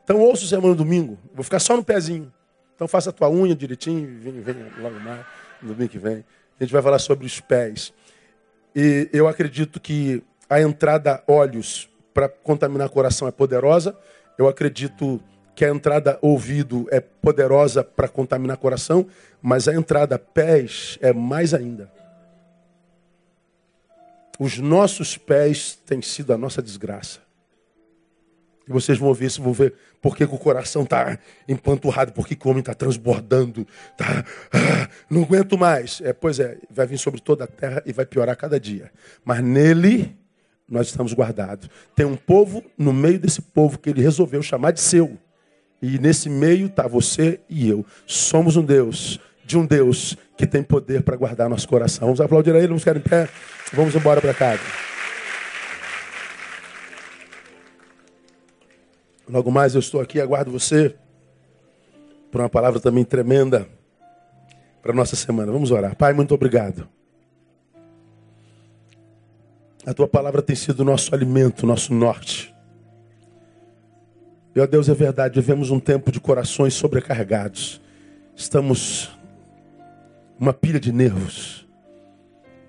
Então 0.04 0.20
ouça 0.20 0.44
o 0.44 0.48
semana 0.48 0.76
domingo. 0.76 1.18
Vou 1.34 1.44
ficar 1.44 1.58
só 1.58 1.76
no 1.76 1.84
pezinho. 1.84 2.32
Então 2.76 2.88
faça 2.88 3.10
a 3.10 3.14
tua 3.14 3.32
unha 3.32 3.56
direitinho, 3.56 4.20
vem, 4.20 4.42
vem 4.42 4.58
logo 4.78 5.00
mais, 5.00 5.26
no 5.60 5.70
domingo 5.70 5.90
que 5.90 5.98
vem. 5.98 6.24
A 6.60 6.64
gente 6.64 6.72
vai 6.72 6.84
falar 6.84 7.00
sobre 7.00 7.26
os 7.26 7.42
pés. 7.42 7.92
E 8.76 9.10
eu 9.12 9.28
acredito 9.28 9.80
que 9.80 10.22
a 10.48 10.62
entrada 10.62 11.24
olhos 11.28 11.90
para 12.14 12.30
contaminar 12.30 12.86
o 12.86 12.92
coração 12.92 13.28
é 13.28 13.32
poderosa. 13.32 13.98
Eu 14.38 14.48
acredito 14.48 15.22
que 15.56 15.64
a 15.64 15.70
entrada 15.70 16.20
ouvido 16.22 16.86
é 16.92 17.00
poderosa 17.00 17.84
para 17.84 18.08
contaminar 18.08 18.58
coração, 18.58 19.08
mas 19.42 19.68
a 19.68 19.74
entrada 19.74 20.20
pés 20.20 20.98
é 21.02 21.14
mais 21.14 21.54
ainda. 21.54 21.92
Os 24.38 24.58
nossos 24.58 25.18
pés 25.18 25.80
têm 25.86 26.02
sido 26.02 26.34
a 26.34 26.38
nossa 26.38 26.62
desgraça. 26.62 27.26
E 28.68 28.72
vocês 28.72 28.98
vão 28.98 29.14
ver 29.14 29.30
vão 29.40 29.54
ver 29.54 29.76
por 30.02 30.18
que, 30.18 30.24
o 30.24 30.38
coração 30.38 30.84
está 30.84 31.18
empanturrado, 31.48 32.12
por 32.12 32.28
que, 32.28 32.36
o 32.46 32.50
homem 32.50 32.60
está 32.60 32.74
transbordando. 32.74 33.66
Tá, 33.96 34.26
ah, 34.52 34.90
não 35.10 35.24
aguento 35.24 35.58
mais. 35.58 36.02
É, 36.02 36.12
pois 36.12 36.40
é, 36.40 36.58
vai 36.70 36.86
vir 36.86 36.98
sobre 36.98 37.22
toda 37.22 37.44
a 37.44 37.48
terra 37.48 37.82
e 37.86 37.94
vai 37.94 38.06
piorar 38.06 38.36
cada 38.36 38.60
dia. 38.60 38.92
Mas 39.24 39.42
nele 39.42 40.18
nós 40.68 40.88
estamos 40.88 41.14
guardados. 41.14 41.70
Tem 41.96 42.06
um 42.06 42.16
povo 42.16 42.64
no 42.78 42.92
meio 42.92 43.20
desse 43.20 43.42
povo 43.42 43.78
que 43.78 43.90
ele 43.90 44.02
resolveu 44.02 44.42
chamar 44.42 44.72
de 44.72 44.82
seu. 44.82 45.18
E 45.82 46.00
nesse 46.00 46.30
meio 46.30 46.68
está 46.68 46.88
você 46.88 47.40
e 47.50 47.70
eu. 47.70 47.86
Somos 48.08 48.56
um 48.56 48.64
Deus, 48.64 49.20
de 49.46 49.58
um 49.58 49.66
Deus 49.66 50.18
que 50.38 50.48
tem 50.48 50.64
poder 50.64 51.04
para 51.04 51.16
guardar 51.16 51.50
nosso 51.50 51.68
coração. 51.68 52.08
Vamos 52.08 52.22
aplaudir 52.22 52.56
a 52.56 52.58
ele, 52.58 52.68
vamos 52.68 52.84
ficar 52.84 52.98
em 52.98 53.02
pé, 53.02 53.30
vamos 53.72 53.96
embora 53.96 54.20
para 54.20 54.34
casa. 54.34 54.62
Logo 59.28 59.52
mais 59.52 59.74
eu 59.74 59.80
estou 59.80 60.02
aqui, 60.02 60.20
aguardo 60.20 60.52
você 60.52 60.96
por 62.32 62.42
uma 62.42 62.50
palavra 62.50 62.80
também 62.80 63.04
tremenda 63.04 63.68
para 64.82 64.94
nossa 64.94 65.16
semana. 65.16 65.52
Vamos 65.52 65.72
orar. 65.72 65.96
Pai, 65.96 66.14
muito 66.14 66.34
obrigado. 66.34 66.88
A 69.86 69.94
tua 69.94 70.08
palavra 70.08 70.42
tem 70.42 70.56
sido 70.56 70.84
nosso 70.84 71.14
alimento, 71.14 71.68
nosso 71.68 71.94
norte. 71.94 72.56
Meu 74.56 74.66
Deus, 74.66 74.90
é 74.90 74.94
verdade, 74.94 75.40
vivemos 75.40 75.70
um 75.70 75.80
tempo 75.80 76.12
de 76.12 76.20
corações 76.20 76.74
sobrecarregados. 76.74 77.80
Estamos 78.36 79.12
uma 80.40 80.54
pilha 80.54 80.80
de 80.80 80.92
nervos. 80.92 81.68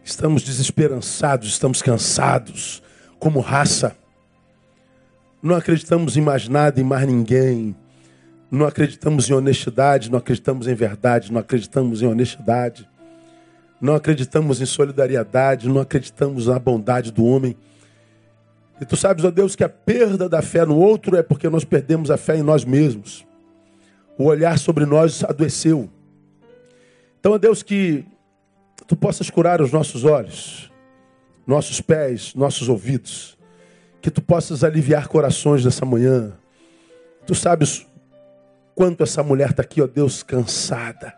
Estamos 0.04 0.42
desesperançados, 0.42 1.48
estamos 1.48 1.80
cansados 1.80 2.82
como 3.18 3.40
raça. 3.40 3.96
Não 5.42 5.54
acreditamos 5.56 6.16
em 6.16 6.20
mais 6.20 6.48
nada, 6.48 6.80
em 6.80 6.84
mais 6.84 7.06
ninguém. 7.06 7.74
Não 8.50 8.66
acreditamos 8.66 9.30
em 9.30 9.32
honestidade, 9.32 10.10
não 10.10 10.18
acreditamos 10.18 10.68
em 10.68 10.74
verdade, 10.74 11.32
não 11.32 11.40
acreditamos 11.40 12.02
em 12.02 12.06
honestidade. 12.06 12.88
Não 13.80 13.94
acreditamos 13.94 14.60
em 14.60 14.66
solidariedade, 14.66 15.68
não 15.68 15.80
acreditamos 15.80 16.46
na 16.46 16.58
bondade 16.58 17.12
do 17.12 17.24
homem. 17.24 17.56
E 18.80 18.84
tu 18.84 18.96
sabes, 18.96 19.24
ó 19.24 19.30
Deus, 19.30 19.54
que 19.54 19.64
a 19.64 19.68
perda 19.68 20.28
da 20.28 20.42
fé 20.42 20.64
no 20.64 20.76
outro 20.76 21.16
é 21.16 21.22
porque 21.22 21.48
nós 21.48 21.64
perdemos 21.64 22.10
a 22.10 22.16
fé 22.16 22.36
em 22.36 22.42
nós 22.42 22.64
mesmos. 22.64 23.26
O 24.18 24.24
olhar 24.24 24.58
sobre 24.58 24.86
nós 24.86 25.22
adoeceu. 25.24 25.90
Então, 27.20 27.32
ó 27.32 27.38
Deus, 27.38 27.62
que 27.62 28.04
tu 28.86 28.96
possas 28.96 29.28
curar 29.28 29.60
os 29.60 29.72
nossos 29.72 30.04
olhos, 30.04 30.70
nossos 31.46 31.80
pés, 31.80 32.34
nossos 32.34 32.68
ouvidos 32.68 33.36
que 34.06 34.10
tu 34.12 34.22
possas 34.22 34.62
aliviar 34.62 35.08
corações 35.08 35.64
nessa 35.64 35.84
manhã. 35.84 36.32
Tu 37.26 37.34
sabes 37.34 37.84
quanto 38.72 39.02
essa 39.02 39.20
mulher 39.20 39.50
está 39.50 39.62
aqui, 39.62 39.82
ó 39.82 39.86
Deus, 39.88 40.22
cansada. 40.22 41.12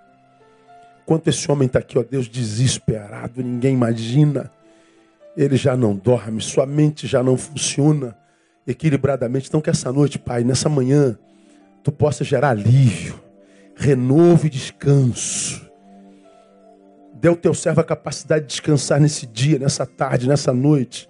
Quanto 1.08 1.28
esse 1.28 1.50
homem 1.50 1.64
está 1.64 1.78
aqui, 1.78 1.98
ó 1.98 2.02
Deus, 2.02 2.28
desesperado. 2.28 3.42
Ninguém 3.42 3.72
imagina. 3.72 4.52
Ele 5.34 5.56
já 5.56 5.74
não 5.74 5.96
dorme, 5.96 6.38
sua 6.42 6.66
mente 6.66 7.06
já 7.06 7.22
não 7.22 7.34
funciona 7.34 8.14
equilibradamente. 8.66 9.48
Então, 9.48 9.62
que 9.62 9.70
essa 9.70 9.90
noite, 9.90 10.18
Pai, 10.18 10.44
nessa 10.44 10.68
manhã, 10.68 11.18
tu 11.82 11.90
possa 11.90 12.22
gerar 12.24 12.50
alívio, 12.50 13.18
renovo 13.74 14.48
e 14.48 14.50
descanso. 14.50 15.66
Dê 17.14 17.28
ao 17.28 17.36
teu 17.36 17.54
servo 17.54 17.80
a 17.80 17.84
capacidade 17.84 18.42
de 18.42 18.48
descansar 18.48 19.00
nesse 19.00 19.26
dia, 19.26 19.58
nessa 19.58 19.86
tarde, 19.86 20.28
nessa 20.28 20.52
noite 20.52 21.08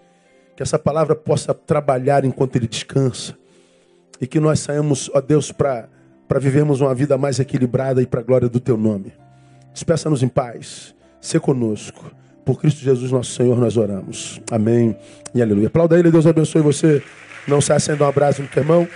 que 0.54 0.62
essa 0.62 0.78
palavra 0.78 1.16
possa 1.16 1.52
trabalhar 1.52 2.24
enquanto 2.24 2.54
ele 2.54 2.68
descansa. 2.68 3.36
E 4.20 4.28
que 4.28 4.38
nós 4.38 4.60
saímos, 4.60 5.10
ó 5.12 5.20
Deus, 5.20 5.50
para 5.50 5.88
vivermos 6.38 6.80
uma 6.80 6.94
vida 6.94 7.18
mais 7.18 7.40
equilibrada 7.40 8.00
e 8.00 8.06
para 8.06 8.20
a 8.20 8.22
glória 8.22 8.48
do 8.48 8.60
teu 8.60 8.76
nome. 8.76 9.12
Despeça-nos 9.72 10.22
em 10.22 10.28
paz. 10.28 10.94
Se 11.20 11.38
conosco. 11.38 12.10
Por 12.44 12.60
Cristo 12.60 12.80
Jesus, 12.80 13.12
nosso 13.12 13.32
Senhor, 13.32 13.58
nós 13.58 13.76
oramos. 13.76 14.40
Amém 14.50 14.96
e 15.34 15.42
aleluia. 15.42 15.66
Aplauda 15.66 15.98
ele, 15.98 16.10
Deus 16.10 16.26
abençoe 16.26 16.62
você. 16.62 17.02
Não 17.46 17.60
se 17.60 17.72
acenda 17.72 18.04
um 18.04 18.08
abraço 18.08 18.42
no 18.42 18.48
teu 18.48 18.62
irmão. 18.62 18.88